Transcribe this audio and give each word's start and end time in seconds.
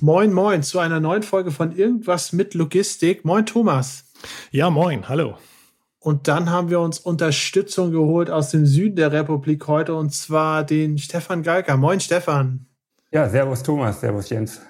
Moin, 0.00 0.32
moin 0.32 0.62
zu 0.62 0.78
einer 0.78 1.00
neuen 1.00 1.24
Folge 1.24 1.50
von 1.50 1.76
Irgendwas 1.76 2.32
mit 2.32 2.54
Logistik. 2.54 3.24
Moin, 3.24 3.44
Thomas. 3.44 4.04
Ja, 4.52 4.70
moin, 4.70 5.08
hallo. 5.08 5.36
Und 5.98 6.28
dann 6.28 6.50
haben 6.50 6.70
wir 6.70 6.78
uns 6.78 7.00
Unterstützung 7.00 7.90
geholt 7.90 8.30
aus 8.30 8.50
dem 8.50 8.64
Süden 8.64 8.94
der 8.94 9.10
Republik 9.10 9.66
heute 9.66 9.96
und 9.96 10.14
zwar 10.14 10.62
den 10.62 10.98
Stefan 10.98 11.42
Galker. 11.42 11.76
Moin, 11.76 11.98
Stefan. 11.98 12.66
Ja, 13.10 13.28
servus 13.28 13.64
Thomas, 13.64 14.00
servus 14.00 14.30
Jens. 14.30 14.60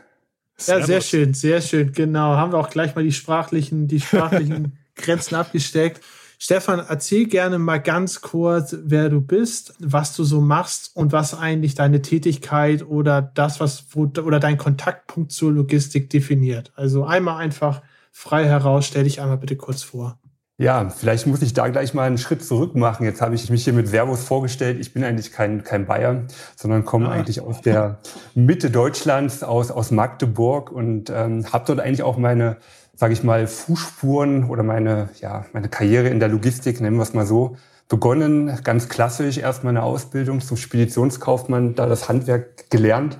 Ja, 0.66 0.84
sehr 0.84 1.02
schön, 1.02 1.34
sehr 1.34 1.60
schön, 1.60 1.92
genau. 1.92 2.34
Haben 2.36 2.52
wir 2.52 2.58
auch 2.58 2.70
gleich 2.70 2.94
mal 2.94 3.04
die 3.04 3.12
sprachlichen, 3.12 3.86
die 3.86 4.00
sprachlichen 4.00 4.78
Grenzen 4.94 5.34
abgesteckt. 5.34 6.00
Stefan, 6.40 6.80
erzähl 6.88 7.26
gerne 7.26 7.58
mal 7.58 7.78
ganz 7.78 8.20
kurz, 8.20 8.76
wer 8.80 9.08
du 9.08 9.20
bist, 9.20 9.74
was 9.80 10.14
du 10.14 10.22
so 10.22 10.40
machst 10.40 10.94
und 10.94 11.10
was 11.10 11.34
eigentlich 11.34 11.74
deine 11.74 12.00
Tätigkeit 12.00 12.86
oder 12.86 13.20
das, 13.20 13.58
was 13.58 13.86
wo, 13.90 14.02
oder 14.22 14.38
dein 14.38 14.56
Kontaktpunkt 14.56 15.32
zur 15.32 15.50
Logistik 15.52 16.10
definiert. 16.10 16.72
Also 16.76 17.04
einmal 17.04 17.38
einfach 17.38 17.82
frei 18.12 18.44
heraus, 18.44 18.86
stell 18.86 19.02
dich 19.02 19.20
einmal 19.20 19.38
bitte 19.38 19.56
kurz 19.56 19.82
vor. 19.82 20.20
Ja, 20.60 20.88
vielleicht 20.90 21.26
muss 21.26 21.42
ich 21.42 21.54
da 21.54 21.68
gleich 21.68 21.94
mal 21.94 22.04
einen 22.04 22.18
Schritt 22.18 22.44
zurück 22.44 22.74
machen. 22.74 23.04
Jetzt 23.04 23.20
habe 23.20 23.34
ich 23.34 23.48
mich 23.48 23.62
hier 23.62 23.72
mit 23.72 23.86
Servus 23.86 24.24
vorgestellt. 24.24 24.78
Ich 24.80 24.92
bin 24.92 25.04
eigentlich 25.04 25.32
kein, 25.32 25.62
kein 25.62 25.86
Bayer, 25.86 26.24
sondern 26.56 26.84
komme 26.84 27.08
ah. 27.08 27.12
eigentlich 27.12 27.40
aus 27.40 27.62
der 27.62 27.98
Mitte 28.34 28.70
Deutschlands, 28.70 29.44
aus, 29.44 29.70
aus 29.70 29.92
Magdeburg 29.92 30.72
und 30.72 31.10
ähm, 31.10 31.52
habe 31.52 31.64
dort 31.66 31.80
eigentlich 31.80 32.02
auch 32.02 32.16
meine 32.16 32.58
sage 32.98 33.12
ich 33.12 33.22
mal, 33.22 33.46
Fußspuren 33.46 34.50
oder 34.50 34.64
meine, 34.64 35.08
ja, 35.20 35.44
meine 35.52 35.68
Karriere 35.68 36.08
in 36.08 36.18
der 36.18 36.28
Logistik, 36.28 36.80
nennen 36.80 36.96
wir 36.96 37.04
es 37.04 37.14
mal 37.14 37.26
so, 37.26 37.56
begonnen. 37.88 38.58
Ganz 38.64 38.88
klassisch 38.88 39.38
erstmal 39.38 39.70
eine 39.70 39.84
Ausbildung 39.84 40.40
zum 40.40 40.56
Speditionskaufmann, 40.56 41.76
da 41.76 41.86
das 41.86 42.08
Handwerk 42.08 42.68
gelernt. 42.70 43.18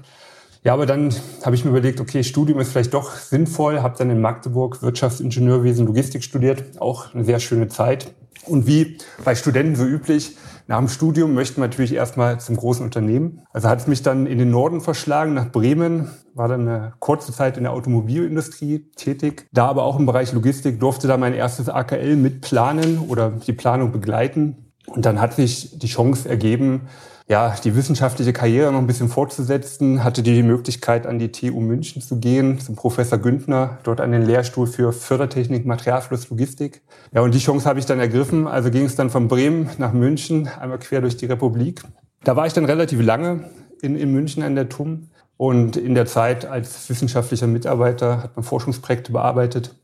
Ja, 0.65 0.73
aber 0.73 0.85
dann 0.85 1.15
habe 1.45 1.55
ich 1.55 1.65
mir 1.65 1.71
überlegt, 1.71 2.01
okay, 2.01 2.25
Studium 2.25 2.59
ist 2.59 2.73
vielleicht 2.73 2.93
doch 2.93 3.15
sinnvoll, 3.15 3.81
habe 3.81 3.97
dann 3.97 4.11
in 4.11 4.21
Magdeburg 4.21 4.83
Wirtschaftsingenieurwesen, 4.83 5.87
Logistik 5.87 6.25
studiert, 6.25 6.81
auch 6.81 7.15
eine 7.15 7.23
sehr 7.23 7.39
schöne 7.39 7.69
Zeit. 7.69 8.13
Und 8.47 8.67
wie 8.67 8.99
bei 9.25 9.37
Studenten 9.37 9.77
so 9.77 9.85
üblich, 9.85 10.37
nach 10.69 10.79
dem 10.79 10.89
Studium 10.89 11.33
möchten 11.33 11.57
wir 11.57 11.67
natürlich 11.67 11.95
erstmal 11.95 12.41
zum 12.41 12.57
großen 12.57 12.85
Unternehmen. 12.85 13.41
Also 13.55 13.71
hat 13.71 13.81
es 13.81 13.87
mich 13.87 14.03
dann 14.03 14.27
in 14.27 14.37
den 14.37 14.51
Norden 14.51 14.83
verschlagen, 14.83 15.33
nach 15.33 15.51
Bremen, 15.51 16.11
war 16.35 16.47
dann 16.47 16.69
eine 16.69 16.93
kurze 16.99 17.33
Zeit 17.33 17.57
in 17.57 17.63
der 17.63 17.73
Automobilindustrie 17.73 18.91
tätig. 18.95 19.49
Da 19.51 19.67
aber 19.67 19.85
auch 19.85 19.99
im 19.99 20.05
Bereich 20.05 20.35
Logistik 20.35 20.79
durfte 20.79 21.09
da 21.09 21.17
mein 21.17 21.33
erstes 21.33 21.71
AKL 21.71 22.17
mitplanen 22.17 22.99
oder 22.99 23.31
die 23.31 23.55
Planung 23.55 23.93
begleiten. 23.93 24.75
Und 24.89 25.07
dann 25.07 25.23
hat 25.23 25.33
sich 25.33 25.79
die 25.79 25.87
Chance 25.87 26.29
ergeben, 26.29 26.83
ja, 27.29 27.55
die 27.63 27.77
wissenschaftliche 27.77 28.33
Karriere 28.33 28.73
noch 28.73 28.79
ein 28.79 28.87
bisschen 28.87 29.11
fortzusetzen, 29.11 30.03
hatte 30.03 30.23
die 30.23 30.43
Möglichkeit, 30.43 31.07
an 31.07 31.19
die 31.19 31.31
TU 31.31 31.61
München 31.61 32.01
zu 32.01 32.19
gehen, 32.19 32.59
zum 32.59 32.75
Professor 32.75 33.19
Güntner, 33.19 33.79
dort 33.83 34.01
an 34.01 34.13
den 34.13 34.23
Lehrstuhl 34.23 34.67
für 34.67 34.95
Fördertechnik, 34.95 35.67
Materialfluss, 35.67 36.31
Logistik. 36.31 36.81
Ja, 37.13 37.21
und 37.21 37.35
die 37.35 37.39
Chance 37.39 37.69
habe 37.69 37.79
ich 37.79 37.87
dann 37.87 38.01
ergriffen. 38.01 38.47
Also 38.47 38.71
ging 38.71 38.87
es 38.87 38.97
dann 38.97 39.11
von 39.11 39.29
Bremen 39.29 39.69
nach 39.77 39.93
München, 39.93 40.49
einmal 40.49 40.79
quer 40.79 41.03
durch 41.03 41.19
die 41.19 41.27
Republik. 41.27 41.83
Da 42.25 42.35
war 42.35 42.47
ich 42.47 42.55
dann 42.55 42.65
relativ 42.65 43.03
lange 43.03 43.51
in, 43.83 43.95
in 43.95 44.11
München 44.11 44.43
an 44.43 44.55
der 44.55 44.71
TUM. 44.71 45.09
Und 45.37 45.77
in 45.77 45.95
der 45.95 46.07
Zeit 46.07 46.47
als 46.47 46.89
wissenschaftlicher 46.89 47.47
Mitarbeiter 47.47 48.23
hat 48.23 48.37
man 48.37 48.43
Forschungsprojekte 48.43 49.13
bearbeitet. 49.13 49.75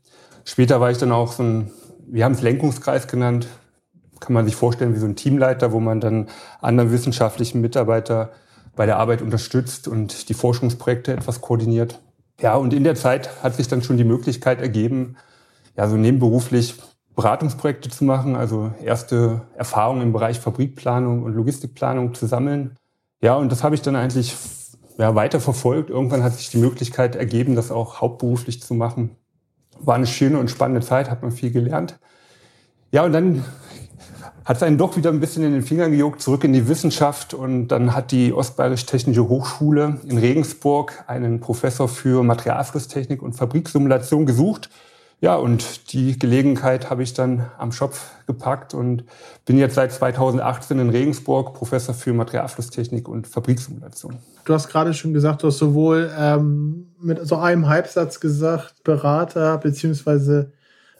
Später 0.45 0.81
war 0.81 0.89
ich 0.89 0.97
dann 0.97 1.11
auch 1.11 1.31
so 1.31 1.43
ein, 1.43 1.71
wir 2.07 2.25
haben 2.25 2.33
es 2.33 2.41
Lenkungskreis 2.41 3.07
genannt, 3.07 3.47
kann 4.19 4.33
man 4.33 4.45
sich 4.45 4.55
vorstellen 4.55 4.95
wie 4.95 4.99
so 4.99 5.05
ein 5.05 5.15
Teamleiter, 5.15 5.71
wo 5.71 5.79
man 5.79 5.99
dann 5.99 6.27
anderen 6.61 6.91
wissenschaftlichen 6.91 7.61
Mitarbeiter 7.61 8.31
bei 8.75 8.85
der 8.85 8.97
Arbeit 8.97 9.21
unterstützt 9.21 9.87
und 9.87 10.29
die 10.29 10.33
Forschungsprojekte 10.33 11.13
etwas 11.13 11.41
koordiniert. 11.41 12.01
Ja, 12.41 12.55
und 12.55 12.73
in 12.73 12.83
der 12.83 12.95
Zeit 12.95 13.43
hat 13.43 13.55
sich 13.55 13.67
dann 13.67 13.81
schon 13.81 13.97
die 13.97 14.03
Möglichkeit 14.03 14.61
ergeben, 14.61 15.15
ja, 15.77 15.87
so 15.87 15.95
nebenberuflich 15.95 16.75
Beratungsprojekte 17.15 17.89
zu 17.89 18.03
machen, 18.03 18.35
also 18.35 18.73
erste 18.83 19.41
Erfahrungen 19.55 20.01
im 20.01 20.13
Bereich 20.13 20.39
Fabrikplanung 20.39 21.23
und 21.23 21.33
Logistikplanung 21.33 22.13
zu 22.13 22.25
sammeln. 22.27 22.75
Ja, 23.21 23.35
und 23.35 23.51
das 23.51 23.63
habe 23.63 23.75
ich 23.75 23.81
dann 23.81 23.95
eigentlich 23.95 24.35
ja, 24.97 25.15
weiter 25.15 25.39
verfolgt. 25.39 25.89
Irgendwann 25.89 26.23
hat 26.23 26.33
sich 26.33 26.49
die 26.49 26.57
Möglichkeit 26.57 27.15
ergeben, 27.15 27.55
das 27.55 27.71
auch 27.71 28.01
hauptberuflich 28.01 28.61
zu 28.61 28.73
machen. 28.73 29.15
War 29.79 29.95
eine 29.95 30.07
schöne 30.07 30.39
und 30.39 30.49
spannende 30.49 30.85
Zeit, 30.85 31.09
hat 31.09 31.21
man 31.21 31.31
viel 31.31 31.51
gelernt. 31.51 31.99
Ja, 32.91 33.03
und 33.03 33.13
dann 33.13 33.45
hat 34.45 34.57
es 34.57 34.63
einen 34.63 34.77
doch 34.77 34.95
wieder 34.95 35.09
ein 35.09 35.19
bisschen 35.19 35.43
in 35.43 35.53
den 35.53 35.63
Fingern 35.63 35.91
gejuckt, 35.91 36.21
zurück 36.21 36.43
in 36.43 36.53
die 36.53 36.67
Wissenschaft. 36.67 37.33
Und 37.33 37.69
dann 37.69 37.95
hat 37.95 38.11
die 38.11 38.31
Ostbayerische 38.31 38.85
Technische 38.85 39.27
Hochschule 39.27 39.99
in 40.07 40.19
Regensburg 40.19 41.03
einen 41.07 41.39
Professor 41.39 41.87
für 41.87 42.23
Materialflusstechnik 42.23 43.23
und 43.23 43.33
Fabriksimulation 43.33 44.27
gesucht. 44.27 44.69
Ja, 45.19 45.35
und 45.35 45.93
die 45.93 46.19
Gelegenheit 46.19 46.91
habe 46.91 47.01
ich 47.01 47.13
dann 47.13 47.49
am 47.57 47.71
Schopf 47.71 48.11
gepackt 48.27 48.75
und 48.75 49.05
bin 49.45 49.57
jetzt 49.57 49.75
seit 49.75 49.91
2018 49.91 50.77
in 50.77 50.89
Regensburg 50.89 51.55
Professor 51.55 51.95
für 51.95 52.13
Materialflusstechnik 52.13 53.07
und 53.07 53.25
Fabriksimulation. 53.25 54.17
Du 54.43 54.53
hast 54.53 54.67
gerade 54.67 54.93
schon 54.93 55.13
gesagt, 55.13 55.41
du 55.41 55.47
hast 55.47 55.57
sowohl 55.57 56.11
ähm, 56.15 56.91
mit 56.99 57.25
so 57.25 57.37
einem 57.37 57.67
Halbsatz 57.67 58.19
gesagt, 58.19 58.83
Berater 58.83 59.57
beziehungsweise 59.57 60.51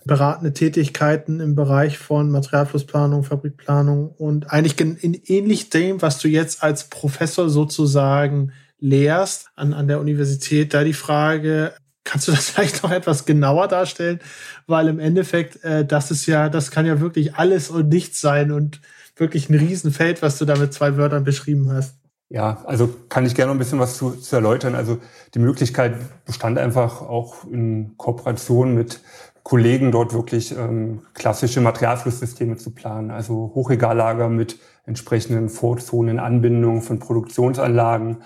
beratende 0.05 0.53
Tätigkeiten 0.53 1.39
im 1.39 1.55
Bereich 1.55 1.97
von 1.97 2.29
Materialflussplanung, 2.29 3.23
Fabrikplanung 3.23 4.09
und 4.09 4.51
eigentlich 4.51 4.79
in 4.79 5.13
ähnlich 5.25 5.69
dem, 5.71 6.01
was 6.01 6.19
du 6.19 6.27
jetzt 6.27 6.63
als 6.63 6.85
Professor 6.85 7.49
sozusagen 7.49 8.51
lehrst 8.79 9.47
an, 9.55 9.73
an 9.73 9.87
der 9.87 9.99
Universität, 9.99 10.73
da 10.73 10.83
die 10.83 10.93
Frage, 10.93 11.73
kannst 12.03 12.27
du 12.27 12.31
das 12.31 12.49
vielleicht 12.51 12.83
noch 12.83 12.91
etwas 12.91 13.25
genauer 13.25 13.67
darstellen? 13.67 14.19
Weil 14.67 14.87
im 14.87 14.99
Endeffekt, 14.99 15.63
äh, 15.63 15.83
das 15.83 16.11
ist 16.11 16.27
ja, 16.27 16.49
das 16.49 16.69
kann 16.69 16.85
ja 16.85 16.99
wirklich 16.99 17.35
alles 17.35 17.71
und 17.71 17.89
nichts 17.89 18.21
sein 18.21 18.51
und 18.51 18.81
wirklich 19.15 19.49
ein 19.49 19.55
Riesenfeld, 19.55 20.21
was 20.21 20.37
du 20.37 20.45
da 20.45 20.55
mit 20.55 20.73
zwei 20.73 20.97
Wörtern 20.97 21.23
beschrieben 21.23 21.71
hast. 21.71 21.95
Ja, 22.29 22.63
also 22.65 22.93
kann 23.09 23.25
ich 23.25 23.35
gerne 23.35 23.49
noch 23.49 23.55
ein 23.55 23.59
bisschen 23.59 23.79
was 23.79 23.97
zu, 23.97 24.11
zu 24.11 24.35
erläutern. 24.35 24.75
Also 24.75 24.99
die 25.33 25.39
Möglichkeit 25.39 25.95
bestand 26.25 26.57
einfach 26.59 27.01
auch 27.01 27.45
in 27.45 27.97
Kooperation 27.97 28.75
mit 28.75 28.99
Kollegen 29.45 29.91
dort 29.91 30.11
wirklich 30.11 30.57
ähm, 30.57 31.03
klassische 31.13 31.61
Materialflusssysteme 31.61 32.57
zu 32.57 32.71
planen, 32.71 33.11
also 33.11 33.51
Hochregallager 33.53 34.27
mit 34.27 34.57
entsprechenden 34.87 35.49
Vorzonen, 35.49 36.17
Anbindungen 36.17 36.81
von 36.81 36.97
Produktionsanlagen. 36.97 38.23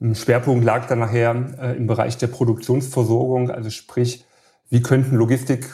Ein 0.00 0.14
Schwerpunkt 0.14 0.64
lag 0.64 0.86
dann 0.86 1.00
nachher 1.00 1.54
äh, 1.60 1.76
im 1.76 1.86
Bereich 1.86 2.16
der 2.16 2.28
Produktionsversorgung, 2.28 3.50
also 3.50 3.68
sprich, 3.68 4.24
wie 4.70 4.80
könnten 4.80 5.16
Logistik, 5.16 5.68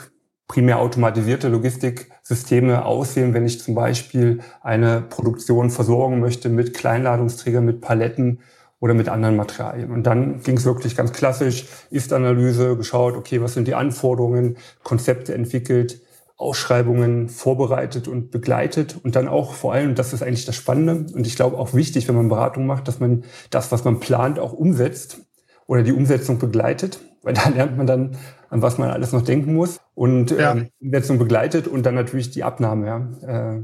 primär 0.49 0.81
automatisierte 0.81 1.47
Logistiksysteme 1.47 2.85
aussehen, 2.85 3.33
wenn 3.33 3.47
ich 3.47 3.61
zum 3.61 3.77
Beispiel 3.77 4.41
eine 4.61 5.03
Produktion 5.03 5.71
versorgen 5.71 6.19
möchte 6.19 6.49
mit 6.49 6.75
Kleinladungsträgern, 6.75 7.65
mit 7.65 7.81
Paletten, 7.81 8.41
oder 8.81 8.95
mit 8.95 9.09
anderen 9.09 9.37
Materialien. 9.37 9.91
Und 9.91 10.05
dann 10.05 10.41
ging 10.43 10.57
es 10.57 10.65
wirklich 10.65 10.97
ganz 10.97 11.13
klassisch, 11.13 11.67
Ist-Analyse, 11.91 12.77
geschaut, 12.77 13.15
okay, 13.15 13.41
was 13.43 13.55
sind 13.55 13.69
die 13.69 13.75
Anforderungen, 13.75 14.57
Konzepte 14.83 15.35
entwickelt, 15.35 16.01
Ausschreibungen 16.41 17.29
vorbereitet 17.29 18.09
und 18.09 18.31
begleitet 18.31 18.97
und 19.03 19.15
dann 19.15 19.29
auch 19.29 19.53
vor 19.53 19.75
allem, 19.75 19.95
das 19.95 20.15
ist 20.15 20.23
eigentlich 20.23 20.47
das 20.47 20.57
Spannende 20.57 21.13
und 21.15 21.27
ich 21.27 21.37
glaube 21.37 21.59
auch 21.59 21.75
wichtig, 21.75 22.09
wenn 22.09 22.15
man 22.15 22.31
Beratung 22.31 22.65
macht, 22.67 22.89
dass 22.89 22.99
man 22.99 23.25
das, 23.51 23.71
was 23.71 23.85
man 23.85 24.01
plant, 24.01 24.39
auch 24.39 24.55
umsetzt 24.55 25.19
oder 25.67 25.83
die 25.83 25.93
Umsetzung 25.93 26.39
begleitet, 26.39 27.01
weil 27.23 27.35
da 27.35 27.51
lernt 27.51 27.77
man 27.77 27.87
dann, 27.87 28.17
an 28.49 28.63
was 28.63 28.79
man 28.79 28.89
alles 28.89 29.13
noch 29.13 29.23
denken 29.23 29.53
muss 29.53 29.81
und 29.95 30.31
ja. 30.31 30.53
ähm, 30.53 30.71
Umsetzung 30.81 31.19
begleitet 31.19 31.69
und 31.69 31.85
dann 31.85 31.95
natürlich 31.95 32.31
die 32.31 32.43
Abnahme. 32.43 32.87
Ja. 32.87 33.57
Äh, 33.57 33.63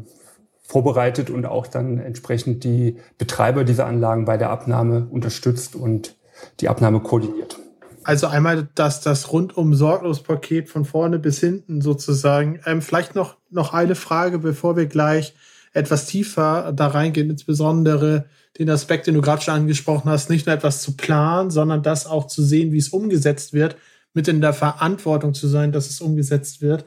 vorbereitet 0.66 1.30
und 1.30 1.46
auch 1.46 1.66
dann 1.66 1.98
entsprechend 1.98 2.64
die 2.64 2.96
Betreiber 3.18 3.64
dieser 3.64 3.86
Anlagen 3.86 4.24
bei 4.24 4.36
der 4.36 4.50
Abnahme 4.50 5.06
unterstützt 5.10 5.76
und 5.76 6.16
die 6.60 6.68
Abnahme 6.68 7.00
koordiniert. 7.00 7.58
Also 8.02 8.26
einmal 8.26 8.68
das, 8.74 9.00
das 9.00 9.32
rundum 9.32 9.74
sorglos 9.74 10.22
Paket 10.22 10.68
von 10.68 10.84
vorne 10.84 11.18
bis 11.18 11.40
hinten 11.40 11.80
sozusagen. 11.80 12.60
Ähm, 12.64 12.82
vielleicht 12.82 13.14
noch, 13.14 13.36
noch 13.50 13.72
eine 13.72 13.94
Frage, 13.94 14.38
bevor 14.38 14.76
wir 14.76 14.86
gleich 14.86 15.34
etwas 15.72 16.06
tiefer 16.06 16.72
da 16.72 16.88
reingehen, 16.88 17.30
insbesondere 17.30 18.26
den 18.58 18.70
Aspekt, 18.70 19.06
den 19.06 19.14
du 19.14 19.20
gerade 19.20 19.42
schon 19.42 19.54
angesprochen 19.54 20.10
hast, 20.10 20.30
nicht 20.30 20.46
nur 20.46 20.54
etwas 20.54 20.82
zu 20.82 20.96
planen, 20.96 21.50
sondern 21.50 21.82
das 21.82 22.06
auch 22.06 22.26
zu 22.26 22.42
sehen, 22.42 22.72
wie 22.72 22.78
es 22.78 22.90
umgesetzt 22.90 23.52
wird, 23.52 23.76
mit 24.14 24.28
in 24.28 24.40
der 24.40 24.52
Verantwortung 24.52 25.34
zu 25.34 25.48
sein, 25.48 25.72
dass 25.72 25.90
es 25.90 26.00
umgesetzt 26.00 26.62
wird 26.62 26.84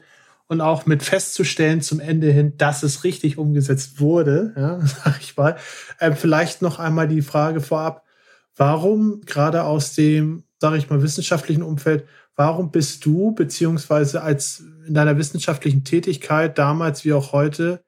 und 0.50 0.60
auch 0.60 0.84
mit 0.84 1.04
festzustellen 1.04 1.80
zum 1.80 2.00
Ende 2.00 2.32
hin, 2.32 2.56
dass 2.56 2.82
es 2.82 3.04
richtig 3.04 3.38
umgesetzt 3.38 4.00
wurde, 4.00 4.52
ja, 4.56 4.80
sag 5.04 5.20
ich 5.20 5.36
mal. 5.36 5.56
Ähm, 6.00 6.16
vielleicht 6.16 6.60
noch 6.60 6.80
einmal 6.80 7.06
die 7.06 7.22
Frage 7.22 7.60
vorab, 7.60 8.04
warum 8.56 9.20
gerade 9.20 9.62
aus 9.62 9.94
dem, 9.94 10.42
sage 10.58 10.76
ich 10.76 10.90
mal, 10.90 11.02
wissenschaftlichen 11.02 11.62
Umfeld, 11.62 12.04
warum 12.34 12.72
bist 12.72 13.06
du 13.06 13.32
beziehungsweise 13.32 14.22
als 14.22 14.64
in 14.88 14.94
deiner 14.94 15.16
wissenschaftlichen 15.18 15.84
Tätigkeit 15.84 16.58
damals 16.58 17.04
wie 17.04 17.12
auch 17.12 17.30
heute 17.32 17.84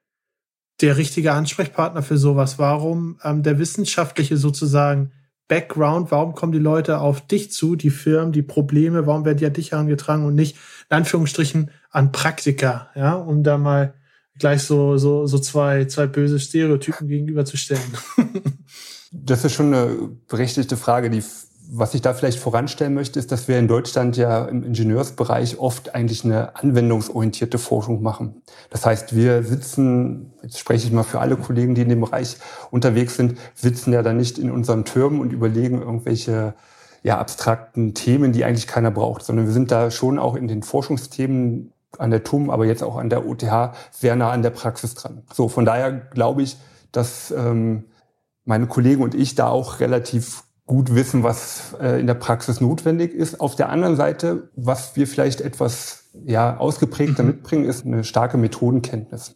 der 0.79 0.95
richtige 0.95 1.33
Ansprechpartner 1.33 2.01
für 2.01 2.17
sowas? 2.17 2.59
Warum 2.59 3.19
ähm, 3.25 3.43
der 3.43 3.59
wissenschaftliche 3.59 4.37
sozusagen 4.37 5.11
Background? 5.49 6.11
Warum 6.11 6.33
kommen 6.33 6.53
die 6.53 6.59
Leute 6.59 6.99
auf 6.99 7.27
dich 7.27 7.51
zu, 7.51 7.75
die 7.75 7.89
Firmen, 7.89 8.31
die 8.31 8.41
Probleme? 8.41 9.05
Warum 9.05 9.25
werden 9.25 9.37
die 9.37 9.45
an 9.45 9.53
dich 9.53 9.73
herangetragen 9.73 10.25
und 10.25 10.35
nicht 10.35 10.55
in 10.89 10.95
Anführungsstrichen 10.95 11.69
an 11.93 12.11
Praktiker? 12.11 12.89
Ja, 12.95 13.13
um 13.13 13.43
da 13.43 13.57
mal 13.57 13.93
gleich 14.37 14.63
so 14.63 14.97
so 14.97 15.25
so 15.25 15.39
zwei 15.39 15.85
zwei 15.85 16.07
böse 16.07 16.39
Stereotypen 16.39 17.07
gegenüberzustellen. 17.07 17.97
das 19.11 19.45
ist 19.45 19.53
schon 19.53 19.73
eine 19.73 20.09
berechtigte 20.27 20.75
Frage, 20.75 21.09
die 21.09 21.23
was 21.75 21.93
ich 21.93 22.01
da 22.01 22.13
vielleicht 22.13 22.39
voranstellen 22.39 22.93
möchte, 22.93 23.17
ist, 23.19 23.31
dass 23.31 23.47
wir 23.47 23.57
in 23.57 23.67
Deutschland 23.67 24.17
ja 24.17 24.45
im 24.45 24.63
Ingenieursbereich 24.63 25.57
oft 25.57 25.95
eigentlich 25.95 26.23
eine 26.23 26.55
anwendungsorientierte 26.55 27.57
Forschung 27.57 28.03
machen. 28.03 28.43
Das 28.69 28.85
heißt, 28.85 29.15
wir 29.15 29.43
sitzen, 29.43 30.33
jetzt 30.43 30.59
spreche 30.59 30.85
ich 30.85 30.93
mal 30.93 31.03
für 31.03 31.19
alle 31.19 31.37
Kollegen, 31.37 31.73
die 31.73 31.81
in 31.81 31.89
dem 31.89 32.01
Bereich 32.01 32.37
unterwegs 32.69 33.15
sind, 33.15 33.39
sitzen 33.55 33.93
ja 33.93 34.03
dann 34.03 34.17
nicht 34.17 34.37
in 34.37 34.51
unseren 34.51 34.85
Türmen 34.85 35.19
und 35.19 35.33
überlegen 35.33 35.81
irgendwelche 35.81 36.53
ja, 37.01 37.17
abstrakten 37.17 37.93
Themen, 37.93 38.33
die 38.33 38.45
eigentlich 38.45 38.67
keiner 38.67 38.91
braucht, 38.91 39.23
sondern 39.23 39.45
wir 39.45 39.53
sind 39.53 39.71
da 39.71 39.89
schon 39.91 40.19
auch 40.19 40.35
in 40.35 40.47
den 40.47 40.63
Forschungsthemen 40.63 41.72
an 41.99 42.11
der 42.11 42.23
TUM, 42.23 42.49
aber 42.49 42.65
jetzt 42.65 42.83
auch 42.83 42.97
an 42.97 43.09
der 43.09 43.27
OTH 43.27 43.75
sehr 43.91 44.15
nah 44.15 44.31
an 44.31 44.41
der 44.41 44.49
Praxis 44.49 44.95
dran. 44.95 45.23
So, 45.33 45.49
von 45.49 45.65
daher 45.65 45.91
glaube 45.91 46.41
ich, 46.41 46.57
dass 46.91 47.31
ähm, 47.31 47.85
meine 48.45 48.67
Kollegen 48.67 49.03
und 49.03 49.15
ich 49.15 49.35
da 49.35 49.49
auch 49.49 49.79
relativ 49.79 50.43
gut 50.65 50.95
wissen, 50.95 51.23
was 51.23 51.75
äh, 51.81 51.99
in 51.99 52.07
der 52.07 52.13
Praxis 52.13 52.61
notwendig 52.61 53.13
ist. 53.13 53.41
Auf 53.41 53.55
der 53.55 53.69
anderen 53.69 53.95
Seite, 53.95 54.49
was 54.55 54.95
wir 54.95 55.07
vielleicht 55.07 55.41
etwas 55.41 56.05
ja, 56.25 56.57
ausgeprägter 56.57 57.23
mhm. 57.23 57.29
mitbringen, 57.29 57.65
ist 57.65 57.85
eine 57.85 58.03
starke 58.03 58.37
Methodenkenntnis. 58.37 59.35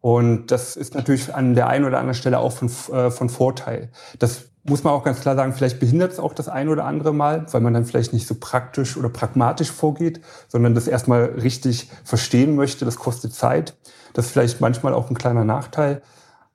Und 0.00 0.50
das 0.50 0.76
ist 0.76 0.94
natürlich 0.94 1.34
an 1.34 1.54
der 1.54 1.68
einen 1.68 1.84
oder 1.84 1.98
anderen 1.98 2.14
Stelle 2.14 2.38
auch 2.38 2.52
von, 2.52 2.70
äh, 2.92 3.10
von 3.10 3.28
Vorteil. 3.28 3.90
Das 4.18 4.44
muss 4.68 4.84
man 4.84 4.92
auch 4.92 5.04
ganz 5.04 5.20
klar 5.20 5.34
sagen, 5.34 5.52
vielleicht 5.52 5.80
behindert 5.80 6.12
es 6.12 6.20
auch 6.20 6.32
das 6.32 6.48
ein 6.48 6.68
oder 6.68 6.84
andere 6.84 7.12
Mal, 7.12 7.46
weil 7.50 7.60
man 7.60 7.74
dann 7.74 7.84
vielleicht 7.84 8.12
nicht 8.12 8.26
so 8.26 8.36
praktisch 8.38 8.96
oder 8.96 9.08
pragmatisch 9.08 9.70
vorgeht, 9.70 10.20
sondern 10.48 10.74
das 10.74 10.88
erstmal 10.88 11.24
richtig 11.24 11.90
verstehen 12.04 12.54
möchte. 12.56 12.84
Das 12.84 12.96
kostet 12.96 13.34
Zeit. 13.34 13.74
Das 14.12 14.26
ist 14.26 14.32
vielleicht 14.32 14.60
manchmal 14.60 14.94
auch 14.94 15.10
ein 15.10 15.16
kleiner 15.16 15.44
Nachteil. 15.44 16.02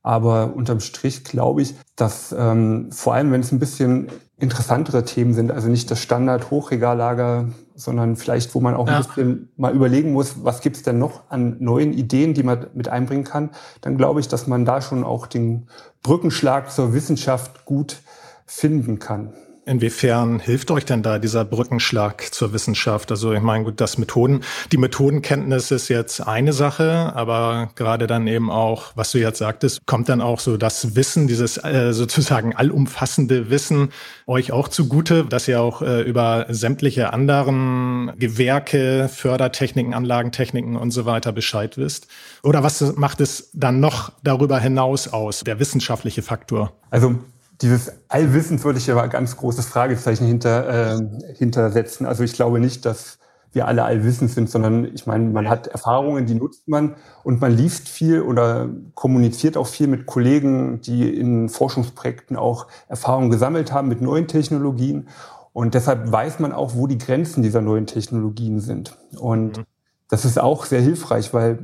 Aber 0.03 0.53
unterm 0.53 0.81
Strich 0.81 1.23
glaube 1.23 1.61
ich, 1.61 1.75
dass 1.95 2.35
ähm, 2.37 2.91
vor 2.91 3.13
allem, 3.13 3.31
wenn 3.31 3.41
es 3.41 3.51
ein 3.51 3.59
bisschen 3.59 4.09
interessantere 4.37 5.05
Themen 5.05 5.33
sind, 5.33 5.51
also 5.51 5.69
nicht 5.69 5.89
das 5.89 6.01
Standard-Hochregallager, 6.01 7.47
sondern 7.75 8.17
vielleicht, 8.17 8.53
wo 8.53 8.59
man 8.59 8.75
auch 8.75 8.87
ja. 8.87 8.97
ein 8.97 9.03
bisschen 9.03 9.49
mal 9.55 9.73
überlegen 9.73 10.11
muss, 10.11 10.43
was 10.43 10.59
gibt 10.59 10.75
es 10.75 10.83
denn 10.83 10.99
noch 10.99 11.29
an 11.29 11.55
neuen 11.59 11.93
Ideen, 11.93 12.33
die 12.33 12.43
man 12.43 12.67
mit 12.73 12.89
einbringen 12.89 13.23
kann, 13.23 13.51
dann 13.79 13.97
glaube 13.97 14.19
ich, 14.19 14.27
dass 14.27 14.45
man 14.45 14.65
da 14.65 14.81
schon 14.81 15.05
auch 15.05 15.25
den 15.25 15.67
Brückenschlag 16.03 16.69
zur 16.69 16.93
Wissenschaft 16.93 17.63
gut 17.63 18.01
finden 18.45 18.99
kann. 18.99 19.33
Inwiefern 19.65 20.39
hilft 20.39 20.71
euch 20.71 20.83
denn 20.83 21.03
da 21.03 21.19
dieser 21.19 21.45
Brückenschlag 21.45 22.33
zur 22.33 22.51
Wissenschaft? 22.51 23.09
Also 23.11 23.31
ich 23.31 23.41
meine, 23.41 23.63
gut, 23.63 23.79
das 23.79 23.97
Methoden, 23.97 24.41
die 24.73 24.77
Methodenkenntnis 24.77 25.71
ist 25.71 25.87
jetzt 25.87 26.19
eine 26.19 26.51
Sache, 26.51 27.13
aber 27.15 27.69
gerade 27.75 28.05
dann 28.05 28.27
eben 28.27 28.51
auch, 28.51 28.91
was 28.95 29.11
du 29.11 29.19
jetzt 29.19 29.37
sagtest, 29.37 29.85
kommt 29.85 30.09
dann 30.09 30.19
auch 30.19 30.41
so 30.41 30.57
das 30.57 30.97
Wissen, 30.97 31.27
dieses 31.27 31.63
äh, 31.63 31.93
sozusagen 31.93 32.53
allumfassende 32.53 33.49
Wissen 33.49 33.89
euch 34.27 34.51
auch 34.51 34.67
zugute, 34.67 35.23
dass 35.23 35.47
ihr 35.47 35.61
auch 35.61 35.81
äh, 35.81 36.01
über 36.01 36.45
sämtliche 36.49 37.13
anderen 37.13 38.11
Gewerke, 38.17 39.09
Fördertechniken, 39.09 39.93
Anlagentechniken 39.93 40.75
und 40.75 40.91
so 40.91 41.05
weiter 41.05 41.31
Bescheid 41.31 41.77
wisst? 41.77 42.07
Oder 42.43 42.63
was 42.63 42.81
macht 42.97 43.21
es 43.21 43.49
dann 43.53 43.79
noch 43.79 44.11
darüber 44.23 44.59
hinaus 44.59 45.07
aus, 45.07 45.41
der 45.45 45.59
wissenschaftliche 45.59 46.21
Faktor? 46.21 46.73
Also 46.89 47.19
dieses 47.61 47.93
Allwissens 48.09 48.63
würde 48.63 48.79
ich 48.79 48.91
ein 48.91 49.09
ganz 49.09 49.37
großes 49.37 49.65
Fragezeichen 49.65 50.25
hinter, 50.25 50.97
äh, 50.97 51.33
hintersetzen. 51.35 52.05
Also 52.05 52.23
ich 52.23 52.33
glaube 52.33 52.59
nicht, 52.59 52.85
dass 52.85 53.19
wir 53.53 53.67
alle 53.67 53.83
allwissend 53.83 54.31
sind, 54.31 54.49
sondern 54.49 54.85
ich 54.85 55.05
meine, 55.05 55.29
man 55.29 55.47
hat 55.47 55.67
Erfahrungen, 55.67 56.25
die 56.25 56.33
nutzt 56.33 56.67
man 56.67 56.95
und 57.23 57.39
man 57.39 57.55
liest 57.55 57.87
viel 57.87 58.21
oder 58.21 58.67
kommuniziert 58.95 59.57
auch 59.57 59.67
viel 59.67 59.87
mit 59.87 60.07
Kollegen, 60.07 60.81
die 60.81 61.15
in 61.15 61.49
Forschungsprojekten 61.49 62.35
auch 62.35 62.67
Erfahrungen 62.87 63.29
gesammelt 63.29 63.71
haben 63.71 63.87
mit 63.87 64.01
neuen 64.01 64.27
Technologien. 64.27 65.07
Und 65.53 65.75
deshalb 65.75 66.11
weiß 66.11 66.39
man 66.39 66.51
auch, 66.51 66.73
wo 66.73 66.87
die 66.87 66.97
Grenzen 66.97 67.43
dieser 67.43 67.61
neuen 67.61 67.85
Technologien 67.85 68.59
sind. 68.59 68.97
Und 69.19 69.59
mhm. 69.59 69.63
das 70.09 70.25
ist 70.25 70.39
auch 70.39 70.65
sehr 70.65 70.81
hilfreich, 70.81 71.31
weil 71.31 71.59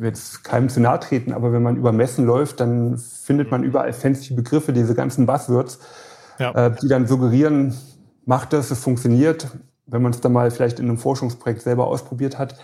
jetzt 0.00 0.44
keinem 0.44 0.68
zu 0.68 0.80
nahe 0.80 1.00
treten, 1.00 1.32
aber 1.32 1.52
wenn 1.52 1.62
man 1.62 1.76
über 1.76 1.92
Messen 1.92 2.24
läuft, 2.24 2.60
dann 2.60 2.98
findet 2.98 3.50
man 3.50 3.62
überall 3.62 3.92
fancy 3.92 4.34
Begriffe, 4.34 4.72
diese 4.72 4.94
ganzen 4.94 5.26
Buzzwords, 5.26 5.78
ja. 6.38 6.50
äh, 6.52 6.74
die 6.80 6.88
dann 6.88 7.06
suggerieren, 7.06 7.74
macht 8.24 8.52
das, 8.52 8.70
es 8.70 8.80
funktioniert. 8.80 9.48
Wenn 9.86 10.02
man 10.02 10.12
es 10.12 10.20
dann 10.20 10.32
mal 10.32 10.50
vielleicht 10.50 10.78
in 10.80 10.88
einem 10.88 10.98
Forschungsprojekt 10.98 11.62
selber 11.62 11.86
ausprobiert 11.86 12.38
hat, 12.38 12.56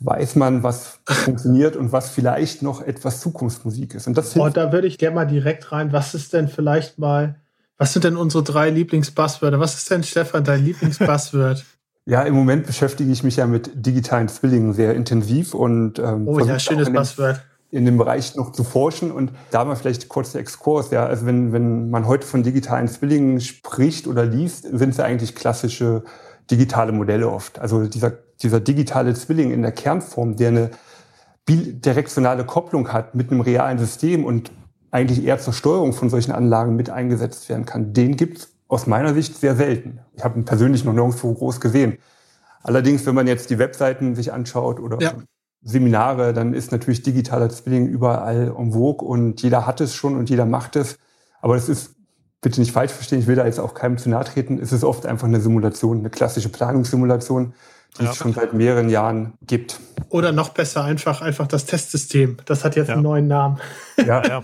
weiß 0.00 0.36
man, 0.36 0.62
was 0.62 1.00
funktioniert 1.06 1.76
und 1.76 1.92
was 1.92 2.10
vielleicht 2.10 2.62
noch 2.62 2.82
etwas 2.82 3.20
Zukunftsmusik 3.20 3.94
ist. 3.94 4.06
Und 4.06 4.16
das 4.16 4.32
hilft. 4.34 4.46
Oh, 4.46 4.50
da 4.50 4.72
würde 4.72 4.86
ich 4.86 4.98
gerne 4.98 5.14
mal 5.14 5.26
direkt 5.26 5.72
rein. 5.72 5.92
Was 5.92 6.14
ist 6.14 6.32
denn 6.32 6.48
vielleicht 6.48 6.98
mal, 6.98 7.36
was 7.78 7.92
sind 7.92 8.04
denn 8.04 8.16
unsere 8.16 8.44
drei 8.44 8.70
Lieblingsbuzzwörter? 8.70 9.58
Was 9.58 9.74
ist 9.74 9.90
denn, 9.90 10.02
Stefan, 10.02 10.44
dein 10.44 10.64
Lieblingsbuzzword? 10.64 11.64
Ja, 12.08 12.22
im 12.22 12.34
Moment 12.34 12.66
beschäftige 12.66 13.10
ich 13.10 13.24
mich 13.24 13.36
ja 13.36 13.46
mit 13.46 13.70
digitalen 13.74 14.28
Zwillingen 14.28 14.72
sehr 14.72 14.94
intensiv 14.94 15.54
und 15.54 15.98
ähm, 15.98 16.28
oh 16.28 16.38
ja, 16.38 16.58
schönes 16.58 16.92
Passwort. 16.92 17.44
In 17.72 17.84
dem 17.84 17.98
Bereich 17.98 18.36
noch 18.36 18.52
zu 18.52 18.62
forschen 18.62 19.10
und 19.10 19.32
da 19.50 19.64
mal 19.64 19.74
vielleicht 19.74 20.08
kurz 20.08 20.30
der 20.30 20.40
Exkurs. 20.40 20.92
Ja, 20.92 21.04
also 21.04 21.26
wenn, 21.26 21.52
wenn 21.52 21.90
man 21.90 22.06
heute 22.06 22.24
von 22.24 22.44
digitalen 22.44 22.86
Zwillingen 22.86 23.40
spricht 23.40 24.06
oder 24.06 24.24
liest, 24.24 24.62
sind 24.62 24.90
es 24.90 24.98
ja 24.98 25.04
eigentlich 25.04 25.34
klassische 25.34 26.04
digitale 26.48 26.92
Modelle 26.92 27.28
oft. 27.28 27.58
Also 27.58 27.86
dieser, 27.86 28.12
dieser 28.40 28.60
digitale 28.60 29.12
Zwilling 29.14 29.50
in 29.50 29.62
der 29.62 29.72
Kernform, 29.72 30.36
der 30.36 30.48
eine 30.48 30.70
bidirektionale 31.44 32.44
Kopplung 32.44 32.92
hat 32.92 33.16
mit 33.16 33.32
einem 33.32 33.40
realen 33.40 33.78
System 33.78 34.24
und 34.24 34.52
eigentlich 34.92 35.24
eher 35.24 35.38
zur 35.38 35.52
Steuerung 35.52 35.92
von 35.92 36.08
solchen 36.08 36.30
Anlagen 36.30 36.76
mit 36.76 36.88
eingesetzt 36.88 37.48
werden 37.48 37.66
kann, 37.66 37.92
den 37.92 38.16
gibt's 38.16 38.55
aus 38.68 38.86
meiner 38.86 39.14
Sicht 39.14 39.36
sehr 39.36 39.56
selten. 39.56 40.00
Ich 40.14 40.24
habe 40.24 40.38
ihn 40.38 40.44
persönlich 40.44 40.84
noch 40.84 40.92
nirgendwo 40.92 41.32
groß 41.32 41.60
gesehen. 41.60 41.98
Allerdings, 42.62 43.06
wenn 43.06 43.14
man 43.14 43.26
jetzt 43.26 43.50
die 43.50 43.58
Webseiten 43.58 44.14
sich 44.14 44.32
anschaut 44.32 44.80
oder 44.80 45.00
ja. 45.00 45.14
Seminare, 45.62 46.32
dann 46.32 46.52
ist 46.52 46.72
natürlich 46.72 47.02
digitaler 47.02 47.48
Zwilling 47.48 47.86
überall 47.86 48.54
en 48.56 48.72
vogue 48.72 49.06
und 49.06 49.42
jeder 49.42 49.66
hat 49.66 49.80
es 49.80 49.94
schon 49.94 50.16
und 50.16 50.30
jeder 50.30 50.46
macht 50.46 50.76
es. 50.76 50.98
Aber 51.40 51.54
es 51.54 51.68
ist, 51.68 51.94
bitte 52.40 52.60
nicht 52.60 52.72
falsch 52.72 52.92
verstehen, 52.92 53.20
ich 53.20 53.26
will 53.26 53.36
da 53.36 53.46
jetzt 53.46 53.60
auch 53.60 53.74
keinem 53.74 53.98
zu 53.98 54.08
nahe 54.08 54.24
treten, 54.24 54.58
es 54.58 54.72
ist 54.72 54.84
oft 54.84 55.06
einfach 55.06 55.28
eine 55.28 55.40
Simulation, 55.40 55.98
eine 55.98 56.10
klassische 56.10 56.48
Planungssimulation 56.48 57.54
die 57.98 58.04
ja. 58.04 58.10
es 58.10 58.16
schon 58.16 58.32
seit 58.32 58.52
mehreren 58.52 58.88
Jahren 58.88 59.34
gibt. 59.42 59.80
Oder 60.08 60.32
noch 60.32 60.50
besser, 60.50 60.84
einfach, 60.84 61.22
einfach 61.22 61.46
das 61.46 61.64
Testsystem. 61.64 62.36
Das 62.44 62.64
hat 62.64 62.76
jetzt 62.76 62.88
ja. 62.88 62.94
einen 62.94 63.02
neuen 63.02 63.26
Namen. 63.26 63.58
Ja, 64.04 64.22
ja. 64.28 64.42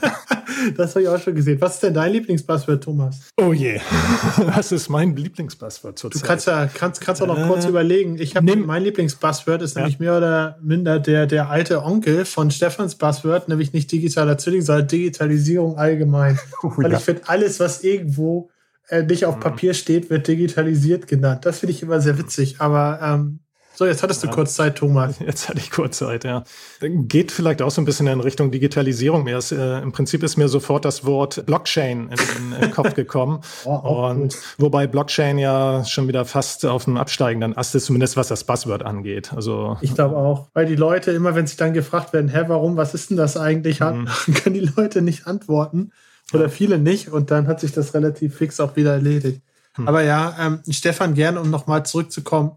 Das 0.77 0.95
habe 0.95 1.03
ich 1.03 1.09
auch 1.09 1.21
schon 1.21 1.35
gesehen. 1.35 1.61
Was 1.61 1.75
ist 1.75 1.83
denn 1.83 1.95
dein 1.95 2.13
Lieblingspasswort, 2.13 2.83
Thomas? 2.85 3.21
Oh 3.37 3.53
je. 3.53 3.81
Was 4.39 4.73
ist 4.73 4.89
mein 4.89 5.17
Lieblingspasswort 5.17 5.99
zurzeit? 5.99 6.23
Du 6.23 6.27
kannst 6.27 6.47
ja 6.47 6.67
kannst, 6.67 7.01
kannst 7.01 7.23
auch 7.23 7.27
noch 7.27 7.39
äh, 7.39 7.47
kurz 7.47 7.65
überlegen. 7.65 8.19
Ich 8.19 8.37
habe 8.37 8.57
mein 8.57 8.83
Lieblingspasswort 8.83 9.63
ist 9.63 9.77
ja. 9.77 9.83
nämlich 9.83 9.99
mehr 9.99 10.17
oder 10.17 10.59
minder 10.63 10.99
der, 10.99 11.27
der 11.27 11.51
alte 11.51 11.83
Onkel 11.83 12.25
von 12.25 12.51
Stefans 12.51 12.95
Passwort, 12.97 13.49
nämlich 13.49 13.73
nicht 13.73 13.91
digitaler 13.91 14.39
Zwilling, 14.39 14.63
sondern 14.63 14.89
Digitalisierung 14.89 15.77
allgemein. 15.77 16.39
Oh, 16.65 16.71
Weil 16.77 16.93
ich 16.93 17.01
finde, 17.01 17.23
alles, 17.27 17.59
was 17.59 17.83
irgendwo 17.83 18.51
äh, 18.89 19.03
nicht 19.03 19.25
auf 19.25 19.37
mhm. 19.37 19.41
Papier 19.41 19.75
steht, 19.75 20.11
wird 20.11 20.29
digitalisiert 20.29 21.09
genannt. 21.09 21.45
Das 21.45 21.59
finde 21.59 21.73
ich 21.73 21.83
immer 21.83 22.01
sehr 22.01 22.19
witzig. 22.19 22.57
Aber 22.61 23.01
ähm, 23.03 23.41
so, 23.83 23.89
jetzt 23.89 24.03
hattest 24.05 24.23
du 24.23 24.29
ja. 24.29 24.33
kurz 24.33 24.55
Zeit, 24.55 24.77
Thomas. 24.77 25.19
Jetzt 25.27 25.49
hatte 25.49 25.59
ich 25.59 25.73
kurz 25.73 25.99
Zeit, 25.99 26.23
ja. 26.23 26.45
Geht 26.81 27.33
vielleicht 27.33 27.63
auch 27.63 27.71
so 27.71 27.83
ein 27.83 27.85
bisschen 27.85 28.07
in 28.07 28.21
Richtung 28.21 28.53
Digitalisierung. 28.53 29.25
Mir 29.25 29.39
ist, 29.39 29.51
äh, 29.51 29.81
Im 29.81 29.91
Prinzip 29.91 30.23
ist 30.23 30.37
mir 30.37 30.49
sofort 30.49 30.85
das 30.85 31.05
Wort 31.05 31.45
Blockchain 31.47 32.09
in, 32.09 32.55
in 32.55 32.61
den 32.61 32.71
Kopf 32.71 32.95
gekommen. 32.95 33.41
oh, 33.65 34.09
und 34.09 34.33
gut. 34.33 34.39
wobei 34.59 34.87
Blockchain 34.87 35.39
ja 35.39 35.85
schon 35.85 36.07
wieder 36.07 36.25
fast 36.25 36.65
auf 36.65 36.85
dem 36.85 36.97
absteigenden 36.97 37.57
Ast 37.57 37.75
ist, 37.75 37.87
zumindest 37.87 38.17
was 38.17 38.29
das 38.29 38.45
Buzzword 38.45 38.85
angeht. 38.85 39.33
Also 39.33 39.79
ich 39.81 39.95
glaube 39.95 40.17
auch, 40.17 40.47
weil 40.55 40.67
die 40.67 40.77
Leute 40.77 41.11
immer, 41.11 41.35
wenn 41.35 41.49
sie 41.49 41.57
dann 41.57 41.73
gefragt 41.73 42.13
werden, 42.13 42.29
hä, 42.29 42.45
warum, 42.47 42.77
was 42.77 42.95
ist 42.95 43.11
denn 43.11 43.17
das 43.17 43.37
eigentlich, 43.37 43.81
mhm. 43.81 44.07
können 44.35 44.55
die 44.55 44.71
Leute 44.77 45.03
nicht 45.03 45.27
antworten. 45.27 45.91
oder 46.33 46.49
viele 46.49 46.79
nicht 46.79 47.09
und 47.09 47.33
dann 47.33 47.49
hat 47.49 47.59
sich 47.59 47.73
das 47.73 47.95
relativ 47.95 48.37
fix 48.37 48.61
auch 48.61 48.77
wieder 48.77 48.93
erledigt. 48.93 49.43
Hm. 49.75 49.89
Aber 49.89 50.03
ja, 50.03 50.37
ähm, 50.39 50.61
Stefan, 50.71 51.15
gerne, 51.15 51.41
um 51.41 51.51
nochmal 51.51 51.85
zurückzukommen, 51.85 52.53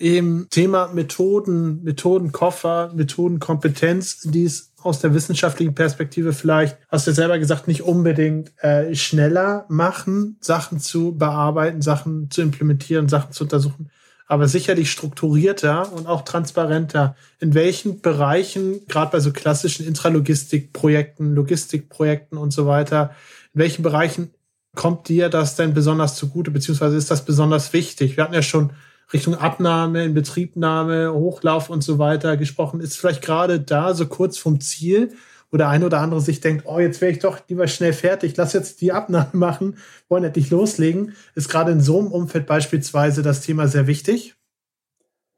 im 0.00 0.46
Thema 0.48 0.88
Methoden, 0.94 1.82
Methodenkoffer, 1.82 2.90
Methodenkompetenz, 2.94 4.20
die 4.22 4.44
es 4.44 4.72
aus 4.82 5.00
der 5.00 5.12
wissenschaftlichen 5.12 5.74
Perspektive 5.74 6.32
vielleicht, 6.32 6.78
hast 6.88 7.06
du 7.06 7.12
selber 7.12 7.38
gesagt, 7.38 7.68
nicht 7.68 7.82
unbedingt 7.82 8.50
äh, 8.62 8.94
schneller 8.94 9.66
machen, 9.68 10.38
Sachen 10.40 10.80
zu 10.80 11.12
bearbeiten, 11.18 11.82
Sachen 11.82 12.30
zu 12.30 12.40
implementieren, 12.40 13.10
Sachen 13.10 13.32
zu 13.32 13.44
untersuchen, 13.44 13.90
aber 14.26 14.48
sicherlich 14.48 14.90
strukturierter 14.90 15.92
und 15.92 16.06
auch 16.06 16.22
transparenter. 16.22 17.14
In 17.38 17.52
welchen 17.52 18.00
Bereichen, 18.00 18.86
gerade 18.88 19.10
bei 19.12 19.20
so 19.20 19.32
klassischen 19.32 19.86
Intralogistikprojekten, 19.86 21.34
Logistikprojekten 21.34 22.38
und 22.38 22.54
so 22.54 22.64
weiter, 22.64 23.14
in 23.52 23.60
welchen 23.60 23.82
Bereichen 23.82 24.30
kommt 24.74 25.08
dir 25.10 25.28
das 25.28 25.56
denn 25.56 25.74
besonders 25.74 26.16
zugute, 26.16 26.50
beziehungsweise 26.50 26.96
ist 26.96 27.10
das 27.10 27.26
besonders 27.26 27.74
wichtig? 27.74 28.16
Wir 28.16 28.24
hatten 28.24 28.34
ja 28.34 28.40
schon 28.40 28.70
Richtung 29.12 29.34
Abnahme, 29.34 30.04
Inbetriebnahme, 30.04 31.12
Hochlauf 31.12 31.70
und 31.70 31.82
so 31.82 31.98
weiter 31.98 32.36
gesprochen. 32.36 32.80
Ist 32.80 32.96
vielleicht 32.96 33.22
gerade 33.22 33.60
da 33.60 33.94
so 33.94 34.06
kurz 34.06 34.38
vom 34.38 34.60
Ziel, 34.60 35.12
wo 35.50 35.56
der 35.56 35.68
eine 35.68 35.86
oder 35.86 36.00
andere 36.00 36.20
sich 36.20 36.40
denkt, 36.40 36.64
oh, 36.66 36.78
jetzt 36.78 37.00
wäre 37.00 37.10
ich 37.10 37.18
doch 37.18 37.40
lieber 37.48 37.66
schnell 37.66 37.92
fertig, 37.92 38.36
lass 38.36 38.52
jetzt 38.52 38.80
die 38.80 38.92
Abnahme 38.92 39.30
machen, 39.32 39.76
wollen 40.08 40.24
endlich 40.24 40.50
loslegen. 40.50 41.14
Ist 41.34 41.48
gerade 41.48 41.72
in 41.72 41.80
so 41.80 41.98
einem 41.98 42.12
Umfeld 42.12 42.46
beispielsweise 42.46 43.22
das 43.22 43.40
Thema 43.40 43.66
sehr 43.66 43.86
wichtig? 43.86 44.36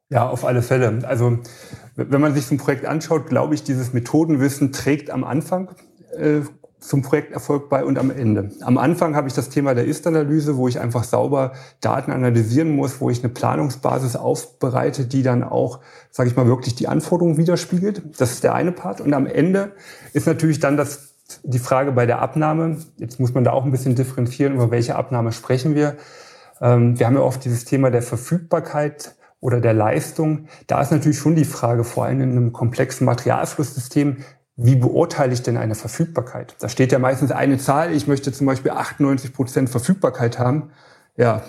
Ja, 0.09 0.29
auf 0.29 0.45
alle 0.45 0.61
Fälle. 0.61 0.99
Also 1.07 1.39
wenn 1.95 2.21
man 2.21 2.35
sich 2.35 2.45
so 2.45 2.53
ein 2.53 2.59
Projekt 2.59 2.85
anschaut, 2.85 3.27
glaube 3.27 3.55
ich, 3.55 3.63
dieses 3.63 3.93
Methodenwissen 3.93 4.71
trägt 4.71 5.09
am 5.09 5.23
Anfang 5.23 5.75
äh, 6.15 6.41
zum 6.83 7.01
Projekterfolg 7.01 7.69
bei 7.69 7.83
und 7.83 7.97
am 7.97 8.11
Ende. 8.11 8.51
Am 8.61 8.77
Anfang 8.77 9.15
habe 9.15 9.27
ich 9.27 9.33
das 9.33 9.49
Thema 9.49 9.73
der 9.73 9.85
Ist-Analyse, 9.85 10.57
wo 10.57 10.67
ich 10.67 10.79
einfach 10.79 11.03
sauber 11.03 11.53
Daten 11.81 12.11
analysieren 12.11 12.75
muss, 12.75 12.99
wo 12.99 13.09
ich 13.09 13.23
eine 13.23 13.33
Planungsbasis 13.33 14.15
aufbereite, 14.15 15.05
die 15.05 15.23
dann 15.23 15.43
auch, 15.43 15.79
sage 16.11 16.29
ich 16.29 16.35
mal, 16.35 16.47
wirklich 16.47 16.75
die 16.75 16.87
Anforderungen 16.87 17.37
widerspiegelt. 17.37 18.19
Das 18.19 18.31
ist 18.31 18.43
der 18.43 18.53
eine 18.53 18.71
Part. 18.71 19.01
Und 19.01 19.13
am 19.13 19.25
Ende 19.25 19.71
ist 20.13 20.27
natürlich 20.27 20.59
dann 20.59 20.77
das, 20.77 21.15
die 21.43 21.59
Frage 21.59 21.93
bei 21.93 22.05
der 22.05 22.21
Abnahme. 22.21 22.77
Jetzt 22.97 23.19
muss 23.19 23.33
man 23.33 23.43
da 23.43 23.51
auch 23.51 23.65
ein 23.65 23.71
bisschen 23.71 23.95
differenzieren, 23.95 24.53
über 24.53 24.69
welche 24.69 24.95
Abnahme 24.95 25.31
sprechen 25.31 25.75
wir. 25.75 25.95
Ähm, 26.61 26.99
wir 26.99 27.05
haben 27.05 27.15
ja 27.15 27.21
oft 27.21 27.43
dieses 27.45 27.65
Thema 27.65 27.91
der 27.91 28.01
Verfügbarkeit 28.01 29.15
oder 29.39 29.59
der 29.59 29.73
Leistung. 29.73 30.47
Da 30.67 30.81
ist 30.81 30.91
natürlich 30.91 31.19
schon 31.19 31.35
die 31.35 31.45
Frage, 31.45 31.83
vor 31.83 32.05
allem 32.05 32.21
in 32.21 32.31
einem 32.31 32.53
komplexen 32.53 33.05
Materialflusssystem, 33.05 34.17
wie 34.55 34.75
beurteile 34.75 35.33
ich 35.33 35.41
denn 35.41 35.57
eine 35.57 35.75
Verfügbarkeit? 35.75 36.55
Da 36.59 36.69
steht 36.69 36.91
ja 36.91 36.99
meistens 36.99 37.31
eine 37.31 37.57
Zahl, 37.57 37.91
ich 37.93 38.07
möchte 38.07 38.31
zum 38.31 38.47
Beispiel 38.47 38.71
98 38.71 39.33
Prozent 39.33 39.69
Verfügbarkeit 39.69 40.37
haben. 40.37 40.69
Ja, 41.17 41.43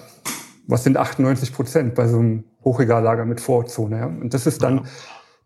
was 0.66 0.84
sind 0.84 0.96
98 0.96 1.52
Prozent 1.52 1.94
bei 1.94 2.08
so 2.08 2.18
einem 2.18 2.44
Hochregallager 2.64 3.26
mit 3.26 3.40
Vorzone? 3.40 3.98
Ja? 3.98 4.06
Und 4.06 4.32
das 4.32 4.46
ist 4.46 4.62
dann 4.62 4.78
ja. 4.78 4.82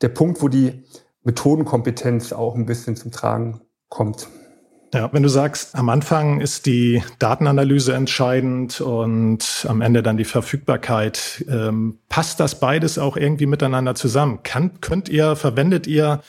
der 0.03 0.09
Punkt, 0.09 0.41
wo 0.41 0.49
die 0.49 0.85
Methodenkompetenz 1.25 2.33
auch 2.33 2.55
ein 2.55 2.67
bisschen 2.67 2.95
zum 2.95 3.11
Tragen 3.11 3.61
kommt. 3.89 4.29
Ja, 4.95 5.13
wenn 5.13 5.23
du 5.23 5.29
sagst, 5.29 5.75
am 5.75 5.91
Anfang 5.91 6.41
ist 6.41 6.65
die 6.65 7.03
Datenanalyse 7.19 7.93
entscheidend 7.93 8.81
und 8.81 9.67
am 9.69 9.83
Ende 9.83 10.03
dann 10.03 10.17
die 10.17 10.25
Verfügbarkeit, 10.25 11.45
ähm, 11.51 11.99
passt 12.09 12.41
das 12.41 12.59
beides 12.59 12.99
auch 12.99 13.17
irgendwie 13.19 13.45
miteinander 13.45 13.95
zusammen? 13.95 14.41
Kann, 14.45 14.81
könnt 14.81 15.11
ihr, 15.11 15.37
verwendet 15.37 15.87
ihr 15.87 16.23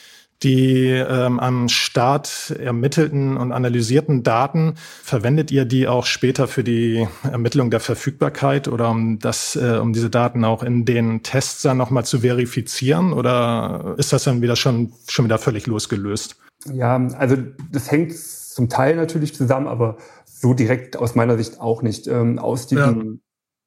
die 0.44 0.88
ähm, 0.88 1.40
am 1.40 1.68
Start 1.68 2.56
ermittelten 2.58 3.36
und 3.36 3.52
analysierten 3.52 4.24
Daten, 4.24 4.76
verwendet 5.04 5.52
ihr 5.52 5.66
die 5.66 5.88
auch 5.88 6.06
später 6.06 6.48
für 6.48 6.64
die 6.64 7.08
Ermittlung 7.24 7.70
der 7.70 7.82
Verfügbarkeit 7.82 8.68
oder 8.68 8.90
um 8.90 9.20
das, 9.20 9.56
äh, 9.56 9.80
um 9.82 9.92
diese 9.92 10.10
Daten 10.10 10.46
auch 10.46 10.64
in 10.64 10.86
den 10.86 11.24
Tests 11.24 11.62
dann 11.64 11.78
nochmal 11.78 12.06
zu 12.06 12.20
verifizieren? 12.20 13.12
Oder 13.12 13.96
ist 13.98 14.14
das 14.14 14.24
dann 14.24 14.42
wieder 14.42 14.56
schon, 14.56 14.94
schon 15.08 15.26
wieder 15.26 15.40
völlig 15.40 15.68
losgelöst? 15.68 16.38
Ja, 16.74 16.96
also 17.18 17.38
das 17.72 17.92
hängt 17.92 18.18
zum 18.18 18.70
Teil 18.70 18.96
natürlich 18.96 19.36
zusammen, 19.36 19.68
aber 19.68 19.98
so 20.26 20.54
direkt 20.54 20.98
aus 20.98 21.16
meiner 21.16 21.38
Sicht 21.38 21.60
auch 21.60 21.82
nicht. 21.82 22.08
Ähm, 22.08 22.40
aus 22.40 22.68
diesen 22.68 22.98
ja. 23.06 23.18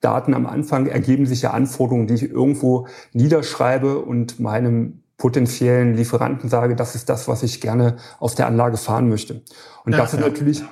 Daten 0.01 0.35
am 0.35 0.47
Anfang 0.47 0.87
ergeben 0.87 1.27
sich 1.27 1.43
ja 1.43 1.51
Anforderungen, 1.51 2.07
die 2.07 2.15
ich 2.15 2.31
irgendwo 2.31 2.87
niederschreibe 3.13 3.99
und 3.99 4.41
meinem 4.41 5.02
potenziellen 5.23 5.95
Lieferanten 5.95 6.51
sage, 6.51 6.75
das 6.75 6.97
ist 6.97 7.09
das, 7.09 7.29
was 7.29 7.45
ich 7.45 7.61
gerne 7.61 7.97
auf 8.19 8.35
der 8.35 8.49
Anlage 8.49 8.77
fahren 8.77 9.09
möchte. 9.09 9.43
Und 9.85 9.93
ja, 9.93 9.99
das 9.99 10.15
ist 10.15 10.19
ja. 10.19 10.27
natürlich 10.27 10.65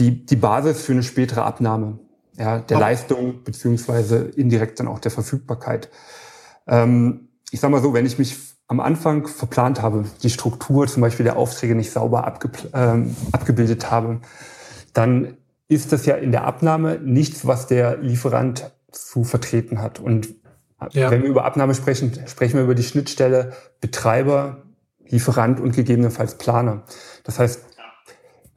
die, 0.00 0.26
die 0.26 0.34
Basis 0.34 0.82
für 0.82 0.90
eine 0.90 1.04
spätere 1.04 1.44
Abnahme 1.44 2.00
ja, 2.36 2.58
der 2.58 2.78
oh. 2.78 2.80
Leistung 2.80 3.44
beziehungsweise 3.44 4.16
indirekt 4.34 4.80
dann 4.80 4.88
auch 4.88 4.98
der 4.98 5.12
Verfügbarkeit. 5.12 5.88
Ähm, 6.66 7.28
ich 7.52 7.60
sage 7.60 7.70
mal 7.70 7.80
so, 7.80 7.94
wenn 7.94 8.06
ich 8.06 8.18
mich 8.18 8.36
am 8.66 8.80
Anfang 8.80 9.28
verplant 9.28 9.80
habe, 9.82 10.04
die 10.24 10.30
Struktur 10.30 10.88
zum 10.88 11.02
Beispiel 11.02 11.22
der 11.22 11.36
Aufträge 11.36 11.76
nicht 11.76 11.92
sauber 11.92 12.26
abge 12.26 12.50
ähm, 12.74 13.14
abgebildet 13.30 13.92
habe, 13.92 14.20
dann 14.94 15.36
ist 15.68 15.92
das 15.92 16.06
ja 16.06 16.16
in 16.16 16.32
der 16.32 16.42
Abnahme 16.42 16.98
nichts, 16.98 17.46
was 17.46 17.68
der 17.68 17.98
Lieferant 17.98 18.72
zu 18.90 19.22
vertreten 19.22 19.80
hat. 19.80 20.00
Und 20.00 20.34
ja. 20.92 21.10
Wenn 21.10 21.22
wir 21.22 21.30
über 21.30 21.44
Abnahme 21.44 21.74
sprechen, 21.74 22.12
sprechen 22.26 22.54
wir 22.54 22.64
über 22.64 22.74
die 22.74 22.82
Schnittstelle 22.82 23.52
Betreiber, 23.80 24.62
Lieferant 25.08 25.60
und 25.60 25.74
gegebenenfalls 25.74 26.36
Planer. 26.36 26.82
Das 27.22 27.38
heißt, 27.38 27.64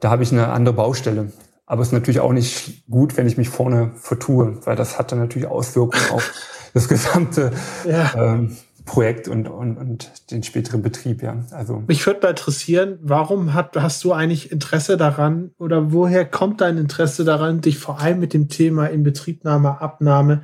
da 0.00 0.10
habe 0.10 0.22
ich 0.22 0.32
eine 0.32 0.48
andere 0.48 0.74
Baustelle. 0.74 1.32
Aber 1.66 1.82
es 1.82 1.88
ist 1.88 1.92
natürlich 1.92 2.18
auch 2.18 2.32
nicht 2.32 2.88
gut, 2.90 3.16
wenn 3.16 3.28
ich 3.28 3.36
mich 3.36 3.48
vorne 3.48 3.92
vertue, 3.94 4.58
weil 4.66 4.74
das 4.74 4.98
hat 4.98 5.12
dann 5.12 5.20
natürlich 5.20 5.46
Auswirkungen 5.46 6.10
auf 6.10 6.32
das 6.74 6.88
gesamte 6.88 7.52
ja. 7.86 8.12
ähm, 8.16 8.56
Projekt 8.84 9.28
und, 9.28 9.48
und, 9.48 9.76
und 9.76 10.30
den 10.32 10.42
späteren 10.42 10.82
Betrieb. 10.82 11.22
Ja. 11.22 11.44
Also 11.52 11.84
mich 11.86 12.04
würde 12.04 12.20
mal 12.22 12.30
interessieren, 12.30 12.98
warum 13.02 13.54
hat, 13.54 13.76
hast 13.76 14.02
du 14.02 14.12
eigentlich 14.12 14.50
Interesse 14.50 14.96
daran 14.96 15.52
oder 15.58 15.92
woher 15.92 16.24
kommt 16.24 16.60
dein 16.60 16.76
Interesse 16.76 17.24
daran, 17.24 17.60
dich 17.60 17.78
vor 17.78 18.00
allem 18.00 18.18
mit 18.18 18.34
dem 18.34 18.48
Thema 18.48 18.86
Inbetriebnahme, 18.86 19.80
Abnahme 19.80 20.42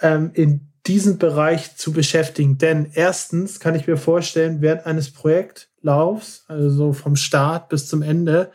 ähm, 0.00 0.30
in 0.32 0.71
diesen 0.86 1.18
Bereich 1.18 1.76
zu 1.76 1.92
beschäftigen. 1.92 2.58
Denn 2.58 2.90
erstens 2.92 3.60
kann 3.60 3.74
ich 3.74 3.86
mir 3.86 3.96
vorstellen, 3.96 4.60
während 4.60 4.86
eines 4.86 5.12
Projektlaufs, 5.12 6.44
also 6.48 6.92
vom 6.92 7.16
Start 7.16 7.68
bis 7.68 7.86
zum 7.86 8.02
Ende, 8.02 8.50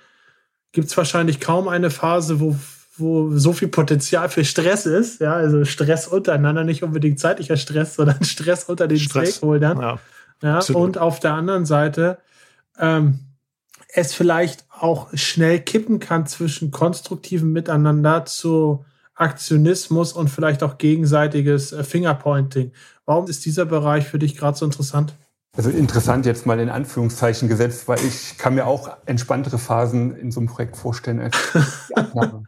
gibt 0.71 0.87
es 0.87 0.97
wahrscheinlich 0.97 1.39
kaum 1.39 1.67
eine 1.67 1.89
Phase, 1.89 2.39
wo, 2.39 2.55
wo 2.97 3.31
so 3.37 3.53
viel 3.53 3.69
Potenzial 3.69 4.29
für 4.29 4.43
Stress 4.43 4.85
ist. 4.85 5.21
Ja, 5.21 5.33
also 5.33 5.63
Stress 5.63 6.07
untereinander, 6.07 6.63
nicht 6.63 6.83
unbedingt 6.83 7.19
zeitlicher 7.19 7.57
Stress, 7.57 7.95
sondern 7.97 8.23
Stress 8.23 8.65
unter 8.65 8.87
den 8.87 8.99
Stress. 8.99 9.37
Stakeholdern. 9.37 9.79
Ja, 9.79 9.99
ja 10.43 10.59
und 10.73 10.97
auf 10.97 11.19
der 11.19 11.33
anderen 11.33 11.65
Seite 11.65 12.17
ähm, 12.77 13.19
es 13.87 14.13
vielleicht 14.13 14.65
auch 14.69 15.07
schnell 15.13 15.61
kippen 15.61 15.99
kann 15.99 16.27
zwischen 16.27 16.71
konstruktivem 16.71 17.51
Miteinander 17.53 18.25
zu 18.25 18.85
Aktionismus 19.17 20.13
und 20.13 20.29
vielleicht 20.29 20.63
auch 20.63 20.77
gegenseitiges 20.77 21.73
äh, 21.73 21.83
Fingerpointing. 21.83 22.71
Warum 23.05 23.27
ist 23.27 23.45
dieser 23.45 23.65
Bereich 23.65 24.07
für 24.07 24.19
dich 24.19 24.37
gerade 24.37 24.57
so 24.57 24.65
interessant? 24.65 25.15
Also 25.55 25.71
interessant 25.71 26.25
jetzt 26.27 26.45
mal 26.45 26.59
in 26.59 26.69
Anführungszeichen 26.69 27.49
gesetzt, 27.49 27.87
weil 27.87 27.99
ich 28.05 28.37
kann 28.37 28.53
mir 28.53 28.67
auch 28.67 28.89
entspanntere 29.05 29.57
Phasen 29.57 30.15
in 30.15 30.31
so 30.31 30.39
einem 30.39 30.47
Projekt 30.47 30.77
vorstellen 30.77 31.19
als 31.19 31.35
die 31.89 31.97
Abnahme. 31.97 32.43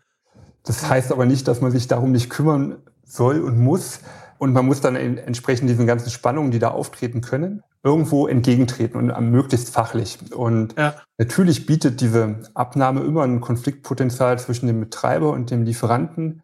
Das 0.63 0.87
heißt 0.87 1.11
aber 1.11 1.25
nicht, 1.25 1.47
dass 1.47 1.61
man 1.61 1.71
sich 1.71 1.87
darum 1.87 2.11
nicht 2.11 2.29
kümmern 2.29 2.77
soll 3.03 3.41
und 3.41 3.57
muss. 3.57 4.01
Und 4.37 4.53
man 4.53 4.65
muss 4.65 4.79
dann 4.79 4.95
entsprechend 4.95 5.69
diesen 5.69 5.87
ganzen 5.87 6.11
Spannungen, 6.11 6.51
die 6.51 6.59
da 6.59 6.69
auftreten 6.69 7.21
können, 7.21 7.63
irgendwo 7.83 8.27
entgegentreten 8.27 8.97
und 8.97 9.31
möglichst 9.31 9.69
fachlich. 9.69 10.17
Und 10.31 10.77
ja. 10.77 10.93
natürlich 11.17 11.65
bietet 11.65 11.99
diese 11.99 12.37
Abnahme 12.53 13.01
immer 13.01 13.23
ein 13.23 13.41
Konfliktpotenzial 13.41 14.37
zwischen 14.39 14.67
dem 14.67 14.79
Betreiber 14.79 15.31
und 15.31 15.49
dem 15.49 15.63
Lieferanten. 15.63 16.43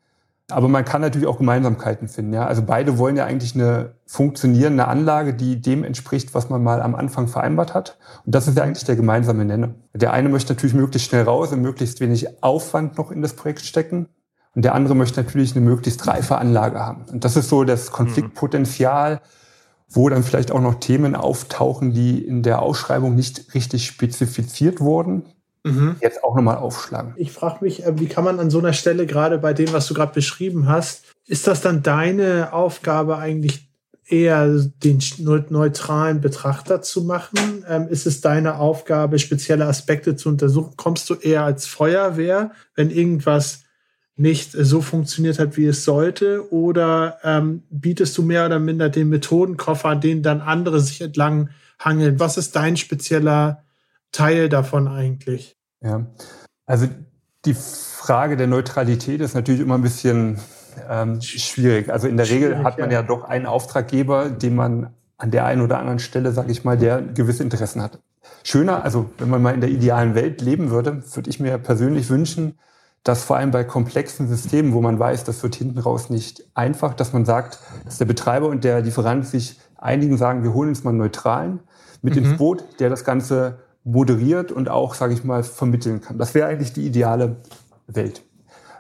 Aber 0.52 0.68
man 0.68 0.86
kann 0.86 1.02
natürlich 1.02 1.28
auch 1.28 1.40
Gemeinsamkeiten 1.40 2.08
finden. 2.08 2.34
Ja? 2.34 2.46
Also 2.46 2.62
beide 2.62 3.00
wollen 3.00 3.18
ja 3.18 3.26
eigentlich 3.26 3.56
eine 3.56 3.96
funktionierende 4.06 4.88
Anlage, 4.88 5.34
die 5.34 5.60
dem 5.60 5.84
entspricht, 5.84 6.36
was 6.36 6.50
man 6.50 6.62
mal 6.62 6.82
am 6.82 6.94
Anfang 6.94 7.28
vereinbart 7.28 7.74
hat. 7.74 7.98
Und 8.26 8.36
das 8.36 8.48
ist 8.48 8.56
ja 8.56 8.64
eigentlich 8.64 8.86
der 8.86 8.96
gemeinsame 8.96 9.44
Nenner. 9.44 9.74
Der 9.94 10.14
eine 10.14 10.30
möchte 10.30 10.54
natürlich 10.54 10.76
möglichst 10.76 11.10
schnell 11.10 11.24
raus 11.24 11.52
und 11.52 11.62
möglichst 11.62 12.00
wenig 12.00 12.44
Aufwand 12.44 12.98
noch 12.98 13.12
in 13.12 13.24
das 13.24 13.34
Projekt 13.34 13.62
stecken. 13.62 14.08
Und 14.54 14.64
der 14.64 14.76
andere 14.76 14.96
möchte 14.96 15.22
natürlich 15.22 15.56
eine 15.56 15.66
möglichst 15.66 16.08
reife 16.08 16.38
Anlage 16.38 16.80
haben. 16.80 17.06
Und 17.12 17.26
das 17.26 17.36
ist 17.36 17.50
so 17.50 17.64
das 17.64 17.92
Konfliktpotenzial, 17.92 19.22
wo 19.90 20.10
dann 20.10 20.24
vielleicht 20.24 20.52
auch 20.52 20.62
noch 20.62 20.76
Themen 20.76 21.16
auftauchen, 21.16 21.92
die 21.92 22.24
in 22.24 22.44
der 22.44 22.62
Ausschreibung 22.62 23.16
nicht 23.16 23.54
richtig 23.54 23.86
spezifiziert 23.86 24.80
wurden, 24.80 25.26
mhm. 25.66 25.96
jetzt 26.02 26.24
auch 26.24 26.36
nochmal 26.36 26.58
aufschlagen. 26.58 27.14
Ich 27.18 27.32
frage 27.32 27.58
mich, 27.62 27.86
äh, 27.86 28.00
wie 28.00 28.08
kann 28.08 28.24
man 28.24 28.40
an 28.40 28.50
so 28.50 28.60
einer 28.60 28.74
Stelle, 28.74 29.06
gerade 29.06 29.38
bei 29.38 29.54
dem, 29.54 29.74
was 29.74 29.88
du 29.88 29.94
gerade 29.94 30.14
beschrieben 30.14 30.68
hast, 30.68 31.06
ist 31.28 31.48
das 31.48 31.62
dann 31.62 31.84
deine 31.84 32.54
Aufgabe 32.54 33.18
eigentlich 33.18 33.70
eher 34.08 34.48
den 34.48 35.00
neutralen 35.50 36.22
Betrachter 36.22 36.82
zu 36.82 37.04
machen? 37.04 37.66
Ähm, 37.68 37.88
ist 37.88 38.06
es 38.06 38.22
deine 38.22 38.60
Aufgabe, 38.60 39.18
spezielle 39.20 39.66
Aspekte 39.66 40.16
zu 40.16 40.30
untersuchen? 40.30 40.74
Kommst 40.78 41.10
du 41.10 41.16
eher 41.16 41.44
als 41.44 41.66
Feuerwehr, 41.66 42.52
wenn 42.76 42.92
irgendwas 42.92 43.64
nicht 44.18 44.52
so 44.52 44.82
funktioniert 44.82 45.40
hat, 45.40 45.58
wie 45.58 45.66
es 45.66 45.84
sollte? 45.84 46.54
Oder 46.54 47.18
ähm, 47.24 47.64
bietest 47.70 48.18
du 48.18 48.22
mehr 48.22 48.46
oder 48.46 48.60
minder 48.60 48.90
den 48.90 49.10
Methodenkoffer, 49.10 49.90
an 49.90 50.02
denen 50.02 50.22
dann 50.22 50.42
andere 50.42 50.80
sich 50.80 51.02
entlang 51.02 51.50
hangeln? 51.80 52.20
Was 52.20 52.38
ist 52.38 52.56
dein 52.56 52.78
spezieller 52.78 53.65
Teil 54.16 54.50
davon 54.50 54.88
eigentlich? 54.88 55.58
Ja, 55.82 56.06
also 56.66 56.88
die 57.46 57.54
Frage 57.54 58.38
der 58.38 58.48
Neutralität 58.48 59.22
ist 59.22 59.36
natürlich 59.36 59.62
immer 59.62 59.76
ein 59.76 59.82
bisschen 59.82 60.40
ähm, 60.90 61.22
schwierig. 61.22 61.90
Also 61.92 62.08
in 62.08 62.18
der 62.18 62.30
Regel 62.30 62.64
hat 62.64 62.80
man 62.80 62.92
ja. 62.92 63.02
ja 63.02 63.04
doch 63.04 63.24
einen 63.24 63.46
Auftraggeber, 63.46 64.30
den 64.30 64.56
man 64.56 64.94
an 65.18 65.32
der 65.32 65.46
einen 65.46 65.62
oder 65.62 65.80
anderen 65.80 66.00
Stelle, 66.00 66.32
sage 66.32 66.52
ich 66.52 66.64
mal, 66.64 66.78
der 66.78 67.02
gewisse 67.02 67.44
Interessen 67.44 67.82
hat. 67.82 68.00
Schöner, 68.44 68.84
also 68.84 69.10
wenn 69.18 69.30
man 69.30 69.42
mal 69.42 69.54
in 69.54 69.62
der 69.62 69.70
idealen 69.70 70.16
Welt 70.16 70.42
leben 70.42 70.70
würde, 70.70 71.04
würde 71.14 71.30
ich 71.30 71.40
mir 71.40 71.58
persönlich 71.58 72.10
wünschen, 72.10 72.58
dass 73.04 73.24
vor 73.24 73.38
allem 73.38 73.52
bei 73.52 73.64
komplexen 73.64 74.28
Systemen, 74.28 74.74
wo 74.74 74.82
man 74.82 74.98
weiß, 74.98 75.24
das 75.24 75.44
wird 75.44 75.56
hinten 75.56 75.80
raus 75.80 76.10
nicht 76.10 76.44
einfach, 76.56 76.94
dass 76.94 77.14
man 77.14 77.24
sagt, 77.26 77.60
dass 77.86 77.98
der 77.98 78.06
Betreiber 78.06 78.48
und 78.48 78.64
der 78.64 78.82
Lieferant 78.82 79.28
sich 79.28 79.60
einigen, 79.78 80.18
sagen, 80.18 80.44
wir 80.44 80.54
holen 80.54 80.70
uns 80.70 80.84
mal 80.84 80.90
einen 80.90 81.00
Neutralen 81.00 81.60
mit 82.02 82.16
mhm. 82.16 82.26
ins 82.26 82.38
Boot, 82.38 82.64
der 82.80 82.90
das 82.90 83.04
Ganze 83.04 83.60
moderiert 83.86 84.52
und 84.52 84.68
auch, 84.68 84.96
sage 84.96 85.14
ich 85.14 85.24
mal, 85.24 85.44
vermitteln 85.44 86.02
kann. 86.02 86.18
Das 86.18 86.34
wäre 86.34 86.48
eigentlich 86.48 86.74
die 86.74 86.86
ideale 86.86 87.38
Welt. 87.88 88.24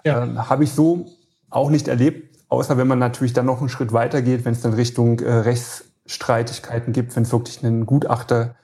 Ja. 0.04 0.24
Ähm, 0.24 0.50
Habe 0.50 0.66
ich 0.66 0.74
so 0.74 1.06
auch 1.50 1.70
nicht 1.70 1.88
erlebt, 1.88 2.38
außer 2.50 2.78
wenn 2.78 2.88
man 2.88 3.00
natürlich 3.00 3.34
dann 3.34 3.46
noch 3.46 3.60
einen 3.60 3.70
Schritt 3.70 3.94
weiter 3.94 4.22
geht, 4.22 4.44
wenn 4.46 4.54
es 4.54 4.62
dann 4.62 4.74
Richtung 4.74 5.20
äh, 5.20 5.32
Rechtsstreitigkeiten 5.32 6.92
gibt, 6.92 7.16
wenn 7.16 7.24
es 7.24 7.32
wirklich 7.32 7.64
einen 7.64 7.86
Gutachter 7.86 8.56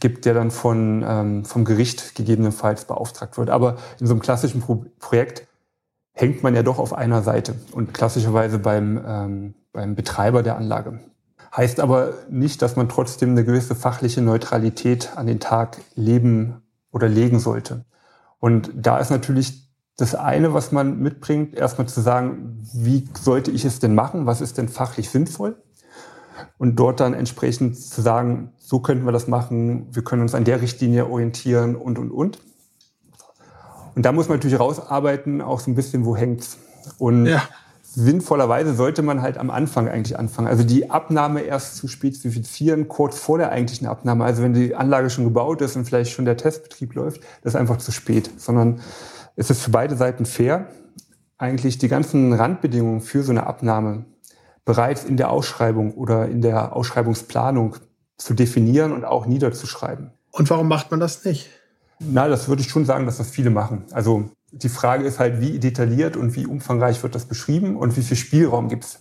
gibt, 0.00 0.24
der 0.24 0.34
dann 0.34 0.50
von, 0.50 1.04
ähm, 1.06 1.44
vom 1.44 1.64
Gericht 1.64 2.16
gegebenenfalls 2.16 2.84
beauftragt 2.86 3.38
wird. 3.38 3.48
Aber 3.48 3.76
in 4.00 4.06
so 4.06 4.14
einem 4.14 4.20
klassischen 4.20 4.60
Pro 4.60 4.84
Projekt 4.98 5.46
hängt 6.12 6.42
man 6.42 6.54
ja 6.56 6.64
doch 6.64 6.78
auf 6.78 6.92
einer 6.92 7.22
Seite 7.22 7.54
und 7.72 7.94
klassischerweise 7.94 8.58
beim, 8.58 9.00
ähm, 9.06 9.54
beim 9.72 9.94
Betreiber 9.94 10.42
der 10.42 10.56
Anlage. 10.56 11.00
Heißt 11.56 11.78
aber 11.78 12.14
nicht, 12.28 12.62
dass 12.62 12.74
man 12.74 12.88
trotzdem 12.88 13.30
eine 13.30 13.44
gewisse 13.44 13.74
fachliche 13.74 14.20
Neutralität 14.20 15.16
an 15.16 15.26
den 15.26 15.38
Tag 15.38 15.78
leben 15.94 16.62
oder 16.90 17.08
legen 17.08 17.38
sollte. 17.38 17.84
Und 18.40 18.70
da 18.74 18.98
ist 18.98 19.10
natürlich 19.10 19.70
das 19.96 20.16
eine, 20.16 20.52
was 20.52 20.72
man 20.72 20.98
mitbringt, 20.98 21.54
erstmal 21.54 21.86
zu 21.86 22.00
sagen, 22.00 22.60
wie 22.74 23.08
sollte 23.14 23.52
ich 23.52 23.64
es 23.64 23.78
denn 23.78 23.94
machen? 23.94 24.26
Was 24.26 24.40
ist 24.40 24.58
denn 24.58 24.68
fachlich 24.68 25.10
sinnvoll? 25.10 25.62
Und 26.58 26.76
dort 26.76 26.98
dann 26.98 27.14
entsprechend 27.14 27.78
zu 27.78 28.02
sagen, 28.02 28.52
so 28.58 28.80
könnten 28.80 29.04
wir 29.04 29.12
das 29.12 29.28
machen, 29.28 29.86
wir 29.94 30.02
können 30.02 30.22
uns 30.22 30.34
an 30.34 30.44
der 30.44 30.60
Richtlinie 30.60 31.06
orientieren 31.06 31.76
und, 31.76 31.98
und, 31.98 32.10
und. 32.10 32.40
Und 33.94 34.04
da 34.04 34.10
muss 34.10 34.28
man 34.28 34.38
natürlich 34.38 34.58
rausarbeiten, 34.58 35.40
auch 35.40 35.60
so 35.60 35.70
ein 35.70 35.76
bisschen, 35.76 36.04
wo 36.04 36.16
hängt's. 36.16 36.58
Und 36.98 37.26
ja. 37.26 37.42
Sinnvollerweise 37.94 38.74
sollte 38.74 39.02
man 39.02 39.22
halt 39.22 39.38
am 39.38 39.50
Anfang 39.50 39.88
eigentlich 39.88 40.18
anfangen. 40.18 40.48
Also 40.48 40.64
die 40.64 40.90
Abnahme 40.90 41.42
erst 41.42 41.76
zu 41.76 41.88
spezifizieren, 41.88 42.88
kurz 42.88 43.18
vor 43.18 43.38
der 43.38 43.52
eigentlichen 43.52 43.86
Abnahme. 43.86 44.24
Also 44.24 44.42
wenn 44.42 44.52
die 44.52 44.74
Anlage 44.74 45.10
schon 45.10 45.24
gebaut 45.24 45.60
ist 45.62 45.76
und 45.76 45.84
vielleicht 45.84 46.10
schon 46.10 46.24
der 46.24 46.36
Testbetrieb 46.36 46.94
läuft, 46.94 47.22
das 47.42 47.54
ist 47.54 47.60
einfach 47.60 47.78
zu 47.78 47.92
spät. 47.92 48.30
Sondern 48.36 48.80
es 49.36 49.50
ist 49.50 49.62
für 49.62 49.70
beide 49.70 49.96
Seiten 49.96 50.26
fair, 50.26 50.68
eigentlich 51.38 51.78
die 51.78 51.88
ganzen 51.88 52.32
Randbedingungen 52.32 53.00
für 53.00 53.22
so 53.22 53.30
eine 53.30 53.46
Abnahme 53.46 54.04
bereits 54.64 55.04
in 55.04 55.16
der 55.16 55.30
Ausschreibung 55.30 55.94
oder 55.94 56.28
in 56.28 56.40
der 56.40 56.74
Ausschreibungsplanung 56.74 57.76
zu 58.16 58.34
definieren 58.34 58.92
und 58.92 59.04
auch 59.04 59.26
niederzuschreiben. 59.26 60.12
Und 60.32 60.50
warum 60.50 60.68
macht 60.68 60.90
man 60.90 61.00
das 61.00 61.24
nicht? 61.24 61.48
Na, 62.00 62.28
das 62.28 62.48
würde 62.48 62.62
ich 62.62 62.68
schon 62.68 62.84
sagen, 62.84 63.06
dass 63.06 63.18
das 63.18 63.30
viele 63.30 63.50
machen. 63.50 63.84
Also 63.92 64.30
die 64.62 64.68
Frage 64.68 65.04
ist 65.04 65.18
halt, 65.18 65.40
wie 65.40 65.58
detailliert 65.58 66.16
und 66.16 66.34
wie 66.36 66.46
umfangreich 66.46 67.02
wird 67.02 67.14
das 67.14 67.26
beschrieben 67.26 67.76
und 67.76 67.96
wie 67.96 68.02
viel 68.02 68.16
Spielraum 68.16 68.68
gibt 68.68 68.84
es. 68.84 69.00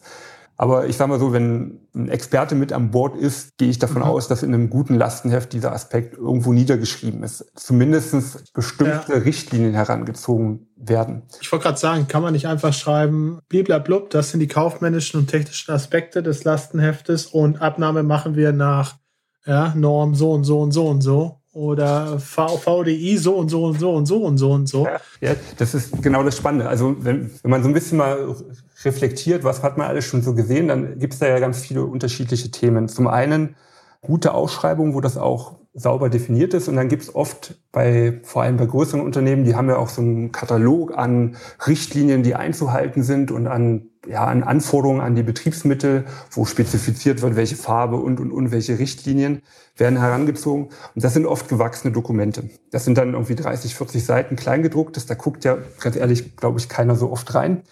Aber 0.56 0.86
ich 0.86 0.98
sage 0.98 1.10
mal 1.10 1.20
so, 1.20 1.34
wenn 1.34 1.80
ein 1.96 2.10
Experte 2.10 2.54
mit 2.54 2.72
an 2.74 2.92
Bord 2.92 3.16
ist, 3.16 3.58
gehe 3.58 3.70
ich 3.70 3.80
davon 3.80 4.04
mhm. 4.04 4.08
aus, 4.08 4.28
dass 4.28 4.44
in 4.44 4.54
einem 4.54 4.70
guten 4.70 4.96
Lastenheft 4.96 5.52
dieser 5.52 5.74
Aspekt 5.74 6.16
irgendwo 6.16 6.54
niedergeschrieben 6.54 7.24
ist. 7.24 7.52
Zumindest 7.56 8.54
bestimmte 8.54 9.14
ja. 9.14 9.18
Richtlinien 9.18 9.74
herangezogen 9.74 10.68
werden. 10.76 11.24
Ich 11.42 11.52
wollte 11.52 11.64
gerade 11.64 11.80
sagen, 11.80 12.08
kann 12.08 12.22
man 12.22 12.34
nicht 12.34 12.48
einfach 12.48 12.74
schreiben, 12.74 13.40
bliblablub, 13.50 14.12
das 14.12 14.30
sind 14.30 14.42
die 14.42 14.48
kaufmännischen 14.48 15.20
und 15.20 15.28
technischen 15.28 15.72
Aspekte 15.72 16.22
des 16.22 16.44
Lastenheftes 16.44 17.26
und 17.26 17.62
Abnahme 17.62 18.04
machen 18.04 18.36
wir 18.36 18.54
nach 18.54 18.96
ja, 19.46 19.74
Norm 19.76 20.14
so 20.14 20.32
und 20.32 20.44
so 20.44 20.62
und 20.62 20.72
so 20.72 20.88
und 20.88 21.02
so 21.02 21.43
oder 21.54 22.20
v 22.20 22.58
VDI 22.58 23.18
so 23.18 23.36
und 23.36 23.50
so 23.50 23.66
und 23.66 23.80
so 23.80 23.94
und 23.94 24.06
so 24.06 24.24
und 24.24 24.38
so 24.38 24.52
und 24.52 24.68
so. 24.68 24.88
Ja, 25.22 25.36
das 25.58 25.74
ist 25.74 26.02
genau 26.02 26.24
das 26.24 26.36
Spannende. 26.36 26.68
Also 26.68 26.96
wenn, 27.00 27.32
wenn 27.42 27.52
man 27.52 27.62
so 27.62 27.70
ein 27.70 27.74
bisschen 27.74 28.00
mal 28.00 28.36
reflektiert, 28.84 29.44
was 29.44 29.64
hat 29.64 29.78
man 29.78 29.88
alles 29.88 30.06
schon 30.06 30.22
so 30.22 30.34
gesehen, 30.34 30.68
dann 30.68 31.00
gibt 31.00 31.14
es 31.14 31.20
da 31.20 31.28
ja 31.28 31.40
ganz 31.40 31.62
viele 31.62 31.86
unterschiedliche 31.86 32.52
Themen. 32.52 32.90
Zum 32.90 33.08
einen 33.08 33.56
gute 34.02 34.34
Ausschreibungen, 34.34 34.96
wo 34.96 35.02
das 35.02 35.18
auch 35.18 35.56
sauber 35.74 36.10
definiert 36.10 36.54
ist. 36.54 36.68
Und 36.68 36.76
dann 36.76 36.90
gibt 36.90 37.04
es 37.04 37.16
oft 37.16 37.56
bei, 37.72 38.20
vor 38.24 38.44
allem 38.44 38.58
bei 38.58 38.66
größeren 38.66 39.02
Unternehmen, 39.02 39.44
die 39.44 39.56
haben 39.56 39.70
ja 39.70 39.78
auch 39.78 39.90
so 39.90 40.02
einen 40.02 40.32
Katalog 40.32 40.96
an 40.98 41.38
Richtlinien, 41.66 42.24
die 42.24 42.36
einzuhalten 42.36 43.04
sind 43.04 43.32
und 43.32 43.48
an, 43.48 43.90
ja, 44.08 44.26
an 44.26 44.44
Anforderungen 44.44 45.02
an 45.02 45.16
die 45.16 45.24
Betriebsmittel, 45.24 46.06
wo 46.32 46.46
spezifiziert 46.46 47.22
wird, 47.22 47.36
welche 47.36 47.56
Farbe 47.56 47.98
und, 47.98 48.20
und, 48.20 48.32
und 48.32 48.52
welche 48.52 48.80
Richtlinien 48.80 49.42
werden 49.78 50.00
herangezogen. 50.00 50.66
Und 50.96 51.04
das 51.04 51.14
sind 51.14 51.26
oft 51.26 51.50
gewachsene 51.50 51.94
Dokumente. 51.94 52.50
Das 52.72 52.86
sind 52.86 52.98
dann 52.98 53.14
irgendwie 53.14 53.36
30, 53.36 53.76
40 53.76 54.04
Seiten 54.04 54.36
kleingedrucktes. 54.36 55.06
Da 55.06 55.16
guckt 55.16 55.46
ja, 55.46 55.58
ganz 55.80 55.96
ehrlich, 55.96 56.36
glaube 56.36 56.60
ich, 56.60 56.70
keiner 56.70 56.96
so 56.96 57.12
oft 57.12 57.34
rein. 57.34 57.64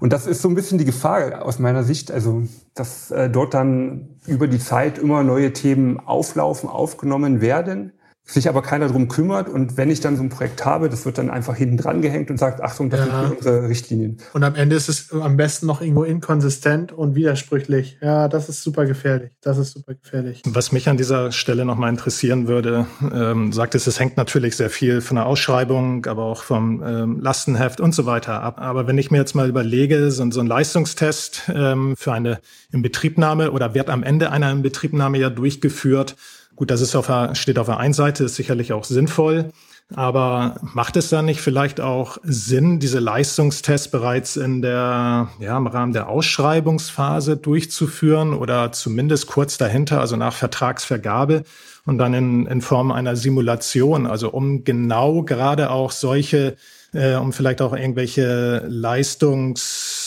Und 0.00 0.12
das 0.12 0.26
ist 0.26 0.42
so 0.42 0.48
ein 0.48 0.54
bisschen 0.54 0.78
die 0.78 0.84
Gefahr 0.84 1.44
aus 1.44 1.58
meiner 1.58 1.82
Sicht, 1.82 2.12
also 2.12 2.42
dass 2.74 3.10
äh, 3.10 3.28
dort 3.28 3.54
dann 3.54 4.16
über 4.26 4.46
die 4.46 4.60
Zeit 4.60 4.98
immer 4.98 5.24
neue 5.24 5.52
Themen 5.52 5.98
auflaufen, 5.98 6.68
aufgenommen 6.68 7.40
werden 7.40 7.92
sich 8.30 8.48
aber 8.48 8.62
keiner 8.62 8.88
drum 8.88 9.08
kümmert. 9.08 9.48
Und 9.48 9.76
wenn 9.76 9.90
ich 9.90 10.00
dann 10.00 10.16
so 10.16 10.22
ein 10.22 10.28
Projekt 10.28 10.64
habe, 10.64 10.90
das 10.90 11.06
wird 11.06 11.16
dann 11.16 11.30
einfach 11.30 11.56
hinten 11.56 11.78
dran 11.78 12.02
gehängt 12.02 12.30
und 12.30 12.38
sagt, 12.38 12.60
Achtung, 12.60 12.90
das 12.90 13.00
ja. 13.00 13.22
sind 13.22 13.38
unsere 13.38 13.68
Richtlinien. 13.68 14.18
Und 14.34 14.44
am 14.44 14.54
Ende 14.54 14.76
ist 14.76 14.88
es 14.88 15.10
am 15.12 15.36
besten 15.38 15.66
noch 15.66 15.80
irgendwo 15.80 16.04
inkonsistent 16.04 16.92
und 16.92 17.14
widersprüchlich. 17.14 17.96
Ja, 18.02 18.28
das 18.28 18.50
ist 18.50 18.62
super 18.62 18.84
gefährlich. 18.84 19.32
Das 19.40 19.56
ist 19.56 19.72
super 19.72 19.94
gefährlich. 19.94 20.42
Was 20.46 20.72
mich 20.72 20.88
an 20.90 20.98
dieser 20.98 21.32
Stelle 21.32 21.64
nochmal 21.64 21.88
interessieren 21.88 22.48
würde, 22.48 22.86
ähm, 23.12 23.52
sagt 23.52 23.74
es, 23.74 23.86
es 23.86 23.98
hängt 23.98 24.18
natürlich 24.18 24.56
sehr 24.56 24.70
viel 24.70 25.00
von 25.00 25.14
der 25.14 25.24
Ausschreibung, 25.24 26.04
aber 26.04 26.24
auch 26.24 26.42
vom 26.42 26.82
ähm, 26.84 27.20
Lastenheft 27.20 27.80
und 27.80 27.94
so 27.94 28.04
weiter 28.04 28.42
ab. 28.42 28.60
Aber 28.60 28.86
wenn 28.86 28.98
ich 28.98 29.10
mir 29.10 29.18
jetzt 29.18 29.34
mal 29.34 29.48
überlege, 29.48 30.10
so, 30.10 30.30
so 30.30 30.40
ein 30.40 30.46
Leistungstest 30.46 31.50
ähm, 31.54 31.94
für 31.96 32.12
eine 32.12 32.40
Inbetriebnahme 32.72 33.52
oder 33.52 33.72
wird 33.72 33.88
am 33.88 34.02
Ende 34.02 34.30
einer 34.30 34.50
Inbetriebnahme 34.52 35.18
ja 35.18 35.30
durchgeführt, 35.30 36.16
Gut, 36.58 36.72
das 36.72 36.80
ist 36.80 36.96
auf 36.96 37.06
der, 37.06 37.36
steht 37.36 37.56
auf 37.56 37.66
der 37.66 37.76
einen 37.76 37.94
Seite, 37.94 38.24
ist 38.24 38.34
sicherlich 38.34 38.72
auch 38.72 38.82
sinnvoll. 38.82 39.52
Aber 39.94 40.56
macht 40.60 40.96
es 40.96 41.08
dann 41.08 41.26
nicht 41.26 41.40
vielleicht 41.40 41.80
auch 41.80 42.18
Sinn, 42.24 42.80
diese 42.80 42.98
Leistungstests 42.98 43.92
bereits 43.92 44.36
in 44.36 44.60
der, 44.60 45.28
ja, 45.38 45.56
im 45.56 45.68
Rahmen 45.68 45.92
der 45.92 46.08
Ausschreibungsphase 46.08 47.36
durchzuführen 47.36 48.34
oder 48.34 48.72
zumindest 48.72 49.28
kurz 49.28 49.56
dahinter, 49.56 50.00
also 50.00 50.16
nach 50.16 50.34
Vertragsvergabe 50.34 51.44
und 51.86 51.98
dann 51.98 52.12
in, 52.12 52.46
in 52.46 52.60
Form 52.60 52.90
einer 52.90 53.14
Simulation, 53.14 54.08
also 54.08 54.30
um 54.30 54.64
genau 54.64 55.22
gerade 55.22 55.70
auch 55.70 55.92
solche, 55.92 56.56
äh, 56.92 57.14
um 57.14 57.32
vielleicht 57.32 57.62
auch 57.62 57.72
irgendwelche 57.72 58.64
Leistungs 58.66 59.97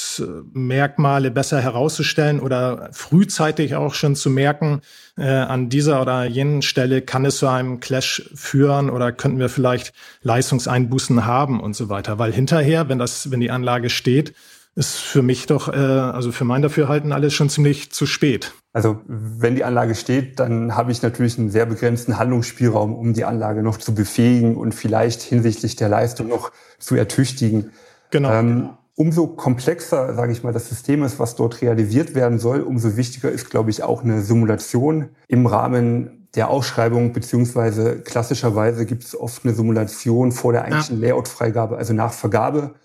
Merkmale 0.53 1.31
besser 1.31 1.61
herauszustellen 1.61 2.39
oder 2.39 2.89
frühzeitig 2.91 3.75
auch 3.75 3.93
schon 3.93 4.15
zu 4.15 4.29
merken, 4.29 4.81
äh, 5.17 5.27
an 5.27 5.69
dieser 5.69 6.01
oder 6.01 6.25
jenen 6.25 6.61
Stelle 6.61 7.01
kann 7.01 7.25
es 7.25 7.37
zu 7.37 7.47
einem 7.47 7.79
Clash 7.79 8.29
führen 8.33 8.89
oder 8.89 9.11
könnten 9.11 9.39
wir 9.39 9.49
vielleicht 9.49 9.93
Leistungseinbußen 10.23 11.25
haben 11.25 11.59
und 11.59 11.75
so 11.75 11.89
weiter. 11.89 12.19
Weil 12.19 12.33
hinterher, 12.33 12.89
wenn 12.89 12.99
das, 12.99 13.31
wenn 13.31 13.39
die 13.39 13.51
Anlage 13.51 13.89
steht, 13.89 14.33
ist 14.75 14.95
für 14.95 15.21
mich 15.21 15.47
doch, 15.47 15.67
äh, 15.67 15.77
also 15.77 16.31
für 16.31 16.45
mein 16.45 16.61
Dafürhalten 16.61 17.11
alles 17.11 17.33
schon 17.33 17.49
ziemlich 17.49 17.91
zu 17.91 18.05
spät. 18.05 18.53
Also 18.73 19.01
wenn 19.05 19.55
die 19.55 19.65
Anlage 19.65 19.95
steht, 19.95 20.39
dann 20.39 20.75
habe 20.75 20.93
ich 20.93 21.01
natürlich 21.01 21.37
einen 21.37 21.49
sehr 21.49 21.65
begrenzten 21.65 22.17
Handlungsspielraum, 22.17 22.95
um 22.95 23.13
die 23.13 23.25
Anlage 23.25 23.63
noch 23.63 23.77
zu 23.77 23.93
befähigen 23.93 24.55
und 24.55 24.73
vielleicht 24.73 25.21
hinsichtlich 25.21 25.75
der 25.75 25.89
Leistung 25.89 26.29
noch 26.29 26.51
zu 26.79 26.95
ertüchtigen. 26.95 27.71
Genau. 28.11 28.31
Ähm, 28.31 28.69
umso 28.95 29.27
komplexer, 29.27 30.13
sage 30.13 30.31
ich 30.31 30.43
mal, 30.43 30.53
das 30.53 30.69
System 30.69 31.03
ist, 31.03 31.19
was 31.19 31.35
dort 31.35 31.61
realisiert 31.61 32.15
werden 32.15 32.39
soll, 32.39 32.61
umso 32.61 32.97
wichtiger 32.97 33.31
ist, 33.31 33.49
glaube 33.49 33.69
ich, 33.69 33.83
auch 33.83 34.03
eine 34.03 34.21
Simulation 34.21 35.09
im 35.27 35.45
Rahmen 35.45 36.27
der 36.35 36.49
Ausschreibung, 36.49 37.13
beziehungsweise 37.13 37.99
klassischerweise 37.99 38.85
gibt 38.85 39.03
es 39.03 39.19
oft 39.19 39.43
eine 39.43 39.53
Simulation 39.53 40.31
vor 40.31 40.53
der 40.53 40.63
eigentlichen 40.63 41.01
ja. 41.01 41.09
Layout-Freigabe. 41.09 41.77
Also 41.77 41.93
nach 41.93 42.13
Vergabe 42.13 42.75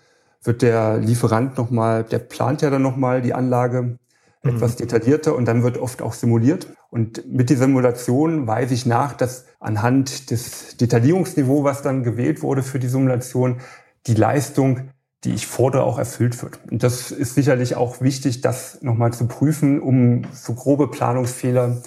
wird 0.43 0.61
der 0.61 0.97
Lieferant 0.97 1.57
nochmal, 1.57 2.03
der 2.03 2.19
plant 2.19 2.61
ja 2.61 2.69
dann 2.69 2.81
nochmal 2.81 3.21
die 3.21 3.33
Anlage, 3.33 3.97
mhm. 4.43 4.49
etwas 4.49 4.75
detaillierter 4.75 5.35
und 5.35 5.45
dann 5.45 5.63
wird 5.63 5.77
oft 5.77 6.01
auch 6.01 6.13
simuliert. 6.13 6.67
Und 6.89 7.25
mit 7.31 7.49
dieser 7.49 7.65
Simulation 7.65 8.47
weise 8.47 8.73
ich 8.73 8.85
nach, 8.85 9.13
dass 9.13 9.45
anhand 9.59 10.31
des 10.31 10.77
Detaillierungsniveaus, 10.77 11.63
was 11.63 11.81
dann 11.81 12.03
gewählt 12.03 12.41
wurde 12.41 12.63
für 12.63 12.79
die 12.79 12.87
Simulation, 12.87 13.57
die 14.07 14.13
Leistung, 14.13 14.89
die 15.27 15.33
ich 15.33 15.45
fordere, 15.45 15.83
auch 15.83 15.99
erfüllt 15.99 16.41
wird. 16.41 16.57
Und 16.71 16.83
das 16.83 17.11
ist 17.11 17.35
sicherlich 17.35 17.75
auch 17.75 17.99
wichtig, 17.99 18.39
das 18.39 18.81
nochmal 18.81 19.11
zu 19.11 19.27
prüfen, 19.27 19.81
um 19.81 20.21
so 20.31 20.53
grobe 20.53 20.87
Planungsfehler 20.87 21.81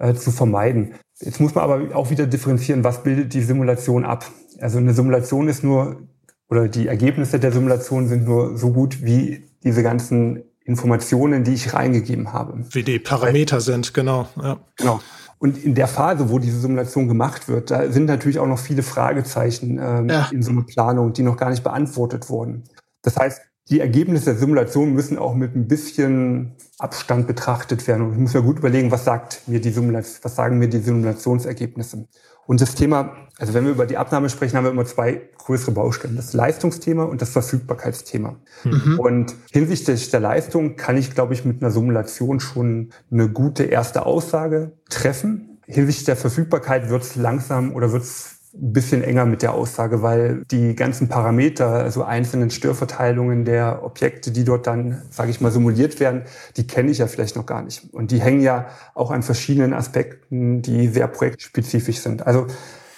äh, 0.00 0.14
zu 0.14 0.32
vermeiden. 0.32 0.94
Jetzt 1.20 1.38
muss 1.38 1.54
man 1.54 1.62
aber 1.62 1.94
auch 1.94 2.10
wieder 2.10 2.26
differenzieren, 2.26 2.82
was 2.82 3.04
bildet 3.04 3.32
die 3.32 3.42
Simulation 3.42 4.04
ab. 4.04 4.24
Also 4.60 4.78
eine 4.78 4.92
Simulation 4.92 5.46
ist 5.46 5.62
nur, 5.62 6.08
oder 6.48 6.66
die 6.66 6.88
Ergebnisse 6.88 7.38
der 7.38 7.52
Simulation 7.52 8.08
sind 8.08 8.24
nur 8.24 8.58
so 8.58 8.72
gut 8.72 9.04
wie 9.04 9.48
diese 9.62 9.84
ganzen 9.84 10.42
Informationen, 10.64 11.44
die 11.44 11.54
ich 11.54 11.72
reingegeben 11.72 12.32
habe. 12.32 12.64
Wie 12.70 12.82
die 12.82 12.98
Parameter 12.98 13.60
sind, 13.60 13.94
genau. 13.94 14.26
Ja. 14.42 14.58
Genau. 14.76 15.00
Und 15.38 15.62
in 15.62 15.74
der 15.74 15.86
Phase, 15.86 16.28
wo 16.28 16.38
diese 16.38 16.58
Simulation 16.58 17.06
gemacht 17.06 17.48
wird, 17.48 17.70
da 17.70 17.90
sind 17.90 18.06
natürlich 18.06 18.40
auch 18.40 18.46
noch 18.46 18.58
viele 18.58 18.82
Fragezeichen 18.82 19.78
ähm, 19.80 20.08
ja. 20.08 20.28
in 20.32 20.42
so 20.42 20.50
einer 20.50 20.64
Planung, 20.64 21.12
die 21.12 21.22
noch 21.22 21.36
gar 21.36 21.50
nicht 21.50 21.62
beantwortet 21.62 22.28
wurden. 22.28 22.64
Das 23.02 23.16
heißt, 23.16 23.40
die 23.68 23.80
Ergebnisse 23.80 24.26
der 24.26 24.36
Simulation 24.36 24.92
müssen 24.92 25.16
auch 25.16 25.34
mit 25.34 25.54
ein 25.54 25.68
bisschen 25.68 26.56
Abstand 26.78 27.26
betrachtet 27.28 27.86
werden. 27.86 28.06
Und 28.06 28.12
ich 28.14 28.18
muss 28.18 28.34
mir 28.34 28.42
gut 28.42 28.58
überlegen, 28.58 28.90
was 28.90 29.04
sagt 29.04 29.42
mir 29.46 29.60
die 29.60 29.70
Simulation, 29.70 30.20
was 30.22 30.34
sagen 30.34 30.58
mir 30.58 30.68
die 30.68 30.80
Simulationsergebnisse. 30.80 32.08
Und 32.46 32.60
das 32.60 32.74
Thema, 32.74 33.16
also 33.38 33.54
wenn 33.54 33.64
wir 33.64 33.70
über 33.70 33.86
die 33.86 33.96
Abnahme 33.96 34.28
sprechen, 34.28 34.56
haben 34.56 34.64
wir 34.64 34.72
immer 34.72 34.86
zwei 34.86 35.30
größere 35.38 35.70
Baustellen. 35.70 36.16
Das 36.16 36.32
Leistungsthema 36.32 37.04
und 37.04 37.22
das 37.22 37.30
Verfügbarkeitsthema. 37.30 38.40
Mhm. 38.64 38.98
Und 38.98 39.36
hinsichtlich 39.52 40.10
der 40.10 40.18
Leistung 40.18 40.74
kann 40.74 40.96
ich, 40.96 41.14
glaube 41.14 41.32
ich, 41.34 41.44
mit 41.44 41.62
einer 41.62 41.70
Simulation 41.70 42.40
schon 42.40 42.90
eine 43.12 43.28
gute 43.28 43.62
erste 43.62 44.04
Aussage 44.04 44.72
treffen. 44.88 45.60
Hinsichtlich 45.66 46.06
der 46.06 46.16
Verfügbarkeit 46.16 46.90
wird 46.90 47.04
es 47.04 47.14
langsam 47.14 47.72
oder 47.72 47.92
wird 47.92 48.02
es 48.02 48.39
ein 48.52 48.72
bisschen 48.72 49.02
enger 49.02 49.26
mit 49.26 49.42
der 49.42 49.54
Aussage, 49.54 50.02
weil 50.02 50.44
die 50.50 50.74
ganzen 50.74 51.08
Parameter, 51.08 51.68
also 51.68 52.02
einzelnen 52.02 52.50
Störverteilungen 52.50 53.44
der 53.44 53.84
Objekte, 53.84 54.32
die 54.32 54.44
dort 54.44 54.66
dann, 54.66 55.02
sage 55.10 55.30
ich 55.30 55.40
mal, 55.40 55.52
simuliert 55.52 56.00
werden, 56.00 56.24
die 56.56 56.66
kenne 56.66 56.90
ich 56.90 56.98
ja 56.98 57.06
vielleicht 57.06 57.36
noch 57.36 57.46
gar 57.46 57.62
nicht. 57.62 57.92
Und 57.94 58.10
die 58.10 58.20
hängen 58.20 58.40
ja 58.40 58.66
auch 58.94 59.10
an 59.10 59.22
verschiedenen 59.22 59.72
Aspekten, 59.72 60.62
die 60.62 60.88
sehr 60.88 61.06
projektspezifisch 61.06 61.98
sind. 61.98 62.26
Also 62.26 62.46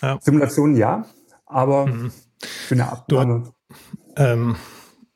ja. 0.00 0.18
Simulationen 0.22 0.76
ja, 0.76 1.04
aber 1.46 1.86
mhm. 1.86 2.12
für 2.38 2.74
eine 2.74 2.90
Abnahme. 2.90 3.42
Du, 4.16 4.22
ähm, 4.22 4.56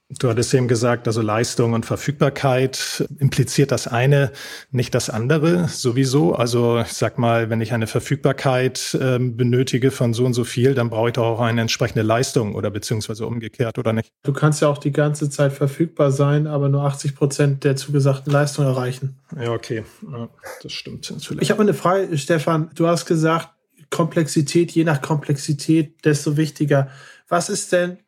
Du 0.09 0.29
hattest 0.29 0.55
eben 0.55 0.69
gesagt, 0.69 1.09
also 1.09 1.21
Leistung 1.21 1.73
und 1.73 1.85
Verfügbarkeit 1.85 3.05
impliziert 3.19 3.73
das 3.73 3.88
eine, 3.88 4.31
nicht 4.71 4.95
das 4.95 5.11
andere 5.11 5.66
sowieso. 5.66 6.33
Also 6.33 6.79
ich 6.79 6.92
sag 6.92 7.19
mal, 7.19 7.51
wenn 7.51 7.61
ich 7.61 7.73
eine 7.73 7.88
Verfügbarkeit 7.88 8.97
äh, 9.01 9.19
benötige 9.19 9.90
von 9.90 10.14
so 10.14 10.25
und 10.25 10.33
so 10.33 10.45
viel, 10.45 10.75
dann 10.75 10.90
brauche 10.90 11.09
ich 11.09 11.14
doch 11.14 11.25
auch 11.25 11.40
eine 11.40 11.61
entsprechende 11.61 12.03
Leistung 12.03 12.55
oder 12.55 12.71
beziehungsweise 12.71 13.27
umgekehrt 13.27 13.79
oder 13.79 13.92
nicht. 13.92 14.12
Du 14.23 14.33
kannst 14.33 14.62
ja 14.62 14.69
auch 14.69 14.79
die 14.79 14.92
ganze 14.92 15.29
Zeit 15.29 15.53
verfügbar 15.53 16.12
sein, 16.12 16.47
aber 16.47 16.69
nur 16.69 16.85
80 16.85 17.16
Prozent 17.16 17.64
der 17.64 17.75
zugesagten 17.75 18.33
Leistung 18.33 18.64
erreichen. 18.64 19.19
Ja, 19.37 19.51
okay, 19.51 19.83
ja, 20.09 20.29
das 20.62 20.71
stimmt 20.71 21.11
natürlich. 21.11 21.42
Ich 21.42 21.51
habe 21.51 21.62
eine 21.62 21.75
Frage, 21.75 22.16
Stefan. 22.16 22.71
Du 22.77 22.87
hast 22.87 23.07
gesagt, 23.07 23.49
Komplexität, 23.90 24.71
je 24.71 24.85
nach 24.85 25.03
Komplexität, 25.03 26.05
desto 26.05 26.37
wichtiger. 26.37 26.90
Was 27.29 27.49
ist 27.49 27.73
denn 27.73 27.99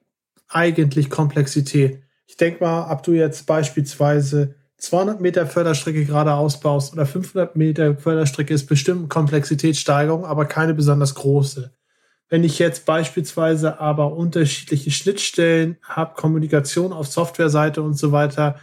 eigentlich 0.48 1.10
Komplexität? 1.10 2.02
Ich 2.26 2.36
denke 2.36 2.62
mal, 2.64 2.90
ob 2.90 3.02
du 3.02 3.12
jetzt 3.12 3.46
beispielsweise 3.46 4.54
200 4.78 5.20
Meter 5.20 5.46
Förderstrecke 5.46 6.04
gerade 6.04 6.34
ausbaust 6.34 6.92
oder 6.92 7.04
500 7.04 7.56
Meter 7.56 7.96
Förderstrecke 7.96 8.54
ist 8.54 8.66
bestimmt 8.66 9.08
Komplexitätssteigerung, 9.08 10.24
aber 10.24 10.44
keine 10.44 10.74
besonders 10.74 11.14
große. 11.14 11.72
Wenn 12.28 12.44
ich 12.44 12.58
jetzt 12.58 12.84
beispielsweise 12.84 13.80
aber 13.80 14.12
unterschiedliche 14.14 14.90
Schnittstellen 14.90 15.78
habe, 15.82 16.14
Kommunikation 16.14 16.92
auf 16.92 17.06
Softwareseite 17.08 17.82
und 17.82 17.94
so 17.94 18.12
weiter, 18.12 18.56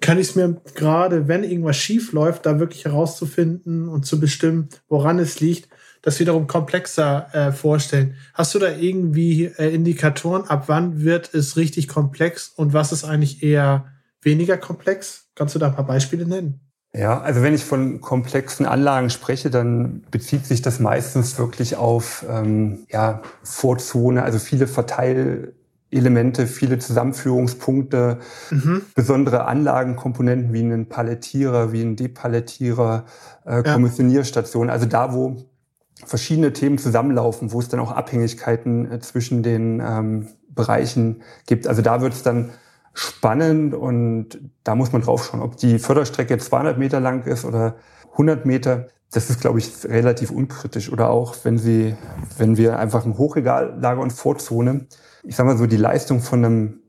kann 0.00 0.18
ich 0.18 0.30
es 0.30 0.34
mir 0.34 0.60
gerade, 0.74 1.28
wenn 1.28 1.44
irgendwas 1.44 1.76
schief 1.76 2.12
läuft, 2.12 2.46
da 2.46 2.58
wirklich 2.58 2.86
herauszufinden 2.86 3.88
und 3.88 4.06
zu 4.06 4.18
bestimmen, 4.18 4.70
woran 4.88 5.18
es 5.18 5.40
liegt, 5.40 5.68
das 6.02 6.18
wiederum 6.20 6.46
komplexer 6.46 7.28
äh, 7.32 7.52
vorstellen. 7.52 8.16
Hast 8.34 8.54
du 8.54 8.58
da 8.58 8.70
irgendwie 8.70 9.44
äh, 9.44 9.74
Indikatoren, 9.74 10.44
ab 10.48 10.64
wann 10.66 11.02
wird 11.02 11.34
es 11.34 11.56
richtig 11.56 11.88
komplex 11.88 12.48
und 12.48 12.72
was 12.72 12.92
ist 12.92 13.04
eigentlich 13.04 13.42
eher 13.42 13.86
weniger 14.22 14.56
komplex? 14.56 15.28
Kannst 15.34 15.54
du 15.54 15.58
da 15.58 15.68
ein 15.68 15.74
paar 15.74 15.86
Beispiele 15.86 16.26
nennen? 16.26 16.60
Ja, 16.92 17.20
also 17.20 17.42
wenn 17.42 17.54
ich 17.54 17.64
von 17.64 18.00
komplexen 18.00 18.66
Anlagen 18.66 19.10
spreche, 19.10 19.48
dann 19.48 20.02
bezieht 20.10 20.44
sich 20.44 20.60
das 20.60 20.80
meistens 20.80 21.38
wirklich 21.38 21.76
auf 21.76 22.24
ähm, 22.28 22.84
ja, 22.90 23.22
Vorzone, 23.44 24.24
also 24.24 24.40
viele 24.40 24.66
Verteilelemente, 24.66 26.48
viele 26.48 26.80
Zusammenführungspunkte, 26.80 28.18
mhm. 28.50 28.82
besondere 28.96 29.44
Anlagenkomponenten 29.44 30.52
wie 30.52 30.60
einen 30.60 30.88
Palettierer, 30.88 31.72
wie 31.72 31.82
ein 31.82 31.94
Depalettierer, 31.94 33.04
äh, 33.44 33.62
Kommissionierstationen. 33.62 34.68
Also 34.68 34.86
da, 34.86 35.14
wo 35.14 35.49
verschiedene 36.04 36.52
Themen 36.52 36.78
zusammenlaufen, 36.78 37.52
wo 37.52 37.60
es 37.60 37.68
dann 37.68 37.80
auch 37.80 37.92
Abhängigkeiten 37.92 38.90
äh, 38.90 39.00
zwischen 39.00 39.42
den 39.42 39.80
ähm, 39.80 40.28
Bereichen 40.48 41.22
gibt. 41.46 41.66
Also 41.66 41.82
da 41.82 42.00
wird 42.00 42.12
es 42.12 42.22
dann 42.22 42.50
spannend 42.92 43.74
und 43.74 44.38
da 44.64 44.74
muss 44.74 44.92
man 44.92 45.02
drauf 45.02 45.24
schauen, 45.24 45.40
ob 45.40 45.56
die 45.56 45.78
Förderstrecke 45.78 46.38
200 46.38 46.78
Meter 46.78 47.00
lang 47.00 47.24
ist 47.24 47.44
oder 47.44 47.76
100 48.12 48.46
Meter. 48.46 48.88
Das 49.12 49.30
ist, 49.30 49.40
glaube 49.40 49.58
ich, 49.58 49.70
relativ 49.84 50.30
unkritisch. 50.30 50.92
Oder 50.92 51.10
auch, 51.10 51.36
wenn 51.42 51.58
Sie, 51.58 51.96
wenn 52.38 52.56
wir 52.56 52.78
einfach 52.78 53.04
ein 53.04 53.18
Hochregallager 53.18 54.00
und 54.00 54.12
Vorzone, 54.12 54.86
ich 55.24 55.36
sage 55.36 55.48
mal 55.48 55.58
so, 55.58 55.66
die 55.66 55.76
Leistung 55.76 56.20
von 56.20 56.44
einem 56.44 56.80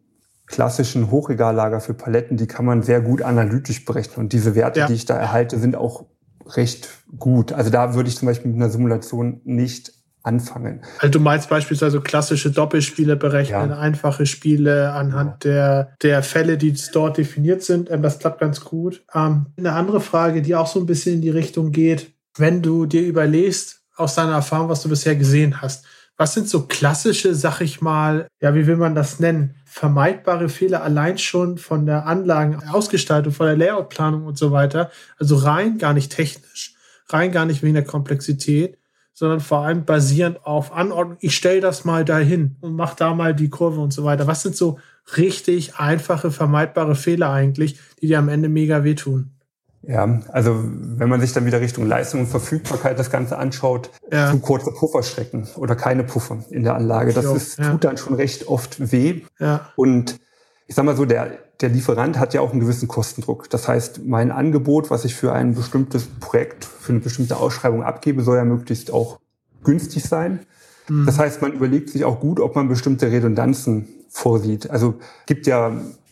klassischen 0.46 1.10
Hochregallager 1.10 1.80
für 1.80 1.94
Paletten, 1.94 2.38
die 2.38 2.46
kann 2.46 2.66
man 2.66 2.84
sehr 2.84 3.02
gut 3.02 3.22
analytisch 3.22 3.86
berechnen. 3.86 4.18
Und 4.18 4.34
diese 4.34 4.54
Werte, 4.54 4.82
ja. 4.82 4.88
die 4.88 4.94
ich 4.94 5.06
da 5.06 5.16
erhalte, 5.16 5.58
sind 5.58 5.76
auch 5.76 6.06
recht 6.48 6.90
gut. 7.18 7.52
Also 7.54 7.70
da 7.70 7.94
würde 7.94 8.10
ich 8.10 8.18
zum 8.18 8.28
Beispiel 8.28 8.52
mit 8.52 8.62
einer 8.62 8.70
Simulation 8.70 9.42
nicht 9.44 9.94
anfangen. 10.24 10.82
Also 11.00 11.12
du 11.12 11.20
meinst 11.20 11.50
beispielsweise 11.50 12.00
klassische 12.02 12.52
Doppelspiele 12.52 13.16
berechnen, 13.16 13.72
ja. 13.72 13.80
einfache 13.80 14.26
Spiele 14.26 14.94
anhand 14.94 15.46
ja. 15.46 15.52
der, 15.52 15.96
der 16.02 16.24
Fälle, 16.24 16.58
die 16.58 16.76
dort 16.94 17.18
definiert 17.18 17.64
sind. 17.64 17.90
Ähm, 17.90 18.02
das 18.02 18.20
klappt 18.20 18.40
ganz 18.40 18.62
gut. 18.62 19.04
Ähm, 19.14 19.48
eine 19.58 19.74
andere 19.74 20.02
Frage, 20.02 20.42
die 20.42 20.56
auch 20.56 20.68
so 20.68 20.80
ein 20.80 20.86
bisschen 20.86 21.16
in 21.16 21.22
die 21.22 21.30
Richtung 21.30 21.72
geht, 21.72 22.14
wenn 22.38 22.62
du 22.62 22.86
dir 22.86 23.02
überlegst, 23.02 23.82
aus 23.96 24.16
deiner 24.16 24.34
Erfahrung, 24.34 24.70
was 24.70 24.82
du 24.82 24.90
bisher 24.90 25.16
gesehen 25.16 25.62
hast, 25.62 25.86
was 26.22 26.36
sind 26.36 26.48
so 26.48 26.68
klassische, 26.68 27.34
sag 27.34 27.62
ich 27.62 27.82
mal, 27.82 28.28
ja, 28.42 28.54
wie 28.54 28.68
will 28.68 28.78
man 28.78 28.94
das 28.94 29.20
nennen? 29.20 29.56
Vermeidbare 29.66 30.50
Fehler 30.50 30.84
allein 30.84 31.18
schon 31.18 31.58
von 31.58 31.88
der 31.88 32.06
Anlagenausgestaltung, 32.06 33.34
von 33.34 33.48
der 33.48 33.58
Layoutplanung 33.58 34.28
und 34.28 34.38
so 34.38 34.52
weiter. 34.52 34.92
Also 35.18 35.38
rein 35.38 35.80
gar 35.80 35.94
nicht 35.96 36.12
technisch, 36.12 36.76
rein 37.08 37.32
gar 37.32 37.48
nicht 37.48 37.64
wegen 37.64 37.74
der 37.74 37.86
Komplexität, 37.86 38.78
sondern 39.14 39.40
vor 39.40 39.66
allem 39.66 39.84
basierend 39.84 40.46
auf 40.46 40.72
Anordnung. 40.72 41.18
Ich 41.22 41.36
stelle 41.36 41.60
das 41.60 41.86
mal 41.86 42.06
dahin 42.06 42.56
und 42.62 42.76
mach 42.76 42.94
da 42.94 43.16
mal 43.16 43.34
die 43.34 43.50
Kurve 43.50 43.82
und 43.82 43.92
so 43.92 44.04
weiter. 44.04 44.28
Was 44.28 44.44
sind 44.44 44.56
so 44.56 44.78
richtig 45.18 45.78
einfache, 45.78 46.30
vermeidbare 46.30 46.94
Fehler 46.94 47.32
eigentlich, 47.32 47.80
die 48.00 48.06
dir 48.06 48.20
am 48.20 48.30
Ende 48.30 48.48
mega 48.48 48.84
wehtun? 48.84 49.41
Ja, 49.84 50.22
also 50.32 50.64
wenn 50.64 51.10
man 51.10 51.22
sich 51.22 51.34
dann 51.34 51.46
wieder 51.46 51.60
Richtung 51.60 51.88
Leistung 51.88 52.22
und 52.22 52.28
Verfügbarkeit 52.28 53.00
das 53.00 53.10
Ganze 53.10 53.38
anschaut, 53.38 53.90
ja. 54.12 54.32
zu 54.32 54.40
kurze 54.40 54.72
Pufferstrecken 54.72 55.48
oder 55.56 55.76
keine 55.76 56.04
Puffer 56.04 56.44
in 56.52 56.64
der 56.64 56.76
Anlage, 56.76 57.14
das 57.14 57.26
ist, 57.26 57.58
ja. 57.58 57.72
tut 57.72 57.84
dann 57.84 57.98
schon 57.98 58.14
recht 58.14 58.48
oft 58.48 58.92
weh. 58.92 59.22
Ja. 59.40 59.70
Und 59.76 60.20
ich 60.68 60.76
sag 60.76 60.86
mal 60.86 60.96
so, 60.96 61.06
der, 61.06 61.32
der 61.62 61.70
Lieferant 61.70 62.20
hat 62.20 62.34
ja 62.34 62.42
auch 62.42 62.52
einen 62.52 62.60
gewissen 62.60 62.88
Kostendruck. 62.88 63.50
Das 63.50 63.68
heißt, 63.68 64.06
mein 64.06 64.32
Angebot, 64.32 64.92
was 64.92 65.04
ich 65.04 65.16
für 65.16 65.34
ein 65.34 65.56
bestimmtes 65.56 66.06
Projekt, 66.20 66.64
für 66.64 66.94
eine 66.94 67.02
bestimmte 67.02 67.38
Ausschreibung 67.38 67.84
abgebe, 67.84 68.22
soll 68.22 68.38
ja 68.38 68.46
möglichst 68.46 68.94
auch 68.94 69.20
günstig 69.64 70.04
sein. 70.04 70.42
Mhm. 70.88 71.06
Das 71.08 71.18
heißt, 71.18 71.42
man 71.42 71.54
überlegt 71.54 71.90
sich 71.90 72.06
auch 72.06 72.20
gut, 72.20 72.40
ob 72.40 72.56
man 72.56 72.68
bestimmte 72.68 73.12
Redundanzen 73.12 73.88
vorsieht. 74.10 74.70
Also 74.70 74.96
gibt 75.26 75.48
ja 75.48 75.72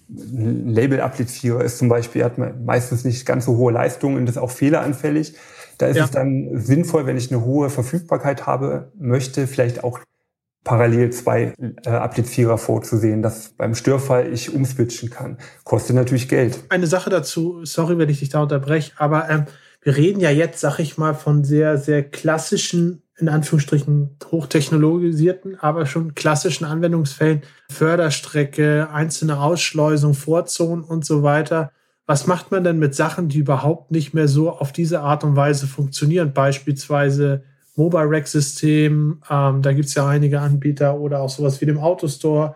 ein 0.10 0.70
Label-Applizierer 0.70 1.64
ist 1.64 1.78
zum 1.78 1.90
Beispiel, 1.90 2.24
hat 2.24 2.38
meistens 2.38 3.04
nicht 3.06 3.26
ganz 3.26 3.46
so 3.46 3.58
hohe 3.58 3.72
Leistungen 3.72 4.18
und 4.18 4.30
ist 4.30 4.38
auch 4.38 4.52
fehleranfällig. 4.52 5.36
Da 5.78 5.88
ist 5.88 5.98
ja. 5.98 6.06
es 6.06 6.12
dann 6.12 6.60
sinnvoll, 6.60 7.06
wenn 7.06 7.18
ich 7.18 7.32
eine 7.32 7.46
hohe 7.46 7.70
Verfügbarkeit 7.70 8.46
habe 8.48 8.92
möchte, 8.98 9.48
vielleicht 9.48 9.84
auch 9.84 10.00
parallel 10.64 11.12
zwei 11.12 11.54
äh, 11.58 11.90
Applizierer 11.90 12.58
vorzusehen, 12.58 13.22
dass 13.22 13.50
beim 13.50 13.76
Störfall 13.76 14.32
ich 14.34 14.54
umswitchen 14.54 15.10
kann. 15.10 15.38
Kostet 15.64 15.96
natürlich 15.96 16.28
Geld. 16.28 16.60
Eine 16.70 16.88
Sache 16.88 17.10
dazu, 17.10 17.64
sorry, 17.64 17.98
wenn 17.98 18.10
ich 18.10 18.20
dich 18.20 18.30
da 18.30 18.42
unterbreche, 18.42 18.92
aber 18.98 19.30
ähm, 19.30 19.46
wir 19.82 19.96
reden 19.96 20.20
ja 20.20 20.30
jetzt, 20.30 20.60
sag 20.60 20.80
ich 20.80 20.98
mal, 20.98 21.14
von 21.14 21.44
sehr, 21.44 21.78
sehr 21.78 22.04
klassischen 22.04 23.04
in 23.20 23.30
Anführungsstrichen 23.30 24.18
hochtechnologisierten, 24.32 25.60
aber 25.60 25.86
schon 25.86 26.16
klassischen 26.16 26.66
Anwendungsfällen, 26.66 27.42
Förderstrecke, 27.70 28.90
einzelne 28.92 29.40
Ausschleusung, 29.40 30.14
Vorzonen 30.14 30.84
und 30.84 31.06
so 31.06 31.24
weiter. 31.24 31.72
was 32.06 32.26
macht 32.26 32.50
man 32.50 32.64
denn 32.64 32.80
mit 32.80 32.96
Sachen, 32.96 33.30
die 33.30 33.38
überhaupt 33.38 33.92
nicht 33.92 34.16
mehr 34.16 34.28
so 34.28 34.50
auf 34.50 34.72
diese 34.72 35.02
Art 35.02 35.24
und 35.24 35.36
Weise 35.36 35.68
funktionieren? 35.68 36.34
Beispielsweise 36.34 37.44
Mobile 37.76 38.10
Rack 38.10 38.28
System, 38.28 39.22
ähm, 39.30 39.62
da 39.62 39.74
gibt 39.74 39.90
es 39.90 39.96
ja 39.96 40.08
einige 40.08 40.42
Anbieter 40.42 41.00
oder 41.00 41.22
auch 41.22 41.30
sowas 41.30 41.62
wie 41.62 41.66
dem 41.66 41.78
Autostore. 41.78 42.56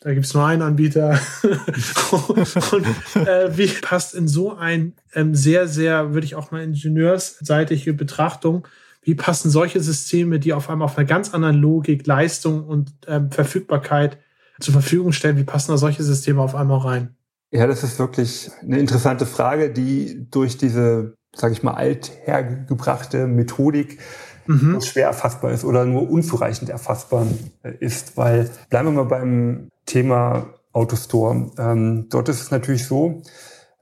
Da 0.00 0.12
gibt 0.12 0.26
es 0.26 0.34
nur 0.34 0.44
einen 0.44 0.62
Anbieter. 0.62 1.18
und 2.12 3.26
äh, 3.26 3.56
wie 3.56 3.68
passt 3.68 4.14
in 4.14 4.26
so 4.26 4.54
ein 4.54 4.94
ähm, 5.14 5.34
sehr, 5.34 5.68
sehr, 5.68 6.12
würde 6.12 6.26
ich 6.26 6.34
auch 6.34 6.50
mal 6.50 6.62
ingenieursseitige 6.62 7.94
Betrachtung, 7.94 8.66
wie 9.04 9.14
passen 9.14 9.50
solche 9.50 9.80
Systeme, 9.80 10.40
die 10.40 10.52
auf 10.52 10.70
einmal 10.70 10.86
auf 10.86 10.98
einer 10.98 11.06
ganz 11.06 11.32
anderen 11.32 11.56
Logik, 11.56 12.06
Leistung 12.06 12.64
und 12.64 12.92
ähm, 13.06 13.30
Verfügbarkeit 13.30 14.18
zur 14.60 14.72
Verfügung 14.72 15.12
stellen, 15.12 15.36
wie 15.36 15.44
passen 15.44 15.72
da 15.72 15.78
solche 15.78 16.02
Systeme 16.02 16.40
auf 16.40 16.54
einmal 16.54 16.78
rein? 16.78 17.16
Ja, 17.50 17.66
das 17.66 17.84
ist 17.84 17.98
wirklich 17.98 18.50
eine 18.62 18.78
interessante 18.78 19.26
Frage, 19.26 19.70
die 19.70 20.26
durch 20.30 20.56
diese, 20.56 21.14
sage 21.34 21.52
ich 21.52 21.62
mal, 21.62 21.74
althergebrachte 21.74 23.26
Methodik 23.26 24.00
mhm. 24.46 24.80
schwer 24.80 25.06
erfassbar 25.06 25.52
ist 25.52 25.64
oder 25.64 25.84
nur 25.84 26.10
unzureichend 26.10 26.70
erfassbar 26.70 27.26
äh, 27.62 27.72
ist. 27.78 28.16
Weil 28.16 28.50
bleiben 28.70 28.88
wir 28.88 29.04
mal 29.04 29.08
beim 29.08 29.68
Thema 29.86 30.46
Autostore. 30.72 31.52
Ähm, 31.58 32.08
dort 32.08 32.28
ist 32.28 32.40
es 32.40 32.50
natürlich 32.50 32.86
so, 32.86 33.22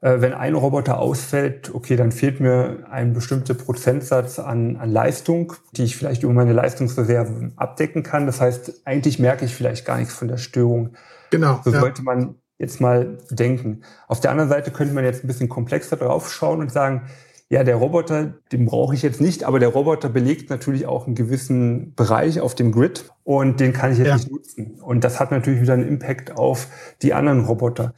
wenn 0.02 0.34
ein 0.34 0.54
Roboter 0.54 0.98
ausfällt, 0.98 1.72
okay, 1.72 1.94
dann 1.94 2.10
fehlt 2.10 2.40
mir 2.40 2.88
ein 2.90 3.12
bestimmter 3.12 3.54
Prozentsatz 3.54 4.40
an, 4.40 4.76
an 4.76 4.90
Leistung, 4.90 5.52
die 5.76 5.84
ich 5.84 5.96
vielleicht 5.96 6.24
über 6.24 6.32
meine 6.32 6.52
Leistungsreserve 6.52 7.52
abdecken 7.54 8.02
kann. 8.02 8.26
Das 8.26 8.40
heißt, 8.40 8.82
eigentlich 8.84 9.20
merke 9.20 9.44
ich 9.44 9.54
vielleicht 9.54 9.84
gar 9.84 9.98
nichts 9.98 10.12
von 10.12 10.26
der 10.26 10.38
Störung. 10.38 10.94
Genau. 11.30 11.60
So 11.64 11.70
ja. 11.70 11.78
sollte 11.78 12.02
man 12.02 12.34
jetzt 12.58 12.80
mal 12.80 13.18
denken. 13.30 13.82
Auf 14.08 14.18
der 14.18 14.32
anderen 14.32 14.50
Seite 14.50 14.72
könnte 14.72 14.92
man 14.92 15.04
jetzt 15.04 15.22
ein 15.22 15.28
bisschen 15.28 15.48
komplexer 15.48 15.96
drauf 15.96 16.32
schauen 16.32 16.60
und 16.60 16.72
sagen, 16.72 17.02
ja, 17.48 17.62
der 17.62 17.76
Roboter, 17.76 18.34
den 18.50 18.64
brauche 18.64 18.94
ich 18.94 19.02
jetzt 19.02 19.20
nicht, 19.20 19.44
aber 19.44 19.60
der 19.60 19.68
Roboter 19.68 20.08
belegt 20.08 20.50
natürlich 20.50 20.86
auch 20.86 21.06
einen 21.06 21.14
gewissen 21.14 21.94
Bereich 21.94 22.40
auf 22.40 22.56
dem 22.56 22.72
Grid 22.72 23.04
und 23.22 23.60
den 23.60 23.72
kann 23.72 23.92
ich 23.92 23.98
jetzt 23.98 24.08
ja. 24.08 24.16
nicht 24.16 24.32
nutzen. 24.32 24.80
Und 24.80 25.04
das 25.04 25.20
hat 25.20 25.30
natürlich 25.30 25.60
wieder 25.60 25.74
einen 25.74 25.86
Impact 25.86 26.36
auf 26.36 26.66
die 27.02 27.14
anderen 27.14 27.44
Roboter. 27.44 27.94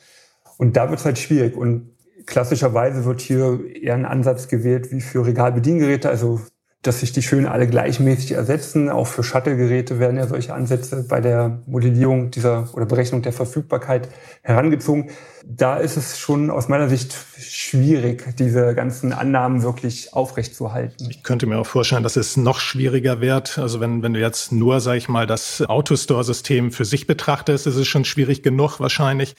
Und 0.58 0.76
da 0.76 0.90
wird 0.90 1.00
es 1.00 1.04
halt 1.04 1.18
schwierig. 1.18 1.56
Und 1.56 1.93
klassischerweise 2.26 3.04
wird 3.04 3.20
hier 3.20 3.60
eher 3.74 3.94
ein 3.94 4.06
Ansatz 4.06 4.48
gewählt 4.48 4.90
wie 4.90 5.00
für 5.00 5.26
Regalbediengeräte, 5.26 6.08
also 6.08 6.40
dass 6.87 7.00
sich 7.00 7.12
die 7.12 7.22
schön 7.22 7.46
alle 7.46 7.66
gleichmäßig 7.66 8.32
ersetzen. 8.32 8.90
Auch 8.90 9.06
für 9.06 9.24
Shuttle-Geräte 9.24 9.98
werden 9.98 10.18
ja 10.18 10.26
solche 10.26 10.52
Ansätze 10.54 11.04
bei 11.08 11.20
der 11.20 11.62
Modellierung 11.66 12.30
dieser 12.30 12.68
oder 12.74 12.84
Berechnung 12.84 13.22
der 13.22 13.32
Verfügbarkeit 13.32 14.08
herangezogen. 14.42 15.10
Da 15.46 15.76
ist 15.76 15.96
es 15.96 16.18
schon 16.18 16.50
aus 16.50 16.68
meiner 16.68 16.88
Sicht 16.88 17.16
schwierig, 17.38 18.37
diese 18.38 18.74
ganzen 18.74 19.12
Annahmen 19.12 19.62
wirklich 19.62 20.12
aufrechtzuerhalten. 20.12 21.08
Ich 21.10 21.22
könnte 21.22 21.46
mir 21.46 21.58
auch 21.58 21.66
vorstellen, 21.66 22.02
dass 22.02 22.16
es 22.16 22.37
noch 22.37 22.60
schwieriger 22.60 23.20
wird. 23.20 23.58
Also 23.58 23.80
wenn, 23.80 24.02
wenn 24.02 24.12
du 24.12 24.20
jetzt 24.20 24.52
nur, 24.52 24.80
sag 24.80 24.96
ich 24.96 25.08
mal, 25.08 25.26
das 25.26 25.62
Autostore-System 25.62 26.70
für 26.70 26.84
sich 26.84 27.06
betrachtest, 27.06 27.66
ist 27.66 27.76
es 27.76 27.87
schon 27.87 28.04
schwierig 28.04 28.42
genug 28.42 28.78
wahrscheinlich. 28.78 29.37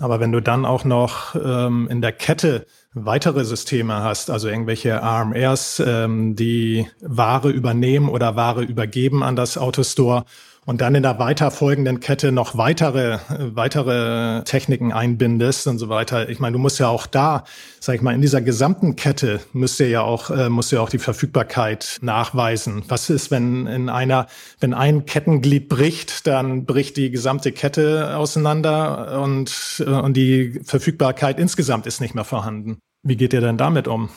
Aber 0.00 0.18
wenn 0.18 0.32
du 0.32 0.40
dann 0.40 0.64
auch 0.64 0.84
noch 0.84 1.34
ähm, 1.34 1.86
in 1.90 2.00
der 2.00 2.12
Kette 2.12 2.66
weitere 2.94 3.44
Systeme 3.44 4.02
hast, 4.02 4.30
also 4.30 4.48
irgendwelche 4.48 5.02
ARMRs, 5.02 5.80
ähm, 5.86 6.34
die 6.34 6.88
Ware 7.00 7.50
übernehmen 7.50 8.08
oder 8.08 8.34
Ware 8.34 8.62
übergeben 8.62 9.22
an 9.22 9.36
das 9.36 9.58
Autostore 9.58 10.24
und 10.70 10.80
dann 10.80 10.94
in 10.94 11.02
der 11.02 11.18
weiterfolgenden 11.18 11.98
Kette 11.98 12.30
noch 12.30 12.56
weitere, 12.56 13.18
weitere 13.28 14.44
Techniken 14.44 14.92
einbindest 14.92 15.66
und 15.66 15.78
so 15.78 15.88
weiter. 15.88 16.28
Ich 16.28 16.38
meine, 16.38 16.52
du 16.52 16.60
musst 16.60 16.78
ja 16.78 16.86
auch 16.86 17.08
da, 17.08 17.42
sag 17.80 17.96
ich 17.96 18.02
mal, 18.02 18.14
in 18.14 18.20
dieser 18.20 18.40
gesamten 18.40 18.94
Kette 18.94 19.40
müsst 19.52 19.80
ihr 19.80 19.88
ja 19.88 20.02
auch, 20.02 20.30
äh, 20.30 20.48
musst 20.48 20.70
ihr 20.70 20.80
auch 20.80 20.88
die 20.88 21.00
Verfügbarkeit 21.00 21.98
nachweisen. 22.02 22.84
Was 22.86 23.10
ist, 23.10 23.32
wenn 23.32 23.66
in 23.66 23.88
einer, 23.88 24.28
wenn 24.60 24.72
ein 24.72 25.06
Kettenglied 25.06 25.68
bricht, 25.68 26.28
dann 26.28 26.66
bricht 26.66 26.96
die 26.96 27.10
gesamte 27.10 27.50
Kette 27.50 28.16
auseinander 28.16 29.20
und, 29.20 29.82
äh, 29.84 29.90
und 29.90 30.16
die 30.16 30.60
Verfügbarkeit 30.62 31.40
insgesamt 31.40 31.88
ist 31.88 32.00
nicht 32.00 32.14
mehr 32.14 32.22
vorhanden. 32.22 32.78
Wie 33.02 33.16
geht 33.16 33.32
ihr 33.32 33.40
denn 33.40 33.56
damit 33.56 33.88
um? 33.88 34.08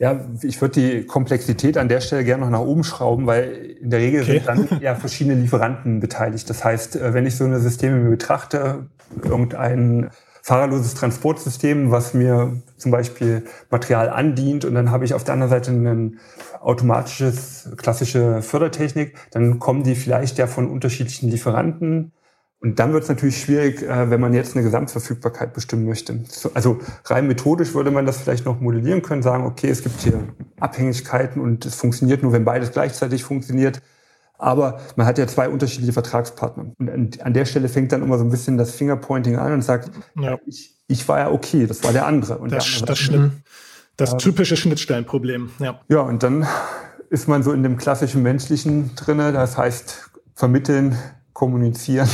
Ja, 0.00 0.18
ich 0.40 0.58
würde 0.62 0.80
die 0.80 1.04
Komplexität 1.04 1.76
an 1.76 1.88
der 1.88 2.00
Stelle 2.00 2.24
gerne 2.24 2.44
noch 2.44 2.50
nach 2.50 2.66
oben 2.66 2.84
schrauben, 2.84 3.26
weil 3.26 3.76
in 3.82 3.90
der 3.90 4.00
Regel 4.00 4.22
okay. 4.22 4.32
sind 4.32 4.48
dann 4.48 4.68
ja 4.80 4.94
verschiedene 4.94 5.36
Lieferanten 5.36 6.00
beteiligt. 6.00 6.48
Das 6.48 6.64
heißt, 6.64 6.96
äh, 6.96 7.12
wenn 7.12 7.26
ich 7.26 7.36
so 7.36 7.44
eine 7.44 7.60
Systeme 7.60 7.96
mir 7.96 8.08
betrachte, 8.08 8.86
irgendein 9.22 10.08
fahrerloses 10.40 10.94
Transportsystem, 10.94 11.90
was 11.90 12.14
mir 12.14 12.56
zum 12.78 12.90
Beispiel 12.90 13.44
Material 13.68 14.08
andient 14.08 14.64
und 14.64 14.74
dann 14.74 14.90
habe 14.90 15.04
ich 15.04 15.12
auf 15.12 15.22
der 15.22 15.34
anderen 15.34 15.50
Seite 15.50 15.70
ein 15.70 16.18
automatisches, 16.62 17.68
klassische 17.76 18.40
Fördertechnik, 18.40 19.16
dann 19.32 19.58
kommen 19.58 19.82
die 19.82 19.94
vielleicht 19.94 20.38
ja 20.38 20.46
von 20.46 20.70
unterschiedlichen 20.70 21.28
Lieferanten 21.28 22.12
und 22.62 22.78
dann 22.78 22.92
wird 22.92 23.04
es 23.04 23.08
natürlich 23.08 23.40
schwierig, 23.40 23.82
äh, 23.82 24.10
wenn 24.10 24.20
man 24.20 24.34
jetzt 24.34 24.54
eine 24.54 24.62
Gesamtverfügbarkeit 24.62 25.54
bestimmen 25.54 25.86
möchte. 25.86 26.22
Also 26.52 26.78
rein 27.06 27.26
methodisch 27.26 27.72
würde 27.72 27.90
man 27.90 28.04
das 28.04 28.18
vielleicht 28.18 28.44
noch 28.44 28.60
modellieren 28.60 29.00
können, 29.00 29.22
sagen, 29.22 29.46
okay, 29.46 29.68
es 29.68 29.82
gibt 29.82 30.00
hier 30.02 30.28
Abhängigkeiten 30.60 31.40
und 31.40 31.64
es 31.64 31.74
funktioniert 31.74 32.22
nur, 32.22 32.32
wenn 32.32 32.44
beides 32.44 32.72
gleichzeitig 32.72 33.24
funktioniert. 33.24 33.80
Aber 34.36 34.80
man 34.96 35.06
hat 35.06 35.16
ja 35.16 35.26
zwei 35.26 35.48
unterschiedliche 35.48 35.92
Vertragspartner. 35.92 36.72
Und 36.78 37.22
an 37.22 37.32
der 37.32 37.46
Stelle 37.46 37.68
fängt 37.68 37.92
dann 37.92 38.02
immer 38.02 38.18
so 38.18 38.24
ein 38.24 38.30
bisschen 38.30 38.58
das 38.58 38.72
Fingerpointing 38.72 39.36
an 39.36 39.52
und 39.52 39.62
sagt, 39.62 39.90
ja. 40.16 40.38
ich, 40.46 40.74
ich 40.86 41.08
war 41.08 41.18
ja 41.18 41.30
okay, 41.30 41.66
das 41.66 41.82
war 41.82 41.92
der 41.92 42.06
andere. 42.06 42.38
Und 42.38 42.52
das, 42.52 42.64
der 42.64 42.74
andere 42.74 42.86
das 42.86 42.98
stimmt. 42.98 43.32
Das 43.96 44.16
typische 44.16 44.56
Schnittstellenproblem, 44.56 45.50
ja. 45.58 45.80
Ja, 45.88 46.00
und 46.00 46.22
dann 46.22 46.46
ist 47.10 47.28
man 47.28 47.42
so 47.42 47.52
in 47.52 47.62
dem 47.62 47.76
klassischen 47.76 48.22
menschlichen 48.22 48.94
drinne, 48.96 49.32
das 49.32 49.58
heißt 49.58 50.10
vermitteln, 50.34 50.96
kommunizieren 51.34 52.08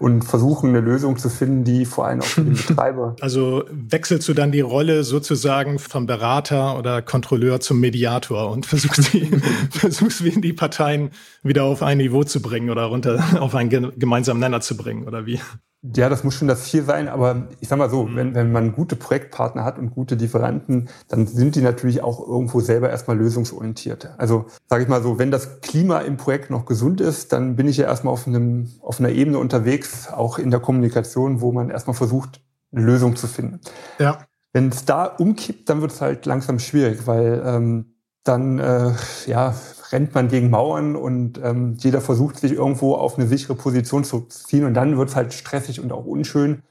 und 0.00 0.24
versuchen 0.24 0.70
eine 0.70 0.80
Lösung 0.80 1.18
zu 1.18 1.28
finden, 1.28 1.62
die 1.62 1.84
vor 1.84 2.06
allem 2.06 2.22
auch 2.22 2.24
für 2.24 2.42
den 2.42 2.54
Betreiber. 2.66 3.14
Also 3.20 3.64
wechselst 3.70 4.26
du 4.28 4.34
dann 4.34 4.50
die 4.50 4.62
Rolle 4.62 5.04
sozusagen 5.04 5.78
vom 5.78 6.06
Berater 6.06 6.78
oder 6.78 7.02
Kontrolleur 7.02 7.60
zum 7.60 7.80
Mediator 7.80 8.50
und 8.50 8.64
versuchst 8.64 9.12
die, 9.12 9.30
versuchst 9.70 10.24
wie 10.24 10.40
die 10.40 10.54
Parteien 10.54 11.10
wieder 11.42 11.64
auf 11.64 11.82
ein 11.82 11.98
Niveau 11.98 12.24
zu 12.24 12.40
bringen 12.40 12.70
oder 12.70 12.84
runter 12.84 13.22
auf 13.40 13.54
einen 13.54 13.70
gemeinsamen 13.98 14.40
Nenner 14.40 14.62
zu 14.62 14.76
bringen 14.76 15.06
oder 15.06 15.26
wie? 15.26 15.38
Ja, 15.82 16.10
das 16.10 16.24
muss 16.24 16.34
schon 16.34 16.48
das 16.48 16.64
Ziel 16.64 16.84
sein, 16.84 17.08
aber 17.08 17.48
ich 17.58 17.68
sag 17.68 17.78
mal 17.78 17.88
so, 17.88 18.04
mhm. 18.04 18.16
wenn, 18.16 18.34
wenn 18.34 18.52
man 18.52 18.72
gute 18.72 18.96
Projektpartner 18.96 19.64
hat 19.64 19.78
und 19.78 19.90
gute 19.90 20.14
Lieferanten, 20.14 20.90
dann 21.08 21.26
sind 21.26 21.56
die 21.56 21.62
natürlich 21.62 22.02
auch 22.02 22.20
irgendwo 22.26 22.60
selber 22.60 22.90
erstmal 22.90 23.16
lösungsorientiert. 23.16 24.10
Also 24.18 24.44
sage 24.68 24.82
ich 24.82 24.88
mal 24.90 25.02
so, 25.02 25.18
wenn 25.18 25.30
das 25.30 25.62
Klima 25.62 26.00
im 26.00 26.18
Projekt 26.18 26.50
noch 26.50 26.66
gesund 26.66 27.00
ist, 27.00 27.32
dann 27.32 27.56
bin 27.56 27.66
ich 27.66 27.78
ja 27.78 27.86
erstmal 27.86 28.12
auf, 28.12 28.26
einem, 28.26 28.70
auf 28.82 29.00
einer 29.00 29.08
Ebene 29.08 29.38
unterwegs, 29.38 30.08
auch 30.12 30.38
in 30.38 30.50
der 30.50 30.60
Kommunikation, 30.60 31.40
wo 31.40 31.50
man 31.50 31.70
erstmal 31.70 31.96
versucht, 31.96 32.42
eine 32.72 32.84
Lösung 32.84 33.16
zu 33.16 33.26
finden. 33.26 33.60
Ja. 33.98 34.18
Wenn 34.52 34.68
es 34.68 34.84
da 34.84 35.06
umkippt, 35.06 35.70
dann 35.70 35.80
wird 35.80 35.92
es 35.92 36.02
halt 36.02 36.26
langsam 36.26 36.58
schwierig, 36.58 37.06
weil 37.06 37.42
ähm, 37.44 37.94
dann 38.22 38.58
äh, 38.58 38.92
ja, 39.26 39.54
rennt 39.90 40.14
man 40.14 40.28
gegen 40.28 40.50
Mauern 40.50 40.96
und 40.96 41.40
ähm, 41.42 41.74
jeder 41.78 42.00
versucht 42.00 42.38
sich 42.38 42.52
irgendwo 42.52 42.94
auf 42.94 43.18
eine 43.18 43.26
sichere 43.26 43.54
Position 43.54 44.04
zu 44.04 44.20
ziehen 44.22 44.64
und 44.64 44.74
dann 44.74 44.96
wird 44.96 45.08
es 45.08 45.16
halt 45.16 45.32
stressig 45.32 45.80
und 45.80 45.92
auch 45.92 46.04
unschön. 46.04 46.62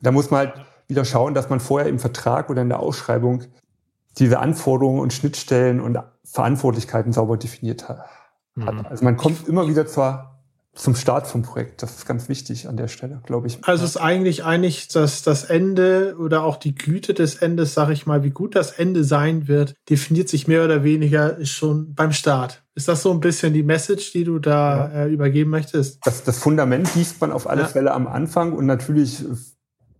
Da 0.00 0.12
muss 0.12 0.30
man 0.30 0.46
halt 0.46 0.54
wieder 0.86 1.04
schauen, 1.04 1.34
dass 1.34 1.50
man 1.50 1.60
vorher 1.60 1.88
im 1.88 1.98
Vertrag 1.98 2.50
oder 2.50 2.62
in 2.62 2.68
der 2.68 2.80
Ausschreibung 2.80 3.44
diese 4.18 4.38
Anforderungen 4.38 5.00
und 5.00 5.12
Schnittstellen 5.12 5.80
und 5.80 5.98
Verantwortlichkeiten 6.24 7.12
sauber 7.12 7.36
definiert 7.36 7.88
hat. 7.88 8.04
Mhm. 8.54 8.86
Also 8.88 9.04
man 9.04 9.16
kommt 9.16 9.48
immer 9.48 9.68
wieder 9.68 9.86
zur 9.86 10.37
zum 10.78 10.94
Start 10.94 11.26
vom 11.26 11.42
Projekt. 11.42 11.82
Das 11.82 11.96
ist 11.96 12.06
ganz 12.06 12.28
wichtig 12.28 12.68
an 12.68 12.76
der 12.76 12.86
Stelle, 12.86 13.20
glaube 13.26 13.48
ich. 13.48 13.58
Also 13.62 13.84
es 13.84 13.90
ist 13.90 13.96
eigentlich 13.96 14.44
eigentlich, 14.44 14.86
dass 14.88 15.22
das 15.22 15.44
Ende 15.44 16.16
oder 16.18 16.44
auch 16.44 16.56
die 16.56 16.74
Güte 16.74 17.14
des 17.14 17.34
Endes, 17.34 17.74
sage 17.74 17.92
ich 17.92 18.06
mal, 18.06 18.22
wie 18.22 18.30
gut 18.30 18.54
das 18.54 18.70
Ende 18.70 19.02
sein 19.02 19.48
wird, 19.48 19.74
definiert 19.90 20.28
sich 20.28 20.46
mehr 20.46 20.64
oder 20.64 20.84
weniger 20.84 21.44
schon 21.44 21.94
beim 21.94 22.12
Start. 22.12 22.62
Ist 22.76 22.86
das 22.86 23.02
so 23.02 23.10
ein 23.10 23.18
bisschen 23.18 23.52
die 23.52 23.64
Message, 23.64 24.12
die 24.12 24.22
du 24.22 24.38
da 24.38 24.76
ja. 24.76 25.04
äh, 25.04 25.08
übergeben 25.08 25.50
möchtest? 25.50 25.98
Das, 26.06 26.22
das 26.22 26.38
Fundament 26.38 26.92
gießt 26.94 27.20
man 27.20 27.32
auf 27.32 27.50
alle 27.50 27.62
ja. 27.62 27.68
Fälle 27.68 27.92
am 27.92 28.06
Anfang 28.06 28.52
und 28.52 28.66
natürlich, 28.66 29.24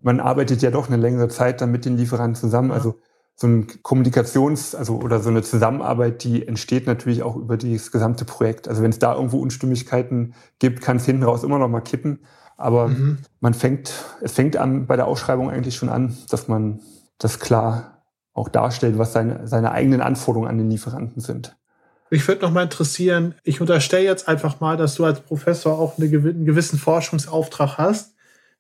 man 0.01 0.21
arbeitet 0.21 0.63
ja 0.63 0.71
doch 0.71 0.87
eine 0.87 0.97
längere 0.97 1.29
Zeit 1.29 1.61
dann 1.61 1.73
mit 1.73 1.87
den 1.87 1.97
Lieferanten 1.97 2.37
zusammen. 2.37 2.71
Ja. 2.71 2.77
Also 2.77 3.01
so 3.41 3.47
ein 3.47 3.69
Kommunikations-, 3.83 4.75
also 4.75 4.97
oder 4.97 5.21
so 5.21 5.31
eine 5.31 5.43
Zusammenarbeit, 5.43 6.25
die 6.25 6.47
entsteht 6.47 6.89
natürlich 6.89 7.23
auch 7.23 7.37
über 7.37 7.57
das 7.57 7.93
gesamte 7.93 8.25
Projekt. 8.25 8.67
Also 8.67 8.83
wenn 8.83 8.91
es 8.91 8.99
da 8.99 9.15
irgendwo 9.15 9.39
Unstimmigkeiten 9.39 10.35
gibt, 10.59 10.81
kann 10.81 10.97
es 10.97 11.07
hinten 11.07 11.23
raus 11.23 11.45
immer 11.45 11.61
noch 11.61 11.69
mal 11.69 11.81
kippen. 11.81 12.19
Aber 12.57 12.89
mhm. 12.89 13.19
man 13.39 13.55
fängt, 13.55 13.93
es 14.21 14.33
fängt 14.33 14.57
an 14.57 14.89
bei 14.89 14.97
der 14.97 15.07
Ausschreibung 15.07 15.51
eigentlich 15.51 15.77
schon 15.77 15.89
an, 15.89 16.19
dass 16.29 16.49
man 16.49 16.81
das 17.19 17.39
klar 17.39 18.03
auch 18.33 18.49
darstellt, 18.49 18.99
was 18.99 19.13
seine, 19.13 19.47
seine 19.47 19.71
eigenen 19.71 20.01
Anforderungen 20.01 20.51
an 20.51 20.59
den 20.59 20.69
Lieferanten 20.69 21.23
sind. 21.23 21.57
Mich 22.11 22.27
würde 22.27 22.43
noch 22.43 22.51
mal 22.51 22.65
interessieren, 22.65 23.37
ich 23.45 23.61
unterstelle 23.61 24.05
jetzt 24.05 24.27
einfach 24.27 24.59
mal, 24.59 24.77
dass 24.77 24.97
du 24.97 25.05
als 25.05 25.21
Professor 25.21 25.79
auch 25.79 25.97
einen 25.97 26.45
gewissen 26.45 26.79
Forschungsauftrag 26.79 27.79
hast, 27.79 28.17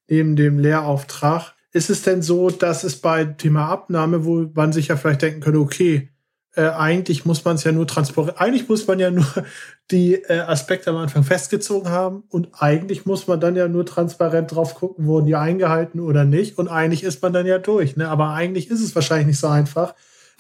neben 0.07 0.37
dem 0.37 0.61
Lehrauftrag. 0.61 1.55
Ist 1.73 1.91
es 1.91 2.03
denn 2.03 2.23
so, 2.23 2.51
dass 2.51 2.85
es 2.85 2.97
bei 2.97 3.25
Thema 3.25 3.69
Abnahme, 3.69 4.25
wo 4.25 4.51
man 4.55 4.73
sich 4.73 4.89
ja 4.89 4.97
vielleicht 4.97 5.23
denken 5.23 5.41
könnte, 5.41 5.61
okay, 5.61 6.11
äh, 6.55 6.71
eigentlich 6.71 7.25
muss 7.25 7.45
man 7.45 7.57
es 7.57 7.65
ja 7.65 7.73
nur 7.73 7.87
transparent, 7.87 8.41
eigentlich 8.41 8.69
muss 8.69 8.87
man 8.87 8.99
ja 8.99 9.11
nur 9.11 9.27
die 9.91 10.15
äh, 10.15 10.41
Aspekte 10.41 10.91
am 10.91 10.97
Anfang 10.97 11.23
festgezogen 11.23 11.91
haben 11.91 12.25
und 12.29 12.49
eigentlich 12.59 13.07
muss 13.07 13.27
man 13.27 13.41
dann 13.41 13.55
ja 13.55 13.69
nur 13.69 13.87
transparent 13.87 14.55
drauf 14.55 14.75
gucken, 14.75 15.07
wurden 15.07 15.27
die 15.27 15.37
eingehalten 15.37 16.01
oder 16.01 16.25
nicht 16.25 16.59
und 16.59 16.69
eigentlich 16.69 17.05
ist 17.05 17.23
man 17.23 17.33
dann 17.33 17.47
ja 17.47 17.59
durch. 17.59 17.97
Ne? 17.97 18.09
Aber 18.09 18.31
eigentlich 18.31 18.71
ist 18.71 18.81
es 18.81 18.95
wahrscheinlich 18.95 19.29
nicht 19.29 19.41
so 19.41 19.49
einfach. 19.49 19.95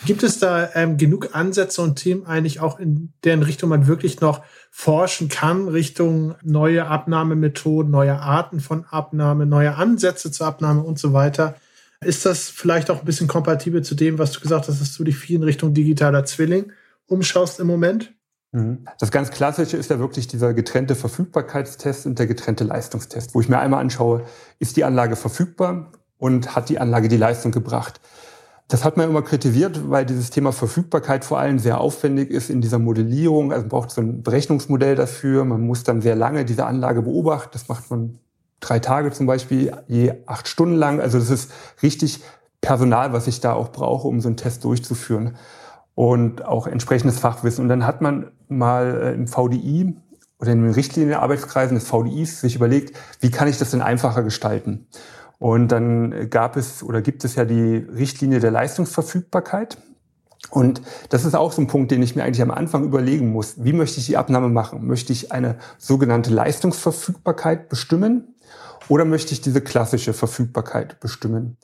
Gibt 0.06 0.22
es 0.22 0.38
da 0.38 0.70
ähm, 0.74 0.96
genug 0.96 1.30
Ansätze 1.34 1.82
und 1.82 1.96
Themen 1.96 2.24
eigentlich 2.24 2.60
auch 2.60 2.78
in 2.78 3.12
deren 3.24 3.42
Richtung 3.42 3.68
man 3.70 3.88
wirklich 3.88 4.20
noch 4.20 4.44
forschen 4.70 5.28
kann, 5.28 5.66
Richtung 5.66 6.36
neue 6.42 6.86
Abnahmemethoden, 6.86 7.90
neue 7.90 8.20
Arten 8.20 8.60
von 8.60 8.84
Abnahme, 8.84 9.44
neue 9.44 9.74
Ansätze 9.74 10.30
zur 10.30 10.46
Abnahme 10.46 10.82
und 10.82 10.98
so 10.98 11.12
weiter? 11.12 11.56
Ist 12.00 12.24
das 12.24 12.48
vielleicht 12.48 12.90
auch 12.90 13.00
ein 13.00 13.04
bisschen 13.04 13.26
kompatibel 13.26 13.82
zu 13.82 13.96
dem, 13.96 14.18
was 14.18 14.30
du 14.32 14.40
gesagt 14.40 14.68
hast, 14.68 14.80
dass 14.80 14.94
du 14.96 15.02
dich 15.02 15.16
viel 15.16 15.36
in 15.36 15.42
Richtung 15.42 15.74
digitaler 15.74 16.24
Zwilling 16.24 16.70
umschaust 17.06 17.58
im 17.58 17.66
Moment? 17.66 18.14
Mhm. 18.52 18.84
Das 19.00 19.10
ganz 19.10 19.30
Klassische 19.30 19.76
ist 19.76 19.90
ja 19.90 19.98
wirklich 19.98 20.28
dieser 20.28 20.54
getrennte 20.54 20.94
Verfügbarkeitstest 20.94 22.06
und 22.06 22.20
der 22.20 22.28
getrennte 22.28 22.62
Leistungstest, 22.62 23.34
wo 23.34 23.40
ich 23.40 23.48
mir 23.48 23.58
einmal 23.58 23.80
anschaue, 23.80 24.24
ist 24.60 24.76
die 24.76 24.84
Anlage 24.84 25.16
verfügbar 25.16 25.90
und 26.18 26.54
hat 26.54 26.68
die 26.68 26.78
Anlage 26.78 27.08
die 27.08 27.16
Leistung 27.16 27.50
gebracht. 27.50 28.00
Das 28.68 28.84
hat 28.84 28.98
man 28.98 29.08
immer 29.08 29.22
kritisiert, 29.22 29.90
weil 29.90 30.04
dieses 30.04 30.28
Thema 30.28 30.52
Verfügbarkeit 30.52 31.24
vor 31.24 31.38
allem 31.38 31.58
sehr 31.58 31.80
aufwendig 31.80 32.30
ist 32.30 32.50
in 32.50 32.60
dieser 32.60 32.78
Modellierung. 32.78 33.50
Also 33.50 33.62
man 33.62 33.70
braucht 33.70 33.90
so 33.90 34.02
ein 34.02 34.22
Berechnungsmodell 34.22 34.94
dafür. 34.94 35.46
Man 35.46 35.62
muss 35.62 35.84
dann 35.84 36.02
sehr 36.02 36.14
lange 36.14 36.44
diese 36.44 36.66
Anlage 36.66 37.00
beobachten. 37.00 37.48
Das 37.52 37.68
macht 37.68 37.90
man 37.90 38.18
drei 38.60 38.78
Tage 38.78 39.10
zum 39.10 39.26
Beispiel, 39.26 39.72
je 39.86 40.12
acht 40.26 40.48
Stunden 40.48 40.74
lang. 40.74 41.00
Also 41.00 41.18
das 41.18 41.30
ist 41.30 41.50
richtig 41.82 42.22
Personal, 42.60 43.14
was 43.14 43.26
ich 43.26 43.40
da 43.40 43.54
auch 43.54 43.70
brauche, 43.70 44.06
um 44.06 44.20
so 44.20 44.28
einen 44.28 44.36
Test 44.36 44.64
durchzuführen. 44.64 45.36
Und 45.94 46.44
auch 46.44 46.66
entsprechendes 46.66 47.18
Fachwissen. 47.18 47.62
Und 47.62 47.70
dann 47.70 47.86
hat 47.86 48.02
man 48.02 48.30
mal 48.48 49.00
äh, 49.02 49.14
im 49.14 49.26
VDI 49.26 49.96
oder 50.38 50.52
in 50.52 50.62
den 50.62 50.72
Richtlinienarbeitskreisen 50.72 51.74
des 51.74 51.88
VDIs 51.88 52.42
sich 52.42 52.54
überlegt, 52.54 52.96
wie 53.20 53.30
kann 53.30 53.48
ich 53.48 53.58
das 53.58 53.70
denn 53.70 53.80
einfacher 53.80 54.22
gestalten? 54.22 54.86
Und 55.38 55.68
dann 55.68 56.30
gab 56.30 56.56
es 56.56 56.82
oder 56.82 57.00
gibt 57.00 57.24
es 57.24 57.36
ja 57.36 57.44
die 57.44 57.76
Richtlinie 57.76 58.40
der 58.40 58.50
Leistungsverfügbarkeit. 58.50 59.78
Und 60.50 60.82
das 61.10 61.24
ist 61.24 61.34
auch 61.34 61.52
so 61.52 61.62
ein 61.62 61.66
Punkt, 61.66 61.90
den 61.90 62.02
ich 62.02 62.16
mir 62.16 62.24
eigentlich 62.24 62.42
am 62.42 62.50
Anfang 62.50 62.84
überlegen 62.84 63.30
muss. 63.32 63.62
Wie 63.62 63.72
möchte 63.72 64.00
ich 64.00 64.06
die 64.06 64.16
Abnahme 64.16 64.48
machen? 64.48 64.86
Möchte 64.86 65.12
ich 65.12 65.32
eine 65.32 65.58
sogenannte 65.78 66.30
Leistungsverfügbarkeit 66.30 67.68
bestimmen? 67.68 68.34
Oder 68.88 69.04
möchte 69.04 69.32
ich 69.32 69.40
diese 69.40 69.60
klassische 69.60 70.12
Verfügbarkeit 70.12 71.00
bestimmen? 71.00 71.56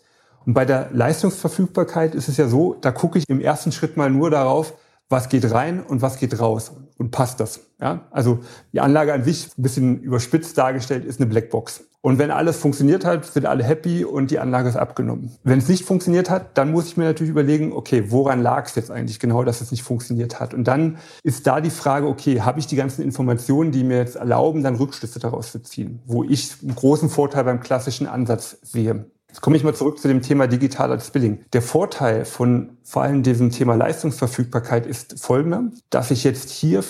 Und 0.45 0.55
bei 0.55 0.65
der 0.65 0.91
Leistungsverfügbarkeit 0.93 2.15
ist 2.15 2.29
es 2.29 2.37
ja 2.37 2.49
so, 2.49 2.75
da 2.75 2.93
gucke 2.93 3.19
ich 3.19 3.29
im 3.29 3.41
ersten 3.41 3.73
Schritt 3.73 3.97
mal 3.97 4.11
nur 4.11 4.31
darauf, 4.31 4.75
was 5.09 5.29
geht 5.29 5.51
rein 5.51 5.83
und 5.83 6.03
was 6.03 6.19
geht 6.19 6.39
raus 6.39 6.73
und 6.99 7.11
passt 7.11 7.41
das. 7.41 7.61
Ja? 7.81 8.07
Also 8.11 8.41
die 8.73 8.81
Anlage 8.81 9.13
an 9.15 9.25
sich, 9.25 9.49
ein 9.57 9.63
bisschen 9.63 10.01
überspitzt 10.01 10.59
dargestellt, 10.59 11.05
ist 11.05 11.21
eine 11.21 11.29
Blackbox. 11.29 11.85
Und 12.05 12.19
wenn 12.19 12.31
alles 12.31 12.59
funktioniert 12.59 13.07
hat, 13.07 13.25
sind 13.25 13.47
alle 13.47 13.64
happy 13.64 14.05
und 14.05 14.31
die 14.31 14.38
Anlage 14.38 14.69
ist 14.69 14.77
abgenommen. 14.77 15.35
Wenn 15.43 15.59
es 15.59 15.71
nicht 15.71 15.87
funktioniert 15.87 16.29
hat, 16.29 16.59
dann 16.59 16.71
muss 16.71 16.87
ich 16.87 16.99
mir 16.99 17.05
natürlich 17.05 17.31
überlegen, 17.31 17.73
okay, 17.73 18.11
woran 18.11 18.43
lag 18.43 18.67
es 18.67 18.75
jetzt 18.75 18.90
eigentlich 18.90 19.19
genau, 19.19 19.43
dass 19.43 19.62
es 19.62 19.71
nicht 19.71 19.83
funktioniert 19.83 20.38
hat? 20.38 20.53
Und 20.53 20.64
dann 20.64 20.99
ist 21.23 21.47
da 21.47 21.62
die 21.62 21.71
Frage, 21.71 22.07
okay, 22.07 22.43
habe 22.43 22.59
ich 22.61 22.67
die 22.67 22.77
ganzen 22.77 23.01
Informationen, 23.01 23.73
die 23.73 23.85
mir 23.85 23.97
jetzt 23.97 24.17
erlauben, 24.17 24.62
dann 24.62 24.75
Rückschlüsse 24.75 25.19
daraus 25.19 25.51
zu 25.51 25.62
ziehen, 25.62 26.03
wo 26.05 26.23
ich 26.25 26.51
einen 26.61 26.75
großen 26.75 27.09
Vorteil 27.09 27.45
beim 27.45 27.61
klassischen 27.61 28.07
Ansatz 28.07 28.59
sehe. 28.61 29.07
Jetzt 29.29 29.40
komme 29.40 29.57
ich 29.57 29.64
mal 29.64 29.75
zurück 29.75 29.99
zu 29.99 30.07
dem 30.07 30.21
Thema 30.21 30.47
digitaler 30.47 31.01
Spilling. 31.01 31.40
Der 31.55 31.62
Vorteil 31.62 32.27
von 32.27 32.77
vor 32.83 33.01
allem 33.01 33.23
diesem 33.23 33.49
Thema 33.49 33.77
Leistungsverfügbarkeit 33.77 34.87
ist 34.87 35.19
folgender, 35.25 35.71
dass 35.88 36.11
ich 36.11 36.23
jetzt 36.23 36.51
hier 36.51 36.85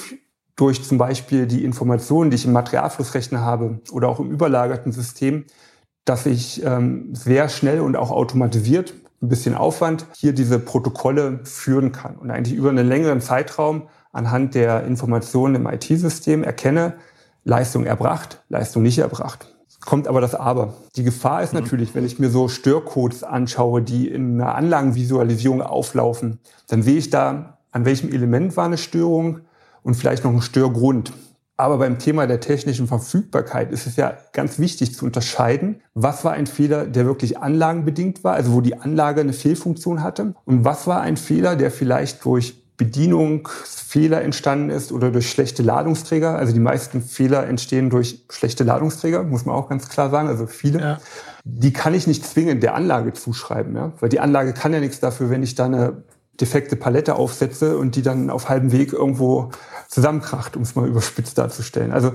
durch 0.57 0.85
zum 0.85 0.99
Beispiel 0.99 1.47
die 1.47 1.65
Informationen, 1.65 2.31
die 2.31 2.37
ich 2.37 2.47
im 2.47 2.53
Materialflussrechner 2.53 3.41
habe 3.41 3.81
oder 3.91 4.09
auch 4.09 4.21
im 4.21 4.31
überlagerten 4.31 4.93
System, 4.93 5.45
dass 6.05 6.27
ich 6.27 6.63
ähm, 6.65 7.15
sehr 7.15 7.49
schnell 7.49 7.81
und 7.81 7.97
auch 7.97 8.11
automatisiert, 8.11 8.95
ein 9.23 9.29
bisschen 9.29 9.55
Aufwand, 9.55 10.07
hier 10.17 10.33
diese 10.33 10.59
Protokolle 10.59 11.41
führen 11.45 11.93
kann 11.93 12.17
und 12.17 12.31
eigentlich 12.31 12.57
über 12.57 12.69
einen 12.69 12.87
längeren 12.87 13.21
Zeitraum 13.21 13.89
anhand 14.13 14.55
der 14.55 14.85
Informationen 14.85 15.55
im 15.57 15.67
IT-System 15.67 16.45
erkenne, 16.45 16.95
Leistung 17.43 17.85
erbracht, 17.85 18.43
Leistung 18.49 18.83
nicht 18.83 18.99
erbracht. 18.99 19.55
Kommt 19.85 20.09
aber 20.09 20.21
das 20.21 20.35
Aber. 20.35 20.75
Die 20.97 21.05
Gefahr 21.05 21.43
ist 21.43 21.53
mhm. 21.53 21.61
natürlich, 21.61 21.95
wenn 21.95 22.07
ich 22.07 22.19
mir 22.19 22.31
so 22.31 22.49
Störcodes 22.49 23.23
anschaue, 23.23 23.83
die 23.83 24.09
in 24.09 24.41
einer 24.41 24.55
Anlagenvisualisierung 24.55 25.63
auflaufen, 25.63 26.39
dann 26.69 26.83
sehe 26.83 26.97
ich 26.97 27.11
da, 27.11 27.59
an 27.71 27.85
welchem 27.85 28.11
Element 28.11 28.57
war 28.57 28.67
eine 28.67 28.79
Störung, 28.79 29.41
und 29.85 29.95
vielleicht 29.95 30.25
noch 30.25 30.33
ein 30.33 30.43
Störgrund. 30.43 31.13
Aber 31.57 31.79
beim 31.79 32.01
Thema 32.01 32.27
der 32.27 32.41
technischen 32.41 32.89
Verfügbarkeit 32.89 33.71
ist 33.71 33.87
es 33.87 33.95
ja 33.95 34.19
ganz 34.33 34.59
wichtig 34.59 34.93
zu 34.97 35.05
unterscheiden, 35.05 35.81
was 35.95 36.25
war 36.25 36.33
ein 36.33 36.49
Fehler, 36.49 36.85
der 36.87 37.07
wirklich 37.07 37.39
anlagenbedingt 37.39 38.25
war, 38.25 38.35
also 38.35 38.53
wo 38.53 38.61
die 38.61 38.77
Anlage 38.77 39.21
eine 39.21 39.33
Fehlfunktion 39.33 40.03
hatte, 40.03 40.35
und 40.47 40.65
was 40.65 40.89
war 40.89 41.01
ein 41.01 41.17
Fehler, 41.17 41.55
der 41.55 41.71
vielleicht 41.71 42.25
durch 42.25 42.65
Bedienungsfehler 42.77 44.23
entstanden 44.23 44.71
ist 44.71 44.91
oder 44.91 45.13
durch 45.13 45.31
schlechte 45.31 45.63
Ladungsträger. 45.63 46.37
Also 46.37 46.53
die 46.53 46.61
meisten 46.61 47.03
Fehler 47.03 47.47
entstehen 47.47 47.89
durch 47.89 48.25
schlechte 48.31 48.65
Ladungsträger, 48.65 49.23
muss 49.23 49.45
man 49.47 49.55
auch 49.55 49.69
ganz 49.69 49.89
klar 49.89 50.11
sagen, 50.11 50.27
also 50.27 50.49
viele. 50.49 50.81
Ja. 50.81 50.99
Die 51.45 51.73
kann 51.73 51.95
ich 51.95 52.09
nicht 52.09 52.27
zwingend 52.27 52.65
der 52.65 52.75
Anlage 52.75 53.13
zuschreiben, 53.13 53.77
ja? 53.77 53.93
weil 54.01 54.09
die 54.09 54.19
Anlage 54.19 54.55
kann 54.55 54.73
ja 54.73 54.81
nichts 54.81 54.99
dafür, 54.99 55.31
wenn 55.31 55.45
ich 55.45 55.55
da 55.55 55.67
eine 55.67 56.03
defekte 56.41 56.77
Palette 56.77 57.15
aufsetze 57.17 57.79
und 57.79 57.97
die 57.97 58.03
dann 58.03 58.31
auf 58.31 58.49
halbem 58.49 58.73
Weg 58.73 58.93
irgendwo 58.93 59.51
zusammenkracht, 59.89 60.57
um 60.57 60.63
es 60.63 60.75
mal 60.75 60.89
überspitzt 60.89 61.39
darzustellen. 61.39 61.93
Also 61.93 62.13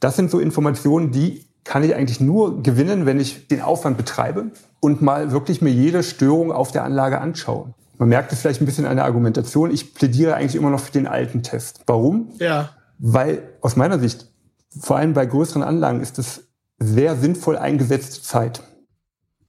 das 0.00 0.16
sind 0.16 0.30
so 0.30 0.38
Informationen, 0.38 1.10
die 1.10 1.46
kann 1.64 1.82
ich 1.82 1.94
eigentlich 1.94 2.20
nur 2.20 2.62
gewinnen, 2.62 3.04
wenn 3.04 3.20
ich 3.20 3.48
den 3.48 3.60
Aufwand 3.60 3.96
betreibe 3.96 4.52
und 4.80 5.02
mal 5.02 5.32
wirklich 5.32 5.60
mir 5.60 5.70
jede 5.70 6.02
Störung 6.02 6.52
auf 6.52 6.72
der 6.72 6.84
Anlage 6.84 7.20
anschaue. 7.20 7.74
Man 7.98 8.08
merkt 8.08 8.32
es 8.32 8.40
vielleicht 8.40 8.62
ein 8.62 8.66
bisschen 8.66 8.86
an 8.86 8.96
der 8.96 9.04
Argumentation. 9.04 9.70
Ich 9.70 9.94
plädiere 9.94 10.34
eigentlich 10.34 10.54
immer 10.54 10.70
noch 10.70 10.80
für 10.80 10.92
den 10.92 11.06
alten 11.06 11.42
Test. 11.42 11.80
Warum? 11.86 12.30
Ja. 12.38 12.70
Weil 12.98 13.42
aus 13.60 13.76
meiner 13.76 13.98
Sicht, 13.98 14.28
vor 14.80 14.96
allem 14.96 15.14
bei 15.14 15.26
größeren 15.26 15.62
Anlagen, 15.62 16.00
ist 16.00 16.18
es 16.18 16.48
sehr 16.78 17.16
sinnvoll 17.16 17.56
eingesetzte 17.56 18.22
Zeit. 18.22 18.62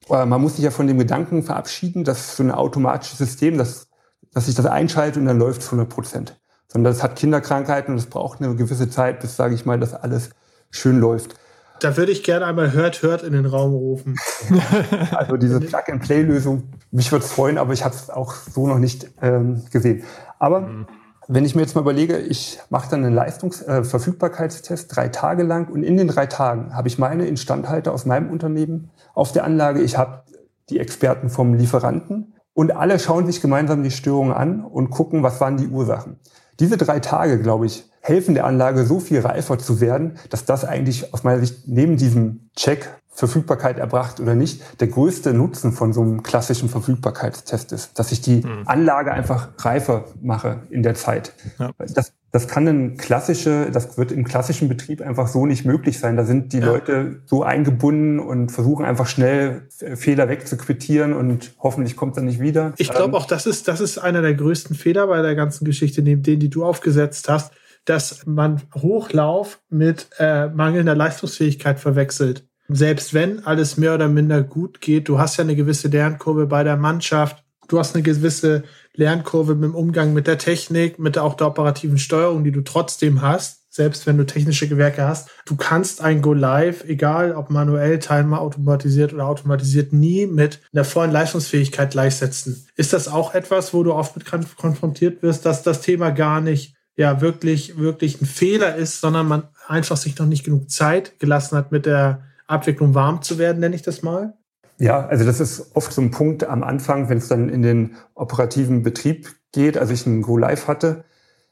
Äh, 0.09 0.25
man 0.25 0.41
muss 0.41 0.55
sich 0.55 0.65
ja 0.65 0.71
von 0.71 0.87
dem 0.87 0.97
Gedanken 0.97 1.43
verabschieden, 1.43 2.03
dass 2.03 2.35
so 2.35 2.43
ein 2.43 2.51
automatisches 2.51 3.19
System, 3.19 3.57
das 3.57 3.88
dass 4.33 4.47
ich 4.47 4.55
das 4.55 4.65
einschalte 4.65 5.19
und 5.19 5.25
dann 5.25 5.39
läuft 5.39 5.61
es 5.61 5.67
100 5.67 5.89
Prozent. 5.89 6.39
Sondern 6.67 6.93
das 6.93 7.01
hat 7.01 7.15
Kinderkrankheiten 7.15 7.93
und 7.93 7.99
es 7.99 8.05
braucht 8.05 8.41
eine 8.41 8.55
gewisse 8.55 8.89
Zeit, 8.89 9.19
bis, 9.21 9.35
sage 9.35 9.55
ich 9.55 9.65
mal, 9.65 9.79
das 9.79 9.93
alles 9.93 10.29
schön 10.69 10.99
läuft. 10.99 11.35
Da 11.79 11.95
würde 11.95 12.11
ich 12.11 12.23
gerne 12.23 12.45
einmal 12.45 12.73
Hört, 12.73 13.01
Hört 13.01 13.23
in 13.23 13.33
den 13.33 13.45
Raum 13.45 13.73
rufen. 13.73 14.19
also 15.11 15.37
diese 15.37 15.59
Plug-and-Play-Lösung, 15.59 16.63
mich 16.91 17.11
würde 17.11 17.25
es 17.25 17.31
freuen, 17.31 17.57
aber 17.57 17.73
ich 17.73 17.85
habe 17.85 17.95
es 17.95 18.09
auch 18.09 18.33
so 18.33 18.67
noch 18.67 18.79
nicht 18.79 19.09
ähm, 19.21 19.63
gesehen. 19.71 20.03
Aber 20.39 20.61
mhm. 20.61 20.87
wenn 21.27 21.45
ich 21.45 21.55
mir 21.55 21.61
jetzt 21.61 21.75
mal 21.75 21.81
überlege, 21.81 22.17
ich 22.17 22.59
mache 22.69 22.89
dann 22.89 23.05
einen 23.05 23.15
Leistungsverfügbarkeitstest 23.15 24.91
äh, 24.91 24.93
drei 24.93 25.07
Tage 25.07 25.43
lang 25.43 25.69
und 25.69 25.83
in 25.83 25.95
den 25.95 26.09
drei 26.09 26.25
Tagen 26.25 26.75
habe 26.75 26.89
ich 26.89 26.97
meine 26.97 27.25
Instandhalter 27.27 27.93
aus 27.93 28.05
meinem 28.05 28.29
Unternehmen 28.29 28.91
auf 29.13 29.31
der 29.31 29.45
Anlage, 29.45 29.81
ich 29.81 29.97
habe 29.97 30.23
die 30.69 30.79
Experten 30.79 31.29
vom 31.29 31.53
Lieferanten, 31.53 32.33
und 32.59 32.75
alle 32.75 32.99
schauen 32.99 33.25
sich 33.25 33.39
gemeinsam 33.39 33.83
die 33.83 33.89
Störungen 33.89 34.33
an 34.33 34.65
und 34.65 34.89
gucken, 34.89 35.23
was 35.23 35.39
waren 35.39 35.55
die 35.55 35.69
Ursachen. 35.69 36.19
Diese 36.59 36.75
drei 36.75 36.99
Tage, 36.99 37.41
glaube 37.41 37.65
ich, 37.65 37.89
helfen 38.01 38.35
der 38.35 38.45
Anlage 38.45 38.83
so 38.83 38.99
viel 38.99 39.21
reifer 39.21 39.57
zu 39.57 39.79
werden, 39.79 40.17
dass 40.29 40.43
das 40.43 40.65
eigentlich 40.65 41.13
aus 41.13 41.23
meiner 41.23 41.39
Sicht 41.39 41.69
neben 41.69 41.95
diesem 41.95 42.49
Check 42.57 42.98
Verfügbarkeit 43.11 43.79
erbracht 43.79 44.19
oder 44.21 44.33
nicht, 44.33 44.61
der 44.79 44.87
größte 44.87 45.33
Nutzen 45.33 45.73
von 45.73 45.91
so 45.91 46.01
einem 46.01 46.23
klassischen 46.23 46.69
Verfügbarkeitstest 46.69 47.73
ist, 47.73 47.99
dass 47.99 48.13
ich 48.13 48.21
die 48.21 48.43
hm. 48.43 48.63
Anlage 48.65 49.11
einfach 49.11 49.49
reifer 49.57 50.05
mache 50.21 50.61
in 50.69 50.83
der 50.83 50.95
Zeit. 50.95 51.33
Ja. 51.57 51.71
Das, 51.77 52.13
das 52.31 52.47
kann 52.47 52.67
ein 52.67 52.97
klassische, 52.97 53.71
das 53.71 53.97
wird 53.97 54.13
im 54.13 54.23
klassischen 54.23 54.69
Betrieb 54.69 55.01
einfach 55.01 55.27
so 55.27 55.45
nicht 55.45 55.65
möglich 55.65 55.99
sein. 55.99 56.15
Da 56.15 56.23
sind 56.23 56.53
die 56.53 56.59
ja. 56.59 56.67
Leute 56.67 57.21
so 57.25 57.43
eingebunden 57.43 58.19
und 58.19 58.51
versuchen 58.51 58.85
einfach 58.85 59.07
schnell 59.07 59.67
Fehler 59.69 60.29
wegzuquittieren 60.29 61.13
und 61.13 61.53
hoffentlich 61.59 61.97
kommt 61.97 62.15
er 62.15 62.23
nicht 62.23 62.39
wieder. 62.39 62.73
Ich 62.77 62.89
glaube 62.89 63.09
ähm, 63.09 63.15
auch, 63.15 63.25
das 63.25 63.45
ist, 63.45 63.67
das 63.67 63.81
ist 63.81 63.97
einer 63.97 64.21
der 64.21 64.35
größten 64.35 64.75
Fehler 64.75 65.07
bei 65.07 65.21
der 65.21 65.35
ganzen 65.35 65.65
Geschichte, 65.65 66.01
neben 66.01 66.23
denen, 66.23 66.39
die 66.39 66.49
du 66.49 66.63
aufgesetzt 66.63 67.27
hast, 67.27 67.51
dass 67.83 68.25
man 68.25 68.61
Hochlauf 68.75 69.59
mit 69.69 70.09
äh, 70.19 70.47
mangelnder 70.47 70.95
Leistungsfähigkeit 70.95 71.79
verwechselt 71.79 72.48
selbst 72.69 73.13
wenn 73.13 73.45
alles 73.45 73.77
mehr 73.77 73.95
oder 73.95 74.07
minder 74.07 74.43
gut 74.43 74.79
geht, 74.79 75.09
du 75.09 75.19
hast 75.19 75.37
ja 75.37 75.43
eine 75.43 75.55
gewisse 75.55 75.87
Lernkurve 75.87 76.45
bei 76.45 76.63
der 76.63 76.77
Mannschaft, 76.77 77.43
du 77.67 77.79
hast 77.79 77.95
eine 77.95 78.03
gewisse 78.03 78.63
Lernkurve 78.93 79.55
mit 79.55 79.65
dem 79.65 79.75
Umgang 79.75 80.13
mit 80.13 80.27
der 80.27 80.37
Technik, 80.37 80.99
mit 80.99 81.17
auch 81.17 81.33
der 81.33 81.47
operativen 81.47 81.97
Steuerung, 81.97 82.43
die 82.43 82.51
du 82.51 82.61
trotzdem 82.61 83.21
hast, 83.21 83.73
selbst 83.73 84.05
wenn 84.05 84.17
du 84.17 84.25
technische 84.25 84.67
Gewerke 84.67 85.07
hast. 85.07 85.29
Du 85.45 85.55
kannst 85.55 86.01
ein 86.01 86.21
Go 86.21 86.33
Live, 86.33 86.83
egal 86.85 87.33
ob 87.35 87.49
manuell, 87.49 87.99
teilbar 87.99 88.41
automatisiert 88.41 89.13
oder 89.13 89.27
automatisiert, 89.27 89.93
nie 89.93 90.27
mit 90.27 90.59
einer 90.73 90.83
vollen 90.83 91.11
Leistungsfähigkeit 91.11 91.91
gleichsetzen. 91.91 92.67
Ist 92.75 92.93
das 92.93 93.07
auch 93.07 93.33
etwas, 93.33 93.73
wo 93.73 93.83
du 93.83 93.93
oft 93.93 94.15
mit 94.15 94.25
konfrontiert 94.57 95.23
wirst, 95.23 95.45
dass 95.45 95.63
das 95.63 95.81
Thema 95.81 96.11
gar 96.11 96.41
nicht 96.41 96.75
ja 96.95 97.21
wirklich, 97.21 97.77
wirklich 97.77 98.21
ein 98.21 98.25
Fehler 98.25 98.75
ist, 98.75 98.99
sondern 98.99 99.27
man 99.27 99.43
einfach 99.67 99.95
sich 99.95 100.17
noch 100.17 100.25
nicht 100.25 100.43
genug 100.43 100.69
Zeit 100.69 101.17
gelassen 101.19 101.57
hat, 101.57 101.71
mit 101.71 101.85
der 101.85 102.28
Abwicklung 102.49 102.95
warm 102.95 103.21
zu 103.21 103.37
werden, 103.37 103.59
nenne 103.59 103.75
ich 103.75 103.81
das 103.81 104.01
mal? 104.01 104.33
Ja, 104.77 105.05
also 105.07 105.25
das 105.25 105.39
ist 105.39 105.75
oft 105.75 105.91
so 105.91 106.01
ein 106.01 106.11
Punkt 106.11 106.45
am 106.45 106.63
Anfang, 106.63 107.09
wenn 107.09 107.17
es 107.17 107.27
dann 107.27 107.49
in 107.49 107.61
den 107.61 107.95
operativen 108.15 108.81
Betrieb 108.81 109.35
geht, 109.51 109.77
als 109.77 109.89
ich 109.89 110.07
einen 110.07 110.21
Go 110.21 110.37
Live 110.37 110.67
hatte, 110.67 111.03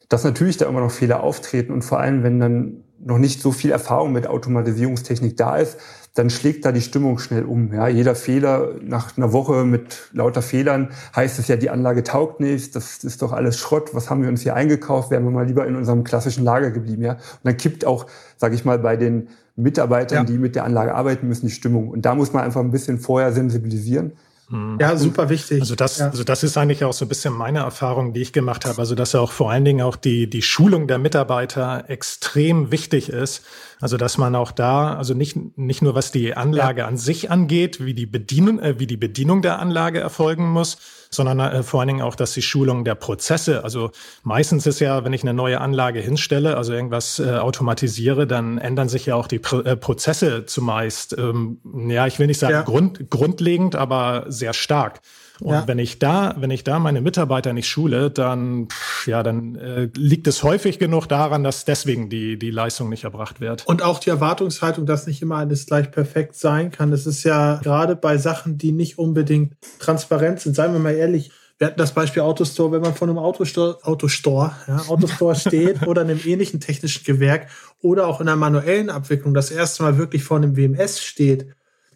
dass 0.07 0.23
natürlich 0.23 0.57
da 0.57 0.65
immer 0.67 0.79
noch 0.79 0.91
Fehler 0.91 1.21
auftreten 1.21 1.73
und 1.73 1.81
vor 1.83 1.99
allem, 1.99 2.23
wenn 2.23 2.39
dann 2.39 2.83
noch 2.99 3.17
nicht 3.17 3.41
so 3.41 3.51
viel 3.51 3.71
Erfahrung 3.71 4.11
mit 4.11 4.27
Automatisierungstechnik 4.27 5.37
da 5.37 5.57
ist, 5.57 5.77
dann 6.15 6.29
schlägt 6.29 6.65
da 6.65 6.71
die 6.71 6.81
Stimmung 6.81 7.19
schnell 7.19 7.43
um. 7.43 7.71
Ja, 7.73 7.87
jeder 7.87 8.15
Fehler 8.15 8.75
nach 8.81 9.17
einer 9.17 9.33
Woche 9.33 9.65
mit 9.65 10.09
lauter 10.13 10.41
Fehlern 10.41 10.89
heißt 11.15 11.37
es 11.37 11.47
ja, 11.47 11.57
die 11.57 11.69
Anlage 11.69 12.03
taugt 12.03 12.39
nicht, 12.39 12.75
das 12.75 13.03
ist 13.03 13.21
doch 13.21 13.33
alles 13.33 13.59
Schrott, 13.59 13.93
was 13.93 14.09
haben 14.09 14.23
wir 14.23 14.29
uns 14.29 14.41
hier 14.41 14.55
eingekauft, 14.55 15.11
wären 15.11 15.25
wir 15.25 15.31
mal 15.31 15.45
lieber 15.45 15.67
in 15.67 15.75
unserem 15.75 16.03
klassischen 16.03 16.43
Lager 16.43 16.71
geblieben. 16.71 17.03
Ja? 17.03 17.13
Und 17.13 17.21
dann 17.43 17.57
kippt 17.57 17.85
auch, 17.85 18.07
sage 18.37 18.55
ich 18.55 18.65
mal, 18.65 18.79
bei 18.79 18.97
den 18.97 19.27
Mitarbeitern, 19.57 20.19
ja. 20.19 20.23
die 20.23 20.37
mit 20.37 20.55
der 20.55 20.63
Anlage 20.63 20.93
arbeiten 20.93 21.27
müssen, 21.27 21.47
die 21.47 21.51
Stimmung. 21.51 21.89
Und 21.89 22.05
da 22.05 22.15
muss 22.15 22.31
man 22.31 22.43
einfach 22.43 22.61
ein 22.61 22.71
bisschen 22.71 22.99
vorher 22.99 23.33
sensibilisieren. 23.33 24.13
Mhm. 24.49 24.77
Ja, 24.79 24.95
super 24.95 25.29
wichtig. 25.29 25.61
Also 25.61 25.75
das, 25.75 25.97
ja. 25.97 26.07
also 26.07 26.23
das 26.23 26.43
ist 26.43 26.57
eigentlich 26.57 26.83
auch 26.83 26.93
so 26.93 27.05
ein 27.05 27.09
bisschen 27.09 27.33
meine 27.33 27.59
Erfahrung, 27.59 28.13
die 28.13 28.21
ich 28.21 28.31
gemacht 28.31 28.65
habe. 28.65 28.79
Also 28.79 28.95
dass 28.95 29.13
ja 29.13 29.19
auch 29.19 29.31
vor 29.31 29.51
allen 29.51 29.65
Dingen 29.65 29.81
auch 29.81 29.95
die, 29.95 30.29
die 30.29 30.41
Schulung 30.41 30.87
der 30.87 30.99
Mitarbeiter 30.99 31.85
extrem 31.89 32.71
wichtig 32.71 33.09
ist. 33.09 33.43
Also 33.79 33.97
dass 33.97 34.17
man 34.17 34.35
auch 34.35 34.51
da, 34.51 34.95
also 34.95 35.13
nicht, 35.13 35.57
nicht 35.57 35.81
nur 35.81 35.95
was 35.95 36.11
die 36.11 36.35
Anlage 36.35 36.81
ja. 36.81 36.87
an 36.87 36.97
sich 36.97 37.29
angeht, 37.29 37.83
wie 37.83 37.93
die 37.93 38.05
Bedienung, 38.05 38.59
äh, 38.59 38.79
wie 38.79 38.87
die 38.87 38.97
Bedienung 38.97 39.41
der 39.41 39.59
Anlage 39.59 39.99
erfolgen 39.99 40.49
muss, 40.49 40.77
sondern 41.09 41.39
äh, 41.39 41.63
vor 41.63 41.79
allen 41.79 41.87
Dingen 41.87 42.01
auch, 42.01 42.15
dass 42.15 42.33
die 42.33 42.41
Schulung 42.41 42.83
der 42.85 42.95
Prozesse, 42.95 43.63
also 43.63 43.91
meistens 44.23 44.65
ist 44.65 44.79
ja, 44.79 45.03
wenn 45.03 45.13
ich 45.13 45.23
eine 45.23 45.33
neue 45.33 45.61
Anlage 45.61 45.99
hinstelle, 45.99 46.57
also 46.57 46.73
irgendwas 46.73 47.19
äh, 47.19 47.37
automatisiere, 47.37 48.27
dann 48.27 48.57
ändern 48.57 48.89
sich 48.89 49.05
ja 49.05 49.15
auch 49.15 49.27
die 49.27 49.39
Pro 49.39 49.59
äh, 49.61 49.75
Prozesse 49.77 50.45
zumeist. 50.45 51.17
Ähm, 51.17 51.59
ja, 51.87 52.07
ich 52.07 52.19
will 52.19 52.27
nicht 52.27 52.39
sagen 52.39 52.53
ja. 52.53 52.61
grund, 52.61 53.09
grundlegend, 53.09 53.75
aber 53.75 54.25
sehr 54.37 54.53
stark. 54.53 55.01
Und 55.39 55.53
ja. 55.53 55.67
wenn 55.67 55.79
ich 55.79 55.99
da, 55.99 56.35
wenn 56.37 56.49
ich 56.49 56.63
da 56.63 56.79
meine 56.79 57.01
Mitarbeiter 57.01 57.53
nicht 57.53 57.67
schule, 57.67 58.09
dann, 58.09 58.67
ja, 59.05 59.21
dann 59.21 59.55
äh, 59.55 59.89
liegt 59.95 60.27
es 60.27 60.43
häufig 60.43 60.79
genug 60.79 61.07
daran, 61.07 61.43
dass 61.43 61.65
deswegen 61.65 62.09
die, 62.09 62.39
die 62.39 62.51
Leistung 62.51 62.89
nicht 62.89 63.03
erbracht 63.03 63.39
wird. 63.39 63.67
Und 63.67 63.83
auch 63.83 63.99
die 63.99 64.09
Erwartungshaltung, 64.09 64.85
dass 64.85 65.05
nicht 65.05 65.21
immer 65.21 65.35
alles 65.37 65.67
gleich 65.67 65.91
perfekt 65.91 66.35
sein 66.35 66.71
kann. 66.71 66.91
Das 66.91 67.05
ist 67.05 67.23
ja 67.23 67.59
gerade 67.61 67.95
bei 67.95 68.17
Sachen, 68.17 68.57
die 68.57 68.71
nicht 68.71 68.97
unbedingt 68.97 69.53
transparent 69.79 70.39
sind. 70.39 70.55
Seien 70.55 70.73
wir 70.73 70.79
mal 70.79 70.95
ehrlich, 70.95 71.31
wir 71.59 71.67
hatten 71.67 71.79
das 71.79 71.93
Beispiel 71.93 72.21
Autostore, 72.21 72.71
wenn 72.73 72.81
man 72.81 72.93
vor 72.93 73.07
einem 73.07 73.17
Autostore, 73.17 73.79
Autostore, 73.83 74.51
ja, 74.67 74.77
Autostore 74.87 75.35
steht 75.39 75.87
oder 75.87 76.01
einem 76.01 76.19
ähnlichen 76.23 76.59
technischen 76.59 77.03
Gewerk 77.03 77.47
oder 77.81 78.07
auch 78.07 78.21
in 78.21 78.27
einer 78.27 78.37
manuellen 78.37 78.89
Abwicklung 78.89 79.33
das 79.33 79.49
erste 79.49 79.83
Mal 79.83 79.97
wirklich 79.97 80.23
vor 80.23 80.37
einem 80.37 80.55
WMS 80.55 81.01
steht 81.03 81.47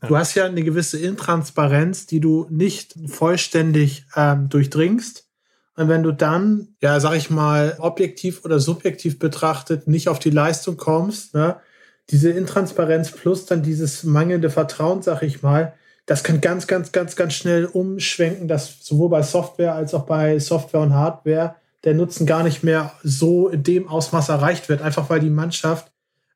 Du 0.07 0.17
hast 0.17 0.33
ja 0.33 0.45
eine 0.45 0.63
gewisse 0.63 0.97
Intransparenz, 0.97 2.07
die 2.07 2.19
du 2.19 2.47
nicht 2.49 2.95
vollständig 3.05 4.05
ähm, 4.15 4.49
durchdringst. 4.49 5.27
Und 5.75 5.89
wenn 5.89 6.03
du 6.03 6.11
dann, 6.11 6.69
ja, 6.81 6.99
sag 6.99 7.15
ich 7.15 7.29
mal, 7.29 7.75
objektiv 7.79 8.43
oder 8.43 8.59
subjektiv 8.59 9.19
betrachtet 9.19 9.87
nicht 9.87 10.09
auf 10.09 10.19
die 10.19 10.31
Leistung 10.31 10.75
kommst, 10.75 11.33
ne, 11.35 11.57
diese 12.09 12.31
Intransparenz 12.31 13.11
plus 13.11 13.45
dann 13.45 13.63
dieses 13.63 14.03
mangelnde 14.03 14.49
Vertrauen, 14.49 15.01
sag 15.01 15.21
ich 15.21 15.43
mal, 15.43 15.73
das 16.07 16.23
kann 16.23 16.41
ganz, 16.41 16.67
ganz, 16.67 16.91
ganz, 16.91 17.15
ganz 17.15 17.33
schnell 17.33 17.65
umschwenken, 17.65 18.47
dass 18.47 18.83
sowohl 18.83 19.09
bei 19.09 19.21
Software 19.21 19.75
als 19.75 19.93
auch 19.93 20.05
bei 20.05 20.39
Software 20.39 20.81
und 20.81 20.93
Hardware 20.93 21.55
der 21.83 21.93
Nutzen 21.93 22.25
gar 22.25 22.43
nicht 22.43 22.63
mehr 22.63 22.93
so 23.03 23.47
in 23.47 23.63
dem 23.63 23.87
Ausmaß 23.87 24.29
erreicht 24.29 24.67
wird, 24.67 24.81
einfach 24.81 25.09
weil 25.09 25.19
die 25.19 25.29
Mannschaft 25.29 25.91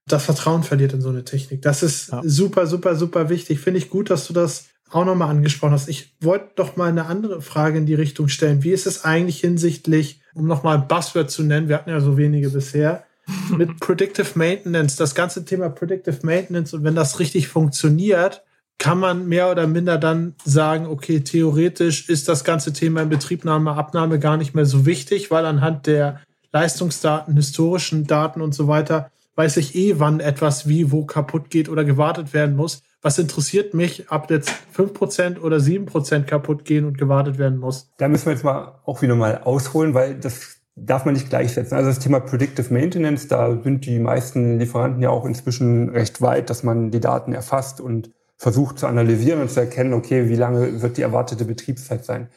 das 0.08 0.26
Vertrauen 0.26 0.64
verliert 0.64 0.94
in 0.94 1.02
so 1.02 1.10
eine 1.10 1.24
Technik. 1.24 1.62
Das 1.62 1.82
ist 1.82 2.12
ja. 2.12 2.22
super, 2.24 2.68
super, 2.68 2.96
super 2.96 3.30
wichtig. 3.30 3.60
Finde 3.60 3.80
ich 3.80 3.90
gut, 3.90 4.10
dass 4.10 4.28
du 4.28 4.34
das 4.34 4.68
auch 4.92 5.06
nochmal 5.06 5.30
angesprochen 5.30 5.74
hast. 5.74 5.90
Ich 5.90 6.14
wollte 6.22 6.52
doch 6.56 6.76
mal 6.76 6.90
eine 6.90 7.08
andere 7.08 7.42
Frage 7.42 7.80
in 7.80 7.86
die 7.86 7.96
Richtung 7.96 8.28
stellen. 8.28 8.64
Wie 8.64 8.72
ist 8.72 8.86
es 8.86 9.04
eigentlich 9.04 9.40
hinsichtlich, 9.40 10.22
um 10.36 10.46
nochmal 10.48 10.78
ein 10.78 10.88
Buzzword 10.88 11.32
zu 11.32 11.44
nennen, 11.44 11.70
wir 11.70 11.76
hatten 11.76 11.90
ja 11.90 12.00
so 12.00 12.18
wenige 12.18 12.50
bisher, 12.50 13.04
mit 13.58 13.80
Predictive 13.80 14.38
Maintenance, 14.38 14.96
das 14.96 15.16
ganze 15.16 15.44
Thema 15.46 15.70
Predictive 15.70 16.20
Maintenance 16.22 16.76
und 16.76 16.84
wenn 16.84 16.94
das 16.94 17.20
richtig 17.20 17.48
funktioniert, 17.48 18.44
kann 18.78 19.00
man 19.00 19.28
mehr 19.28 19.50
oder 19.50 19.66
minder 19.66 19.98
dann 19.98 20.36
sagen, 20.44 20.86
okay, 20.86 21.22
theoretisch 21.22 22.08
ist 22.10 22.28
das 22.28 22.44
ganze 22.44 22.74
Thema 22.74 23.02
Inbetriebnahme, 23.02 23.72
Abnahme 23.72 24.20
gar 24.20 24.38
nicht 24.38 24.54
mehr 24.54 24.66
so 24.66 24.86
wichtig, 24.86 25.32
weil 25.32 25.46
anhand 25.46 25.88
der 25.88 26.22
Leistungsdaten, 26.52 27.36
historischen 27.36 28.06
Daten 28.06 28.42
und 28.42 28.54
so 28.54 28.68
weiter 28.68 29.10
weiß 29.36 29.58
ich 29.58 29.76
eh, 29.76 30.00
wann 30.00 30.20
etwas 30.20 30.68
wie 30.68 30.92
wo 30.92 31.06
kaputt 31.06 31.50
geht 31.50 31.70
oder 31.70 31.84
gewartet 31.84 32.34
werden 32.34 32.56
muss. 32.56 32.84
Was 33.02 33.20
interessiert 33.20 33.74
mich, 33.74 34.10
ob 34.10 34.32
jetzt 34.32 34.50
fünf 34.72 34.94
Prozent 34.94 35.42
oder 35.42 35.60
sieben 35.60 35.86
Prozent 35.86 36.28
kaputt 36.28 36.66
gehen 36.66 36.86
und 36.86 36.98
gewartet 36.98 37.38
werden 37.38 37.60
muss? 37.60 37.92
Da 37.98 38.08
müssen 38.08 38.26
wir 38.26 38.34
jetzt 38.34 38.44
mal 38.44 38.80
auch 38.86 39.02
wieder 39.02 39.16
mal 39.16 39.42
ausholen, 39.44 39.94
weil 39.94 40.16
das 40.16 40.58
darf 40.76 41.06
man 41.06 41.14
nicht 41.14 41.30
gleichsetzen. 41.30 41.78
Also 41.78 41.90
das 41.90 42.00
Thema 42.00 42.20
Predictive 42.20 42.74
Maintenance, 42.74 43.28
da 43.28 43.62
sind 43.62 43.86
die 43.86 44.00
meisten 44.00 44.60
Lieferanten 44.60 45.02
ja 45.02 45.10
auch 45.10 45.26
inzwischen 45.26 45.90
recht 45.90 46.22
weit, 46.22 46.50
dass 46.50 46.64
man 46.64 46.92
die 46.92 47.00
Daten 47.00 47.34
erfasst 47.34 47.80
und 47.80 48.12
versucht 48.38 48.80
zu 48.80 48.88
analysieren 48.88 49.42
und 49.42 49.50
zu 49.50 49.62
erkennen, 49.62 49.94
okay, 49.94 50.28
wie 50.28 50.36
lange 50.36 50.82
wird 50.82 50.98
die 50.98 51.02
erwartete 51.02 51.46
Betriebszeit 51.46 52.04
sein. 52.04 52.28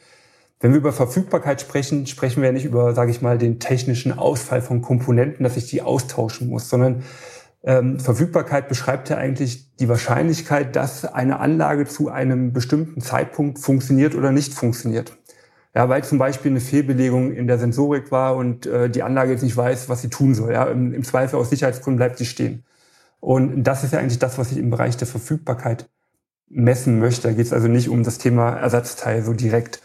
Wenn 0.59 0.71
wir 0.71 0.79
über 0.79 0.91
Verfügbarkeit 0.91 1.61
sprechen, 1.61 2.05
sprechen 2.05 2.43
wir 2.43 2.51
nicht 2.51 2.65
über, 2.65 2.93
sage 2.93 3.11
ich 3.11 3.21
mal, 3.21 3.37
den 3.37 3.59
technischen 3.59 4.17
Ausfall 4.17 4.61
von 4.61 4.81
Komponenten, 4.81 5.43
dass 5.43 5.55
ich 5.55 5.67
die 5.67 5.81
austauschen 5.81 6.49
muss, 6.49 6.69
sondern 6.69 7.03
ähm, 7.63 7.99
Verfügbarkeit 7.99 8.67
beschreibt 8.67 9.09
ja 9.09 9.17
eigentlich 9.17 9.75
die 9.77 9.87
Wahrscheinlichkeit, 9.89 10.75
dass 10.75 11.05
eine 11.05 11.39
Anlage 11.39 11.85
zu 11.85 12.09
einem 12.09 12.51
bestimmten 12.51 13.01
Zeitpunkt 13.01 13.59
funktioniert 13.59 14.15
oder 14.15 14.31
nicht 14.31 14.53
funktioniert. 14.53 15.17
Ja, 15.75 15.87
weil 15.87 16.03
zum 16.03 16.17
Beispiel 16.17 16.51
eine 16.51 16.61
Fehlbelegung 16.61 17.31
in 17.31 17.47
der 17.47 17.59
Sensorik 17.59 18.11
war 18.11 18.35
und 18.35 18.65
äh, 18.65 18.89
die 18.89 19.03
Anlage 19.03 19.31
jetzt 19.31 19.43
nicht 19.43 19.55
weiß, 19.55 19.87
was 19.87 20.01
sie 20.01 20.09
tun 20.09 20.33
soll. 20.35 20.51
Ja, 20.51 20.65
im, 20.65 20.93
im 20.93 21.03
Zweifel 21.03 21.37
aus 21.37 21.49
Sicherheitsgründen 21.49 21.97
bleibt 21.97 22.17
sie 22.17 22.25
stehen. 22.25 22.65
Und 23.19 23.63
das 23.63 23.83
ist 23.83 23.93
ja 23.93 23.99
eigentlich 23.99 24.19
das, 24.19 24.37
was 24.37 24.51
ich 24.51 24.57
im 24.57 24.71
Bereich 24.71 24.97
der 24.97 25.07
Verfügbarkeit 25.07 25.89
messen 26.49 26.99
möchte. 26.99 27.27
Da 27.27 27.33
geht 27.33 27.45
es 27.45 27.53
also 27.53 27.67
nicht 27.67 27.89
um 27.89 28.03
das 28.03 28.17
Thema 28.17 28.51
Ersatzteil 28.51 29.23
so 29.23 29.33
direkt. 29.33 29.81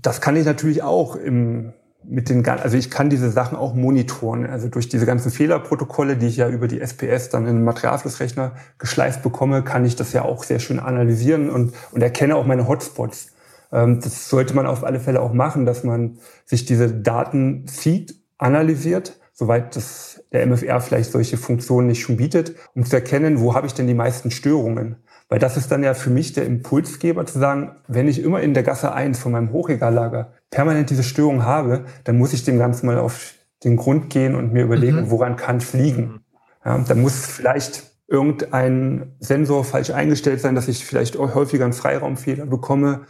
Das 0.00 0.20
kann 0.20 0.36
ich 0.36 0.44
natürlich 0.44 0.82
auch 0.82 1.16
im, 1.16 1.72
mit 2.02 2.28
den, 2.28 2.46
also 2.46 2.76
ich 2.76 2.90
kann 2.90 3.10
diese 3.10 3.30
Sachen 3.30 3.56
auch 3.56 3.74
monitoren. 3.74 4.46
Also 4.46 4.68
durch 4.68 4.88
diese 4.88 5.06
ganzen 5.06 5.30
Fehlerprotokolle, 5.30 6.16
die 6.16 6.26
ich 6.26 6.36
ja 6.36 6.48
über 6.48 6.68
die 6.68 6.80
SPS 6.80 7.30
dann 7.30 7.46
in 7.46 7.56
den 7.56 7.64
Materialflussrechner 7.64 8.52
geschleift 8.78 9.22
bekomme, 9.22 9.62
kann 9.62 9.84
ich 9.84 9.96
das 9.96 10.12
ja 10.12 10.22
auch 10.22 10.44
sehr 10.44 10.58
schön 10.58 10.78
analysieren 10.78 11.50
und, 11.50 11.74
und 11.92 12.02
erkenne 12.02 12.36
auch 12.36 12.46
meine 12.46 12.68
Hotspots. 12.68 13.28
Ähm, 13.72 14.00
das 14.00 14.28
sollte 14.28 14.54
man 14.54 14.66
auf 14.66 14.84
alle 14.84 15.00
Fälle 15.00 15.20
auch 15.20 15.32
machen, 15.32 15.66
dass 15.66 15.84
man 15.84 16.18
sich 16.44 16.64
diese 16.64 16.92
Daten 16.92 17.66
zieht, 17.66 18.16
analysiert, 18.38 19.18
soweit 19.32 19.76
das 19.76 20.22
der 20.32 20.46
MFR 20.46 20.80
vielleicht 20.80 21.12
solche 21.12 21.36
Funktionen 21.36 21.88
nicht 21.88 22.02
schon 22.02 22.16
bietet, 22.16 22.56
um 22.74 22.84
zu 22.84 22.96
erkennen, 22.96 23.40
wo 23.40 23.54
habe 23.54 23.66
ich 23.66 23.74
denn 23.74 23.86
die 23.86 23.94
meisten 23.94 24.30
Störungen. 24.30 24.96
Weil 25.28 25.38
das 25.38 25.56
ist 25.56 25.70
dann 25.70 25.82
ja 25.82 25.94
für 25.94 26.10
mich 26.10 26.32
der 26.32 26.46
Impulsgeber 26.46 27.24
zu 27.26 27.38
sagen, 27.38 27.76
wenn 27.88 28.08
ich 28.08 28.22
immer 28.22 28.40
in 28.40 28.54
der 28.54 28.62
Gasse 28.62 28.92
1 28.92 29.18
von 29.18 29.32
meinem 29.32 29.52
Hochregallager 29.52 30.32
permanent 30.50 30.90
diese 30.90 31.02
Störung 31.02 31.44
habe, 31.44 31.84
dann 32.04 32.18
muss 32.18 32.32
ich 32.32 32.44
dem 32.44 32.58
Ganzen 32.58 32.86
mal 32.86 32.98
auf 32.98 33.34
den 33.64 33.76
Grund 33.76 34.10
gehen 34.10 34.34
und 34.34 34.52
mir 34.52 34.64
überlegen, 34.64 35.02
mhm. 35.02 35.10
woran 35.10 35.36
kann 35.36 35.56
es 35.56 35.72
liegen. 35.72 36.20
Ja, 36.64 36.78
dann 36.78 37.00
muss 37.00 37.26
vielleicht 37.26 37.84
irgendein 38.06 39.14
Sensor 39.18 39.64
falsch 39.64 39.90
eingestellt 39.90 40.40
sein, 40.40 40.54
dass 40.54 40.68
ich 40.68 40.84
vielleicht 40.84 41.18
häufiger 41.18 41.64
einen 41.64 41.72
Freiraumfehler 41.72 42.46
bekomme 42.46 43.06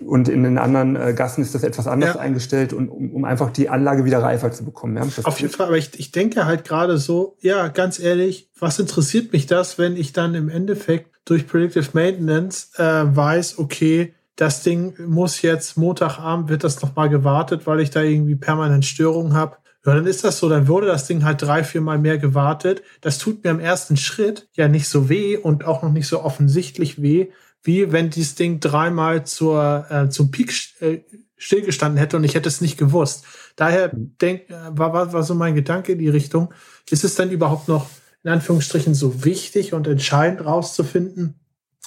und 0.00 0.28
in 0.28 0.42
den 0.42 0.58
anderen 0.58 0.96
äh, 0.96 1.12
Gassen 1.14 1.42
ist 1.42 1.54
das 1.54 1.62
etwas 1.62 1.86
anders 1.86 2.14
ja. 2.14 2.20
eingestellt 2.20 2.72
und 2.72 2.88
um, 2.88 3.12
um, 3.12 3.24
einfach 3.24 3.50
die 3.50 3.68
Anlage 3.68 4.04
wieder 4.04 4.22
reifer 4.22 4.50
zu 4.52 4.64
bekommen. 4.64 4.96
Ja? 4.96 5.02
Auf 5.24 5.40
jeden 5.40 5.52
Fall, 5.52 5.66
aber 5.66 5.76
ich, 5.76 5.98
ich 5.98 6.12
denke 6.12 6.46
halt 6.46 6.64
gerade 6.64 6.98
so, 6.98 7.36
ja, 7.40 7.68
ganz 7.68 7.98
ehrlich, 7.98 8.50
was 8.58 8.78
interessiert 8.78 9.32
mich 9.32 9.46
das, 9.46 9.78
wenn 9.78 9.96
ich 9.96 10.12
dann 10.12 10.34
im 10.34 10.48
Endeffekt 10.48 11.10
durch 11.24 11.46
Predictive 11.46 11.88
Maintenance 11.92 12.72
äh, 12.76 12.82
weiß, 12.82 13.58
okay, 13.58 14.14
das 14.36 14.62
Ding 14.62 14.94
muss 15.06 15.42
jetzt 15.42 15.76
Montagabend 15.76 16.48
wird 16.48 16.64
das 16.64 16.80
nochmal 16.80 17.10
gewartet, 17.10 17.66
weil 17.66 17.80
ich 17.80 17.90
da 17.90 18.00
irgendwie 18.02 18.36
permanent 18.36 18.86
Störungen 18.86 19.34
habe. 19.34 19.56
Ja, 19.84 19.94
dann 19.94 20.06
ist 20.06 20.24
das 20.24 20.38
so, 20.38 20.48
dann 20.48 20.68
wurde 20.68 20.86
das 20.86 21.06
Ding 21.06 21.24
halt 21.24 21.42
drei, 21.42 21.64
vier 21.64 21.80
Mal 21.80 21.98
mehr 21.98 22.18
gewartet. 22.18 22.82
Das 23.00 23.18
tut 23.18 23.44
mir 23.44 23.50
im 23.50 23.60
ersten 23.60 23.96
Schritt 23.96 24.48
ja 24.52 24.68
nicht 24.68 24.88
so 24.88 25.08
weh 25.08 25.36
und 25.36 25.64
auch 25.64 25.82
noch 25.82 25.92
nicht 25.92 26.06
so 26.06 26.22
offensichtlich 26.22 27.00
weh, 27.00 27.28
wie 27.62 27.92
wenn 27.92 28.10
dieses 28.10 28.34
Ding 28.34 28.60
dreimal 28.60 29.26
zur, 29.26 29.86
äh, 29.90 30.08
zum 30.08 30.30
Peak 30.30 30.52
äh, 30.80 31.00
stillgestanden 31.36 31.98
hätte 31.98 32.16
und 32.16 32.24
ich 32.24 32.34
hätte 32.34 32.48
es 32.48 32.60
nicht 32.60 32.78
gewusst. 32.78 33.24
Daher 33.56 33.90
denk, 33.94 34.42
war, 34.48 34.92
war, 34.92 35.12
war 35.12 35.22
so 35.22 35.34
mein 35.34 35.54
Gedanke 35.54 35.92
in 35.92 35.98
die 35.98 36.08
Richtung, 36.08 36.52
ist 36.90 37.04
es 37.04 37.14
denn 37.14 37.30
überhaupt 37.30 37.68
noch 37.68 37.88
in 38.22 38.30
Anführungsstrichen 38.30 38.94
so 38.94 39.24
wichtig 39.24 39.72
und 39.72 39.86
entscheidend 39.86 40.44
rauszufinden, 40.44 41.40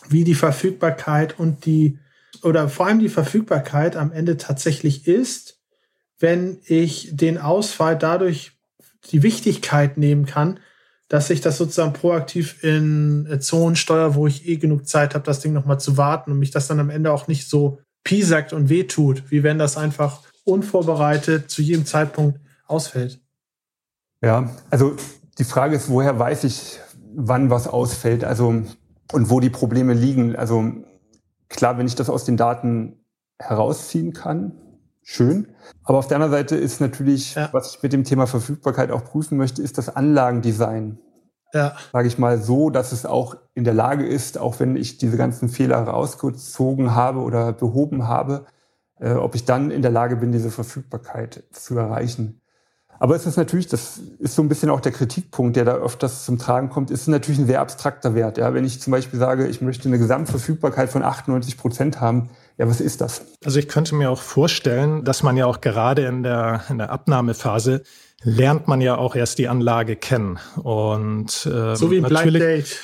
wie 0.10 0.24
die 0.24 0.36
Verfügbarkeit 0.36 1.40
und 1.40 1.66
die 1.66 2.00
oder 2.42 2.68
vor 2.68 2.88
allem 2.88 3.00
die 3.00 3.10
Verfügbarkeit 3.10 3.96
am 3.96 4.12
Ende 4.12 4.38
tatsächlich 4.38 5.08
ist, 5.08 5.60
wenn 6.20 6.60
ich 6.66 7.10
den 7.12 7.38
Ausfall 7.38 7.98
dadurch 7.98 8.54
die 9.12 9.24
Wichtigkeit 9.24 9.98
nehmen 9.98 10.26
kann, 10.26 10.60
dass 11.14 11.30
ich 11.30 11.42
das 11.42 11.60
sozusagen 11.60 11.94
proaktiv 11.94 12.64
in 12.64 13.38
Zonen 13.40 13.76
steuere, 13.76 14.16
wo 14.16 14.26
ich 14.26 14.48
eh 14.48 14.58
genug 14.58 14.88
Zeit 14.88 15.14
habe, 15.14 15.24
das 15.24 15.42
Ding 15.42 15.54
nochmal 15.54 15.80
zu 15.80 15.96
warten 15.96 16.32
und 16.32 16.40
mich 16.40 16.50
das 16.50 16.66
dann 16.66 16.80
am 16.80 16.90
Ende 16.90 17.12
auch 17.12 17.28
nicht 17.28 17.48
so 17.48 17.78
piesackt 18.04 18.52
und 18.52 18.68
wehtut, 18.68 19.30
wie 19.30 19.44
wenn 19.44 19.60
das 19.60 19.78
einfach 19.78 20.22
unvorbereitet 20.44 21.52
zu 21.52 21.62
jedem 21.62 21.86
Zeitpunkt 21.86 22.40
ausfällt. 22.66 23.22
Ja, 24.24 24.50
also 24.72 24.96
die 25.38 25.44
Frage 25.44 25.76
ist, 25.76 25.88
woher 25.88 26.18
weiß 26.18 26.46
ich, 26.46 26.80
wann 27.14 27.52
was 27.52 27.68
ausfällt, 27.68 28.24
also 28.24 28.64
und 29.12 29.30
wo 29.30 29.40
die 29.40 29.52
Probleme 29.52 29.94
liegen. 29.94 30.36
Also 30.36 30.64
klar, 31.48 31.78
wenn 31.78 31.86
ich 31.86 31.94
das 31.94 32.10
aus 32.10 32.26
den 32.26 32.38
Daten 32.38 33.06
herausziehen 33.38 34.14
kann, 34.14 34.63
schön. 35.04 35.48
Aber 35.84 36.00
auf 36.00 36.08
der 36.08 36.16
anderen 36.16 36.32
Seite 36.32 36.56
ist 36.56 36.82
natürlich, 36.82 37.36
ja. 37.36 37.50
was 37.52 37.76
ich 37.76 37.84
mit 37.84 37.94
dem 37.94 38.04
Thema 38.04 38.28
Verfügbarkeit 38.28 38.92
auch 38.92 39.04
prüfen 39.04 39.38
möchte, 39.38 39.62
ist 39.62 39.78
das 39.78 39.96
Anlagendesign. 39.96 41.00
Ja. 41.54 41.76
Sage 41.92 42.08
ich 42.08 42.18
mal 42.18 42.42
so, 42.42 42.70
dass 42.70 42.92
es 42.92 43.06
auch 43.06 43.36
in 43.54 43.64
der 43.64 43.76
Lage 43.76 44.06
ist, 44.06 44.40
auch 44.40 44.60
wenn 44.60 44.76
ich 44.76 44.98
diese 44.98 45.18
ganzen 45.18 45.50
Fehler 45.50 45.78
rausgezogen 45.78 46.96
habe 46.96 47.20
oder 47.20 47.54
behoben 47.54 48.08
habe, 48.08 48.46
äh, 49.00 49.14
ob 49.14 49.36
ich 49.36 49.46
dann 49.46 49.70
in 49.70 49.84
der 49.84 49.92
Lage 49.92 50.16
bin, 50.16 50.32
diese 50.32 50.50
Verfügbarkeit 50.50 51.44
zu 51.52 51.78
erreichen. 51.78 52.42
Aber 53.04 53.18
es 53.18 53.26
ist 53.26 53.36
natürlich, 53.36 53.68
das 53.68 54.00
ist 54.20 54.34
so 54.34 54.42
ein 54.42 54.48
bisschen 54.48 54.70
auch 54.70 54.80
der 54.80 54.94
Kritikpunkt, 54.94 55.58
der 55.58 55.66
da 55.66 55.74
öfters 55.74 56.24
zum 56.24 56.38
Tragen 56.38 56.70
kommt, 56.70 56.90
ist 56.90 57.08
natürlich 57.08 57.38
ein 57.38 57.48
sehr 57.48 57.60
abstrakter 57.60 58.16
Wert. 58.16 58.38
Ja, 58.38 58.54
wenn 58.54 58.64
ich 58.64 58.80
zum 58.80 58.92
Beispiel 58.92 59.20
sage, 59.20 59.46
ich 59.46 59.60
möchte 59.60 59.90
eine 59.90 60.00
Gesamtverfügbarkeit 60.00 60.90
von 60.90 61.04
98 61.04 61.58
Prozent 61.58 62.00
haben, 62.00 62.30
ja, 62.58 62.66
was 62.66 62.80
ist 62.80 63.02
das? 63.02 63.26
Also 63.44 63.60
ich 63.60 63.68
könnte 63.68 63.94
mir 63.96 64.10
auch 64.10 64.22
vorstellen, 64.22 65.04
dass 65.04 65.22
man 65.22 65.36
ja 65.36 65.48
auch 65.48 65.60
gerade 65.60 66.06
in 66.06 66.24
der, 66.24 66.64
in 66.70 66.78
der 66.78 66.92
Abnahmephase 66.92 67.84
lernt 68.24 68.70
man 68.70 68.80
ja 68.80 68.96
auch 68.96 69.18
erst 69.18 69.38
die 69.38 69.50
Anlage 69.50 69.98
kennen. 69.98 70.40
Und 70.64 71.46
ähm, 71.52 71.76
so 71.76 71.92
wie 71.92 71.98
ein 71.98 72.04
Blind 72.04 72.36
Date. 72.36 72.80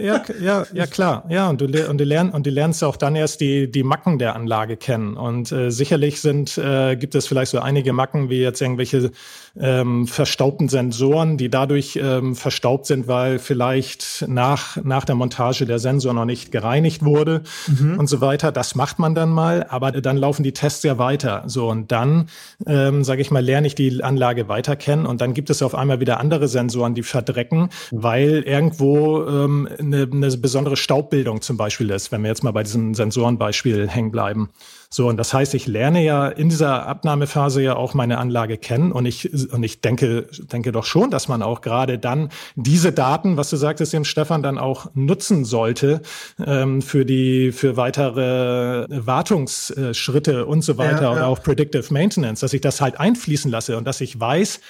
Ja, 0.00 0.22
ja, 0.40 0.66
ja 0.72 0.86
klar. 0.86 1.24
Ja, 1.28 1.48
und 1.48 1.60
du, 1.60 1.66
und 1.88 1.98
du 1.98 2.04
lernst 2.04 2.34
und 2.34 2.46
du 2.46 2.50
lernst 2.50 2.82
auch 2.84 2.96
dann 2.96 3.16
erst 3.16 3.40
die 3.40 3.70
die 3.70 3.82
Macken 3.82 4.18
der 4.18 4.34
Anlage 4.34 4.76
kennen. 4.76 5.16
Und 5.16 5.52
äh, 5.52 5.70
sicherlich 5.70 6.20
sind 6.20 6.58
äh, 6.58 6.96
gibt 6.96 7.14
es 7.14 7.26
vielleicht 7.26 7.50
so 7.50 7.58
einige 7.58 7.92
Macken 7.92 8.30
wie 8.30 8.40
jetzt 8.40 8.60
irgendwelche 8.60 9.10
ähm, 9.58 10.06
verstaubten 10.06 10.68
Sensoren, 10.68 11.36
die 11.36 11.48
dadurch 11.50 11.98
ähm, 12.02 12.34
verstaubt 12.34 12.86
sind, 12.86 13.08
weil 13.08 13.38
vielleicht 13.38 14.24
nach 14.28 14.76
nach 14.82 15.04
der 15.04 15.14
Montage 15.14 15.66
der 15.66 15.78
Sensor 15.78 16.14
noch 16.14 16.24
nicht 16.24 16.52
gereinigt 16.52 17.04
wurde 17.04 17.42
mhm. 17.66 17.98
und 17.98 18.06
so 18.06 18.20
weiter. 18.20 18.52
Das 18.52 18.74
macht 18.74 18.98
man 18.98 19.14
dann 19.14 19.30
mal, 19.30 19.66
aber 19.68 19.92
dann 19.92 20.16
laufen 20.16 20.42
die 20.42 20.52
Tests 20.52 20.82
ja 20.82 20.98
weiter. 20.98 21.44
So 21.46 21.68
und 21.68 21.92
dann 21.92 22.28
ähm, 22.66 23.04
sage 23.04 23.20
ich 23.20 23.30
mal 23.30 23.44
lerne 23.44 23.66
ich 23.66 23.74
die 23.74 24.02
Anlage 24.02 24.48
weiter 24.48 24.76
kennen 24.76 25.06
und 25.06 25.20
dann 25.20 25.34
gibt 25.34 25.50
es 25.50 25.62
auf 25.62 25.74
einmal 25.74 26.00
wieder 26.00 26.20
andere 26.20 26.48
Sensoren, 26.48 26.94
die 26.94 27.02
verdrecken, 27.02 27.68
weil 27.90 28.42
irgendwo 28.42 29.24
ähm, 29.26 29.57
eine, 29.66 30.08
eine 30.10 30.36
besondere 30.36 30.76
Staubbildung 30.76 31.40
zum 31.40 31.56
Beispiel 31.56 31.90
ist, 31.90 32.12
wenn 32.12 32.22
wir 32.22 32.28
jetzt 32.28 32.44
mal 32.44 32.52
bei 32.52 32.62
diesem 32.62 32.94
Sensorenbeispiel 32.94 33.88
hängen 33.88 34.10
bleiben. 34.10 34.50
So, 34.90 35.06
und 35.08 35.18
das 35.18 35.34
heißt, 35.34 35.52
ich 35.52 35.66
lerne 35.66 36.02
ja 36.02 36.28
in 36.28 36.48
dieser 36.48 36.86
Abnahmephase 36.86 37.60
ja 37.62 37.76
auch 37.76 37.92
meine 37.92 38.16
Anlage 38.16 38.56
kennen 38.56 38.90
und 38.90 39.04
ich, 39.04 39.52
und 39.52 39.62
ich 39.62 39.82
denke, 39.82 40.28
denke 40.50 40.72
doch 40.72 40.86
schon, 40.86 41.10
dass 41.10 41.28
man 41.28 41.42
auch 41.42 41.60
gerade 41.60 41.98
dann 41.98 42.30
diese 42.56 42.92
Daten, 42.92 43.36
was 43.36 43.50
du 43.50 43.56
sagtest, 43.56 43.92
dem 43.92 44.04
Stefan, 44.04 44.42
dann 44.42 44.56
auch 44.56 44.90
nutzen 44.94 45.44
sollte 45.44 46.00
ähm, 46.44 46.80
für 46.80 47.04
die, 47.04 47.52
für 47.52 47.76
weitere 47.76 48.86
Wartungsschritte 48.88 50.46
und 50.46 50.62
so 50.62 50.78
weiter 50.78 51.02
ja, 51.02 51.02
ja. 51.02 51.12
oder 51.12 51.26
auch 51.26 51.42
Predictive 51.42 51.92
Maintenance, 51.92 52.40
dass 52.40 52.54
ich 52.54 52.62
das 52.62 52.80
halt 52.80 52.98
einfließen 52.98 53.50
lasse 53.50 53.76
und 53.76 53.84
dass 53.84 54.00
ich 54.00 54.18
weiß, 54.18 54.60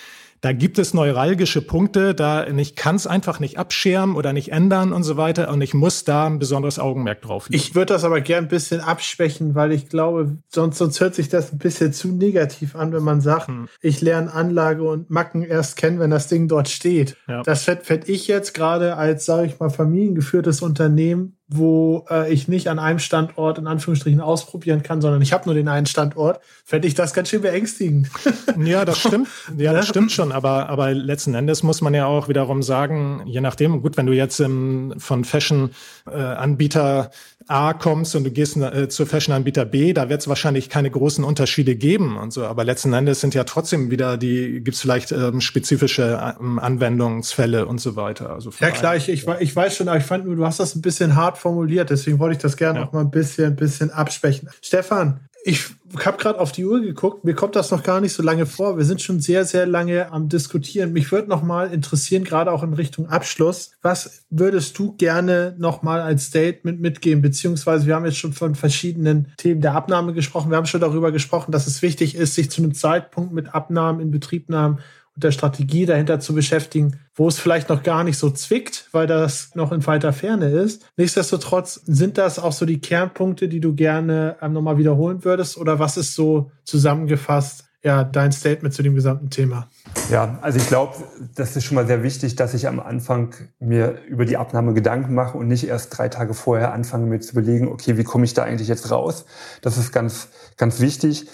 da 0.41 0.53
gibt 0.53 0.78
es 0.78 0.95
neuralgische 0.95 1.62
Punkte, 1.62 2.14
da 2.14 2.47
ich 2.47 2.76
kann 2.76 2.97
es 2.97 3.07
einfach 3.07 3.41
nicht 3.41 3.59
abschirmen 3.59 4.16
oder 4.16 4.32
nicht 4.32 4.53
ändern 4.53 4.93
und 4.93 5.03
so 5.03 5.16
weiter 5.16 5.51
und 5.51 5.61
ich 5.61 5.74
muss 5.74 6.05
da 6.05 6.26
ein 6.26 6.39
besonderes 6.39 6.78
Augenmerk 6.78 7.22
drauf 7.22 7.49
legen. 7.49 7.61
Ich 7.61 7.74
würde 7.74 7.95
das 7.95 8.05
aber 8.05 8.20
gern 8.20 8.45
ein 8.45 8.49
bisschen 8.49 8.80
abschwächen, 8.80 9.55
weil 9.55 9.72
ich 9.72 9.89
glaube, 9.89 10.39
sonst, 10.49 10.78
sonst 10.78 11.01
hört 11.01 11.14
sich 11.14 11.28
das 11.28 11.53
ein 11.53 11.59
bisschen 11.59 11.93
zu 11.93 12.09
negativ 12.09 12.76
an, 12.76 12.93
wenn 12.93 13.03
man 13.03 13.20
sagt, 13.20 13.49
hm. 13.49 13.68
ich 13.80 14.01
lerne 14.01 14.32
Anlage 14.32 14.82
und 14.82 15.11
Macken 15.11 15.43
erst 15.43 15.76
kennen, 15.76 15.99
wenn 15.99 16.11
das 16.11 16.28
Ding 16.28 16.49
dort 16.49 16.68
steht. 16.68 17.16
Ja. 17.26 17.43
Das 17.43 17.64
fände 17.64 18.07
ich 18.07 18.28
jetzt 18.28 18.55
gerade 18.55 18.97
als, 18.97 19.24
sage 19.24 19.47
ich 19.47 19.59
mal, 19.59 19.70
familiengeführtes 19.70 20.62
Unternehmen 20.62 21.38
wo 21.49 22.05
äh, 22.11 22.30
ich 22.30 22.46
nicht 22.46 22.68
an 22.68 22.78
einem 22.78 22.99
Standort 22.99 23.57
in 23.59 23.66
Anführungsstrichen 23.66 24.20
ausprobieren 24.20 24.82
kann, 24.82 25.01
sondern 25.01 25.22
ich 25.22 25.32
habe 25.32 25.46
nur 25.46 25.55
den 25.55 25.68
einen 25.68 25.86
Standort, 25.86 26.40
fände 26.64 26.86
ich 26.86 26.94
das 26.94 27.14
ganz 27.14 27.30
schön 27.30 27.40
beängstigend. 27.40 28.11
ja, 28.62 28.84
das 28.84 28.99
stimmt. 28.99 29.28
Ja, 29.57 29.72
das 29.72 29.88
stimmt 29.88 30.12
schon. 30.12 30.30
Aber, 30.30 30.68
aber 30.68 30.92
letzten 30.92 31.34
Endes 31.34 31.62
muss 31.62 31.80
man 31.80 31.94
ja 31.94 32.05
auch 32.05 32.28
wiederum 32.28 32.62
sagen, 32.62 33.22
je 33.24 33.40
nachdem, 33.40 33.80
gut, 33.80 33.96
wenn 33.96 34.05
du 34.05 34.12
jetzt 34.12 34.40
im, 34.40 34.94
von 34.99 35.24
Fashion-Anbieter 35.24 37.11
äh, 37.11 37.38
A 37.49 37.72
kommst 37.72 38.14
und 38.14 38.24
du 38.24 38.30
gehst 38.30 38.57
äh, 38.57 38.88
zu 38.88 39.07
Fashion-Anbieter 39.07 39.64
B, 39.64 39.92
da 39.94 40.09
wird 40.09 40.20
es 40.20 40.28
wahrscheinlich 40.28 40.68
keine 40.68 40.90
großen 40.90 41.24
Unterschiede 41.24 41.76
geben 41.76 42.18
und 42.18 42.32
so. 42.32 42.44
Aber 42.44 42.62
letzten 42.62 42.92
Endes 42.92 43.20
sind 43.20 43.34
ja 43.34 43.44
trotzdem 43.44 43.90
wieder 43.90 44.18
die, 44.18 44.61
gibt 44.61 44.74
es 44.74 44.80
vielleicht 44.82 45.12
ähm, 45.12 45.40
spezifische 45.40 46.36
ähm, 46.38 46.59
Anwendungsfälle 46.59 47.66
und 47.66 47.80
so 47.80 47.96
weiter. 47.96 48.30
Also 48.30 48.53
ja 48.61 48.70
klar, 48.70 48.96
ich, 48.96 49.09
ich, 49.09 49.26
ich 49.40 49.57
weiß 49.57 49.76
schon, 49.76 49.88
aber 49.88 49.99
ich 49.99 50.05
fand 50.05 50.26
nur, 50.26 50.36
du 50.36 50.44
hast 50.44 50.61
das 50.61 50.74
ein 50.74 50.82
bisschen 50.82 51.16
hart 51.16 51.38
formuliert, 51.38 51.90
deswegen 51.90 52.18
wollte 52.18 52.36
ich 52.36 52.42
das 52.42 52.57
gerne 52.57 52.80
ja. 52.80 52.84
noch 52.84 52.92
mal 52.92 53.01
ein 53.01 53.11
bisschen, 53.11 53.46
ein 53.46 53.57
bisschen 53.57 53.90
absprechen. 53.90 54.51
Stefan, 54.61 55.20
ich 55.44 55.64
habe 56.05 56.18
gerade 56.18 56.39
auf 56.39 56.53
die 56.53 56.64
Uhr 56.64 56.80
geguckt, 56.80 57.24
mir 57.24 57.34
kommt 57.34 57.57
das 57.57 57.70
noch 57.70 57.82
gar 57.82 58.01
nicht 58.01 58.12
so 58.12 58.22
lange 58.22 58.47
vor. 58.47 58.76
Wir 58.76 58.84
sind 58.84 59.01
schon 59.01 59.20
sehr, 59.20 59.45
sehr 59.45 59.66
lange 59.66 60.12
am 60.12 60.28
Diskutieren. 60.28 60.93
Mich 60.93 61.11
würde 61.12 61.28
noch 61.28 61.43
mal 61.43 61.72
interessieren, 61.72 62.24
gerade 62.24 62.53
auch 62.53 62.62
in 62.62 62.74
Richtung 62.74 63.09
Abschluss, 63.09 63.72
was 63.82 64.24
würdest 64.30 64.78
du 64.78 64.93
gerne 64.97 65.55
noch 65.59 65.82
mal 65.82 66.01
als 66.01 66.26
Statement 66.26 66.80
mitgeben? 66.80 67.22
Beziehungsweise 67.22 67.86
wir 67.86 67.95
haben 67.95 68.05
jetzt 68.05 68.18
schon 68.18 68.32
von 68.32 68.55
verschiedenen 68.55 69.32
Themen 69.36 69.61
der 69.61 69.74
Abnahme 69.74 70.12
gesprochen. 70.12 70.51
Wir 70.51 70.57
haben 70.57 70.66
schon 70.66 70.80
darüber 70.80 71.12
gesprochen, 71.12 71.53
dass 71.53 71.66
es 71.66 71.82
wichtig 71.82 72.14
ist, 72.14 72.34
sich 72.34 72.51
zu 72.51 72.62
einem 72.62 72.74
Zeitpunkt 72.74 73.32
mit 73.32 73.55
Abnahmen 73.55 74.01
in 74.01 74.11
Betriebnahmen 74.11 74.80
der 75.19 75.33
Strategie 75.33 75.87
dahinter 75.87 76.21
zu 76.21 76.35
beschäftigen, 76.35 77.01
wo 77.14 77.29
es 77.29 77.39
vielleicht 77.39 77.69
noch 77.69 77.83
gar 77.83 78.05
nicht 78.05 78.19
so 78.19 78.31
zwickt, 78.31 78.89
weil 78.93 79.07
das 79.07 79.55
noch 79.55 79.73
in 79.73 79.87
weiter 79.87 80.12
Ferne 80.12 80.49
ist. 80.51 80.87
Nichtsdestotrotz 80.97 81.81
sind 81.85 82.19
das 82.19 82.39
auch 82.39 82.53
so 82.53 82.64
die 82.66 82.81
Kernpunkte, 82.81 83.49
die 83.49 83.61
du 83.61 83.75
gerne 83.75 84.37
ähm, 84.41 84.53
nochmal 84.53 84.79
wiederholen 84.79 85.25
würdest 85.25 85.59
oder 85.59 85.79
was 85.79 85.97
ist 85.97 86.14
so 86.14 86.51
zusammengefasst 86.64 87.64
ja, 87.83 88.03
dein 88.03 88.33
Statement 88.33 88.75
zu 88.75 88.83
dem 88.83 88.95
gesamten 88.95 89.31
Thema? 89.31 89.69
Ja, 90.11 90.39
also 90.43 90.59
ich 90.59 90.66
glaube, 90.66 90.95
das 91.37 91.57
ist 91.57 91.64
schon 91.64 91.77
mal 91.77 91.87
sehr 91.87 92.03
wichtig, 92.03 92.35
dass 92.35 92.55
ich 92.55 92.66
am 92.66 92.81
Anfang 92.81 93.35
mir 93.61 94.03
über 94.09 94.25
die 94.25 94.37
Abnahme 94.37 94.75
Gedanken 94.75 95.14
mache 95.14 95.39
und 95.39 95.49
nicht 95.49 95.66
erst 95.66 95.97
drei 95.97 96.09
Tage 96.09 96.35
vorher 96.35 96.73
anfange 96.73 97.07
mir 97.07 97.21
zu 97.21 97.33
überlegen, 97.33 97.69
okay, 97.69 97.97
wie 97.97 98.05
komme 98.05 98.25
ich 98.25 98.35
da 98.35 98.43
eigentlich 98.43 98.69
jetzt 98.69 98.91
raus? 98.91 99.27
Das 99.62 99.79
ist 99.79 99.93
ganz, 99.93 100.29
ganz 100.57 100.81
wichtig. 100.81 101.29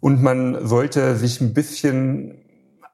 Und 0.00 0.22
man 0.22 0.66
sollte 0.66 1.16
sich 1.16 1.40
ein 1.40 1.52
bisschen 1.52 2.38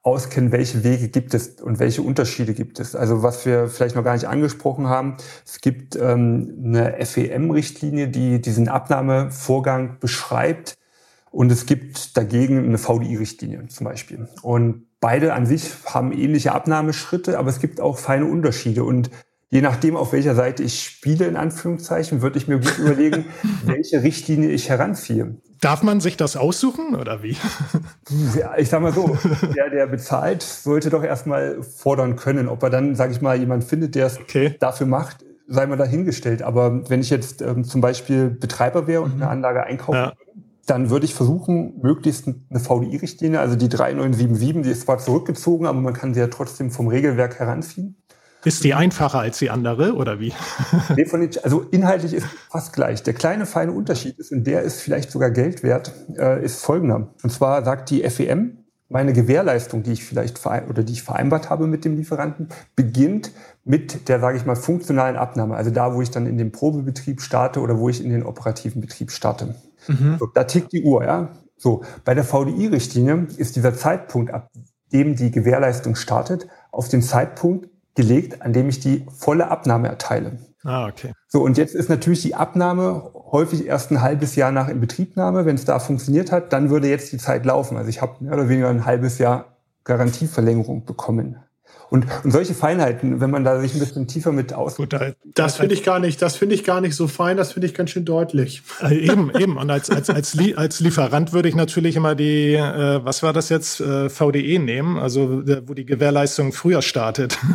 auskennen, 0.05 0.53
welche 0.53 0.85
Wege 0.85 1.09
gibt 1.09 1.33
es 1.33 1.61
und 1.61 1.79
welche 1.79 2.03
Unterschiede 2.03 2.53
gibt 2.53 2.79
es. 2.79 2.95
Also 2.95 3.23
was 3.23 3.47
wir 3.47 3.69
vielleicht 3.69 3.97
noch 3.97 4.05
gar 4.05 4.13
nicht 4.13 4.29
angesprochen 4.29 4.87
haben, 4.87 5.17
es 5.47 5.63
gibt 5.63 5.97
ähm, 5.97 6.63
eine 6.63 7.05
FEM-Richtlinie, 7.05 8.09
die 8.09 8.41
diesen 8.41 8.69
Abnahmevorgang 8.69 9.97
beschreibt 10.01 10.75
und 11.31 11.51
es 11.51 11.65
gibt 11.65 12.19
dagegen 12.19 12.67
eine 12.67 12.77
VDI-Richtlinie 12.77 13.67
zum 13.69 13.87
Beispiel. 13.87 14.29
Und 14.43 14.87
beide 15.01 15.33
an 15.33 15.47
sich 15.47 15.73
haben 15.87 16.13
ähnliche 16.13 16.53
Abnahmeschritte, 16.53 17.39
aber 17.39 17.49
es 17.49 17.59
gibt 17.59 17.81
auch 17.81 17.97
feine 17.97 18.27
Unterschiede 18.27 18.85
und 18.85 19.11
je 19.49 19.63
nachdem, 19.63 19.97
auf 19.97 20.13
welcher 20.13 20.35
Seite 20.35 20.63
ich 20.63 20.83
spiele, 20.83 21.27
in 21.27 21.37
Anführungszeichen, 21.37 22.21
würde 22.21 22.37
ich 22.37 22.47
mir 22.47 22.59
gut 22.59 22.79
überlegen, 22.79 23.25
welche 23.65 24.03
Richtlinie 24.03 24.51
ich 24.51 24.69
heranziehe. 24.69 25.37
Darf 25.65 25.83
man 25.83 26.01
sich 26.01 26.19
das 26.19 26.37
aussuchen 26.37 26.95
oder 26.95 27.23
wie? 27.23 27.39
Ja, 28.39 28.55
ich 28.59 28.69
sag 28.69 28.83
mal 28.83 28.93
so, 28.93 29.17
der, 29.57 29.71
der 29.71 29.87
bezahlt, 29.87 30.43
sollte 30.43 30.91
doch 30.91 31.03
erstmal 31.03 31.63
fordern 31.63 32.17
können. 32.17 32.49
Ob 32.49 32.63
er 32.63 32.69
dann, 32.69 32.95
sage 32.95 33.13
ich 33.13 33.23
mal, 33.23 33.39
jemand 33.39 33.65
findet, 33.65 33.95
der 33.95 34.07
es 34.07 34.21
okay. 34.21 34.57
dafür 34.61 34.87
macht, 34.87 35.25
sei 35.49 35.67
mal 35.67 35.77
dahingestellt. 35.77 36.43
Aber 36.43 36.89
wenn 36.91 37.01
ich 37.01 37.09
jetzt 37.09 37.41
ähm, 37.41 37.65
zum 37.65 37.81
Beispiel 37.81 38.29
Betreiber 38.29 38.87
wäre 38.87 39.01
und 39.01 39.13
eine 39.13 39.25
mhm. 39.25 39.31
Anlage 39.31 39.65
einkaufen 39.65 39.97
ja. 39.97 40.13
dann 40.67 40.91
würde 40.91 41.07
ich 41.07 41.15
versuchen, 41.15 41.81
möglichst 41.81 42.29
eine 42.29 42.61
VDI-Richtlinie, 42.61 43.41
also 43.41 43.57
die 43.57 43.71
3977, 43.71 44.63
die 44.63 44.71
ist 44.71 44.83
zwar 44.83 44.99
zurückgezogen, 44.99 45.67
aber 45.67 45.81
man 45.81 45.95
kann 45.95 46.13
sie 46.13 46.21
ja 46.21 46.27
trotzdem 46.27 46.71
vom 46.71 46.89
Regelwerk 46.89 47.39
heranziehen. 47.39 47.97
Ist 48.45 48.65
die 48.65 48.75
einfacher 48.75 49.21
als 49.21 49.39
die 49.39 49.51
andere 49.51 49.95
oder 49.95 50.21
wie? 50.21 50.33
Nee, 50.97 51.07
von 51.07 51.21
den, 51.21 51.31
also 51.43 51.63
inhaltlich 51.71 52.15
ist 52.15 52.27
fast 52.51 52.73
gleich. 52.73 53.03
Der 53.03 53.15
kleine 53.15 53.47
feine 53.47 53.73
Unterschied 53.73 54.19
ist, 54.19 54.33
und 54.33 54.47
der 54.47 54.63
ist 54.63 54.81
vielleicht 54.81 55.11
sogar 55.11 55.31
Geld 55.31 55.63
wert, 55.63 55.93
äh, 56.17 56.45
ist 56.45 56.63
folgender. 56.63 57.15
Und 57.23 57.31
zwar 57.31 57.65
sagt 57.65 57.91
die 57.91 58.09
FEM, 58.09 58.65
meine 58.89 59.13
Gewährleistung, 59.13 59.83
die 59.83 59.93
ich 59.93 60.05
vielleicht 60.05 60.45
oder 60.47 60.83
die 60.83 60.93
ich 60.93 61.03
vereinbart 61.03 61.51
habe 61.51 61.67
mit 61.67 61.85
dem 61.85 61.97
Lieferanten, 61.97 62.49
beginnt 62.77 63.33
mit 63.65 64.09
der, 64.09 64.21
sage 64.21 64.37
ich 64.37 64.45
mal, 64.45 64.57
funktionalen 64.57 65.17
Abnahme. 65.17 65.57
Also 65.57 65.71
da, 65.71 65.95
wo 65.95 66.03
ich 66.03 66.11
dann 66.11 66.27
in 66.27 66.39
den 66.39 66.53
Probebetrieb 66.53 67.21
starte 67.21 67.61
oder 67.61 67.79
wo 67.79 67.89
ich 67.89 68.05
in 68.05 68.11
den 68.11 68.25
operativen 68.25 68.81
Betrieb 68.81 69.11
starte. 69.11 69.57
Mhm. 69.89 70.17
So, 70.19 70.27
da 70.27 70.45
tickt 70.45 70.73
die 70.73 70.83
Uhr, 70.83 71.05
ja. 71.05 71.31
So, 71.57 71.83
bei 72.05 72.15
der 72.15 72.25
VDI-Richtlinie 72.25 73.27
ist 73.37 73.57
dieser 73.57 73.75
Zeitpunkt, 73.75 74.33
ab 74.33 74.51
dem 74.93 75.17
die 75.17 75.31
Gewährleistung 75.31 75.97
startet, 75.97 76.47
auf 76.71 76.89
den 76.89 77.03
Zeitpunkt 77.03 77.69
gelegt, 77.95 78.43
an 78.43 78.53
dem 78.53 78.69
ich 78.69 78.81
die 78.81 79.07
volle 79.17 79.51
Abnahme 79.51 79.89
erteile. 79.89 80.39
Ah, 80.65 80.87
okay. 80.89 81.13
So, 81.29 81.43
und 81.43 81.59
jetzt 81.59 81.75
ist 81.75 81.91
natürlich 81.91 82.23
die 82.23 82.35
Abnahme 82.35 83.11
häufig 83.31 83.67
erst 83.67 83.91
ein 83.91 84.01
halbes 84.01 84.35
Jahr 84.35 84.51
nach 84.51 84.69
Inbetriebnahme. 84.69 85.45
Wenn 85.45 85.57
es 85.57 85.65
da 85.65 85.79
funktioniert 85.79 86.33
hat, 86.33 86.53
dann 86.53 86.71
würde 86.71 86.89
jetzt 86.89 87.13
die 87.13 87.19
Zeit 87.19 87.45
laufen. 87.45 87.77
Also 87.77 87.91
ich 87.91 88.01
habe 88.01 88.25
mehr 88.25 88.33
oder 88.33 88.49
weniger 88.49 88.71
ein 88.71 88.87
halbes 88.87 89.19
Jahr 89.19 89.59
Garantieverlängerung 89.85 90.87
bekommen. 90.87 91.37
Und, 91.95 92.07
und 92.25 92.33
solche 92.33 92.55
Feinheiten, 92.55 93.21
wenn 93.21 93.31
man 93.31 93.45
da 93.45 93.61
sich 93.61 93.73
ein 93.73 93.79
bisschen 93.79 94.09
tiefer 94.09 94.33
mit 94.33 94.53
aus. 94.53 94.75
Gut, 94.75 94.93
da, 94.93 95.13
das 95.23 95.59
finde 95.59 95.75
ich 95.75 95.85
gar 95.85 96.01
nicht, 96.01 96.21
das 96.21 96.35
finde 96.35 96.57
ich 96.57 96.65
gar 96.65 96.81
nicht 96.81 96.97
so 96.97 97.07
fein, 97.07 97.37
das 97.37 97.53
finde 97.53 97.69
ich 97.69 97.75
ganz 97.75 97.91
schön 97.91 98.05
deutlich. 98.05 98.65
Äh, 98.83 99.07
eben, 99.07 99.31
eben. 99.39 99.57
Und 99.57 99.71
als, 99.71 99.91
als, 99.91 100.11
als, 100.11 100.37
als 100.57 100.81
Lieferant 100.81 101.33
würde 101.33 101.49
ich 101.49 101.55
natürlich 101.55 101.95
immer 101.95 102.17
die, 102.17 102.55
äh, 102.55 103.05
was 103.05 103.23
war 103.23 103.33
das 103.33 103.49
jetzt, 103.49 103.81
äh, 103.81 104.11
VDE 104.11 104.59
nehmen, 104.59 104.99
also 104.99 105.45
wo 105.69 105.75
die 105.75 105.87
Gewährleistung 105.87 106.53
früher 106.53 106.83
startet. 106.83 107.39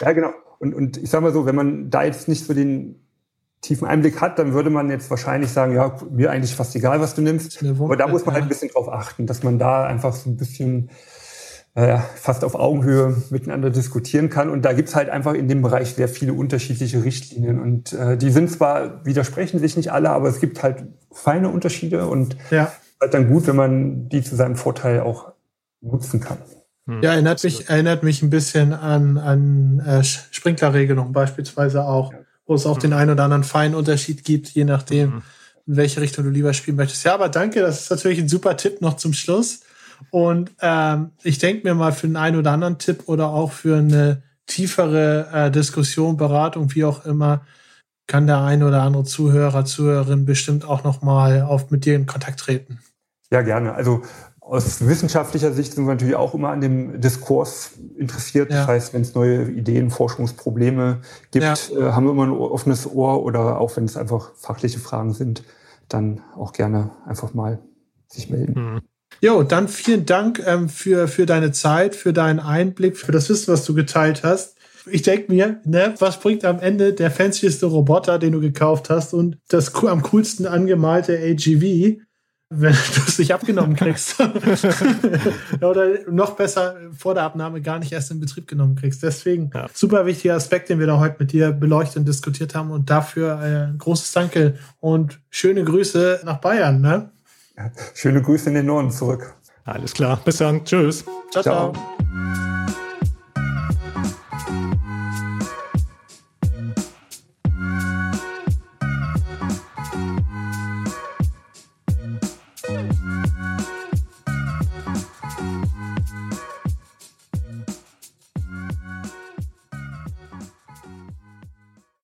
Ja, 0.00 0.12
genau. 0.12 0.30
Und, 0.60 0.74
und 0.74 0.96
ich 0.96 1.10
sage 1.10 1.24
mal 1.24 1.32
so, 1.34 1.44
wenn 1.44 1.54
man 1.54 1.90
da 1.90 2.04
jetzt 2.04 2.26
nicht 2.26 2.46
so 2.46 2.54
den 2.54 3.04
tiefen 3.60 3.86
Einblick 3.86 4.22
hat, 4.22 4.38
dann 4.38 4.54
würde 4.54 4.70
man 4.70 4.88
jetzt 4.88 5.10
wahrscheinlich 5.10 5.50
sagen, 5.50 5.74
ja, 5.74 5.94
mir 6.10 6.30
eigentlich 6.30 6.54
fast 6.54 6.74
egal, 6.74 7.00
was 7.00 7.14
du 7.14 7.20
nimmst. 7.20 7.62
Aber 7.62 7.96
da 7.96 8.06
muss 8.06 8.24
man 8.24 8.34
halt 8.34 8.44
ein 8.44 8.48
bisschen 8.48 8.70
drauf 8.70 8.88
achten, 8.88 9.26
dass 9.26 9.42
man 9.42 9.58
da 9.58 9.84
einfach 9.84 10.14
so 10.14 10.30
ein 10.30 10.38
bisschen 10.38 10.88
äh, 11.74 11.98
fast 12.16 12.44
auf 12.44 12.54
Augenhöhe 12.54 13.16
miteinander 13.30 13.70
diskutieren 13.70 14.30
kann. 14.30 14.48
Und 14.48 14.64
da 14.64 14.72
gibt's 14.72 14.94
halt 14.94 15.08
einfach 15.08 15.34
in 15.34 15.48
dem 15.48 15.60
Bereich 15.60 15.94
sehr 15.94 16.08
viele 16.08 16.32
unterschiedliche 16.32 17.02
Richtlinien. 17.02 17.60
Und 17.60 17.92
äh, 17.92 18.16
die 18.16 18.30
sind 18.30 18.50
zwar, 18.50 19.04
widersprechen 19.04 19.58
sich 19.58 19.76
nicht 19.76 19.90
alle, 19.90 20.10
aber 20.10 20.28
es 20.28 20.40
gibt 20.40 20.62
halt 20.62 20.84
feine 21.10 21.48
Unterschiede 21.48 22.06
und 22.06 22.36
ja. 22.50 22.72
halt 23.00 23.14
dann 23.14 23.28
gut, 23.28 23.46
wenn 23.48 23.56
man 23.56 24.08
die 24.08 24.22
zu 24.22 24.36
seinem 24.36 24.56
Vorteil 24.56 25.00
auch 25.00 25.32
nutzen 25.80 26.20
kann. 26.20 26.38
Hm. 26.86 27.02
Ja, 27.02 27.12
erinnert 27.12 27.42
mich, 27.42 27.68
erinnert 27.68 28.02
mich 28.02 28.22
ein 28.22 28.30
bisschen 28.30 28.72
an, 28.72 29.18
an 29.18 29.80
äh, 29.80 30.04
Sprinklerregelungen 30.04 31.12
beispielsweise 31.12 31.84
auch, 31.84 32.12
wo 32.46 32.54
es 32.54 32.66
auch 32.66 32.76
hm. 32.76 32.82
den 32.82 32.92
einen 32.92 33.10
oder 33.10 33.24
anderen 33.24 33.44
feinen 33.44 33.74
Unterschied 33.74 34.24
gibt, 34.24 34.50
je 34.50 34.64
nachdem, 34.64 35.14
hm. 35.14 35.22
in 35.66 35.76
welche 35.76 36.00
Richtung 36.00 36.24
du 36.24 36.30
lieber 36.30 36.54
spielen 36.54 36.76
möchtest. 36.76 37.04
Ja, 37.04 37.14
aber 37.14 37.28
danke, 37.28 37.60
das 37.60 37.82
ist 37.82 37.90
natürlich 37.90 38.20
ein 38.20 38.28
super 38.28 38.56
Tipp 38.56 38.80
noch 38.80 38.94
zum 38.94 39.12
Schluss. 39.12 39.62
Und 40.10 40.52
ähm, 40.60 41.10
ich 41.22 41.38
denke 41.38 41.66
mir 41.66 41.74
mal 41.74 41.92
für 41.92 42.06
den 42.06 42.16
einen 42.16 42.38
oder 42.38 42.52
anderen 42.52 42.78
Tipp 42.78 43.04
oder 43.06 43.28
auch 43.28 43.52
für 43.52 43.78
eine 43.78 44.22
tiefere 44.46 45.28
äh, 45.32 45.50
Diskussion, 45.50 46.16
Beratung, 46.16 46.74
wie 46.74 46.84
auch 46.84 47.04
immer, 47.04 47.42
kann 48.06 48.26
der 48.26 48.42
eine 48.42 48.66
oder 48.66 48.82
andere 48.82 49.04
Zuhörer, 49.04 49.64
Zuhörerin 49.64 50.26
bestimmt 50.26 50.64
auch 50.64 50.84
noch 50.84 51.02
mal 51.02 51.42
auf 51.42 51.70
mit 51.70 51.84
dir 51.84 51.96
in 51.96 52.06
Kontakt 52.06 52.40
treten. 52.40 52.80
Ja, 53.30 53.42
gerne. 53.42 53.74
Also 53.74 54.02
aus 54.40 54.86
wissenschaftlicher 54.86 55.52
Sicht 55.52 55.72
sind 55.72 55.86
wir 55.86 55.92
natürlich 55.92 56.16
auch 56.16 56.34
immer 56.34 56.50
an 56.50 56.60
dem 56.60 57.00
Diskurs 57.00 57.72
interessiert. 57.96 58.50
Ja. 58.50 58.58
Das 58.58 58.66
heißt, 58.66 58.94
wenn 58.94 59.00
es 59.00 59.14
neue 59.14 59.50
Ideen, 59.50 59.90
Forschungsprobleme 59.90 61.00
gibt, 61.30 61.44
ja. 61.44 61.54
äh, 61.54 61.92
haben 61.92 62.04
wir 62.04 62.12
immer 62.12 62.26
ein 62.26 62.30
offenes 62.30 62.86
Ohr 62.86 63.22
oder 63.24 63.58
auch 63.58 63.74
wenn 63.76 63.84
es 63.84 63.96
einfach 63.96 64.34
fachliche 64.34 64.78
Fragen 64.78 65.14
sind, 65.14 65.44
dann 65.88 66.20
auch 66.36 66.52
gerne 66.52 66.90
einfach 67.06 67.32
mal 67.32 67.58
sich 68.08 68.28
melden. 68.28 68.74
Mhm. 68.74 68.82
Jo, 69.20 69.42
dann 69.42 69.68
vielen 69.68 70.06
Dank 70.06 70.42
ähm, 70.44 70.68
für, 70.68 71.08
für 71.08 71.26
deine 71.26 71.52
Zeit, 71.52 71.94
für 71.94 72.12
deinen 72.12 72.40
Einblick, 72.40 72.96
für 72.96 73.12
das 73.12 73.28
Wissen, 73.28 73.52
was 73.52 73.64
du 73.64 73.74
geteilt 73.74 74.22
hast. 74.22 74.56
Ich 74.86 75.02
denke 75.02 75.32
mir, 75.32 75.60
ne, 75.64 75.94
was 75.98 76.20
bringt 76.20 76.44
am 76.44 76.60
Ende 76.60 76.92
der 76.92 77.10
fancieste 77.10 77.66
Roboter, 77.66 78.18
den 78.18 78.32
du 78.32 78.40
gekauft 78.40 78.90
hast 78.90 79.14
und 79.14 79.38
das 79.48 79.74
am 79.74 80.02
coolsten 80.02 80.46
angemalte 80.46 81.18
AGV, 81.18 82.02
wenn 82.50 82.72
du 82.72 83.00
es 83.06 83.18
nicht 83.18 83.32
abgenommen 83.32 83.76
kriegst. 83.76 84.16
Oder 85.60 86.10
noch 86.10 86.36
besser 86.36 86.76
vor 86.96 87.14
der 87.14 87.24
Abnahme 87.24 87.62
gar 87.62 87.78
nicht 87.78 87.92
erst 87.92 88.10
in 88.10 88.20
Betrieb 88.20 88.46
genommen 88.46 88.76
kriegst. 88.76 89.02
Deswegen 89.02 89.50
ja. 89.54 89.66
super 89.72 90.06
wichtiger 90.06 90.34
Aspekt, 90.34 90.68
den 90.68 90.78
wir 90.78 90.86
da 90.86 90.98
heute 90.98 91.16
mit 91.18 91.32
dir 91.32 91.52
beleuchtet 91.52 91.98
und 91.98 92.08
diskutiert 92.08 92.54
haben. 92.54 92.70
Und 92.70 92.90
dafür 92.90 93.38
ein 93.38 93.74
äh, 93.74 93.78
großes 93.78 94.12
Danke 94.12 94.54
und 94.80 95.20
schöne 95.30 95.64
Grüße 95.64 96.20
nach 96.24 96.40
Bayern. 96.40 96.80
Ne? 96.80 97.10
Schöne 97.94 98.22
Grüße 98.22 98.48
in 98.48 98.54
den 98.54 98.66
Norden 98.66 98.90
zurück. 98.90 99.34
Alles 99.64 99.94
klar. 99.94 100.18
Bis 100.24 100.38
dann. 100.38 100.64
Tschüss. 100.64 101.04
ciao. 101.30 101.42
ciao. 101.42 101.72
ciao. 101.72 102.53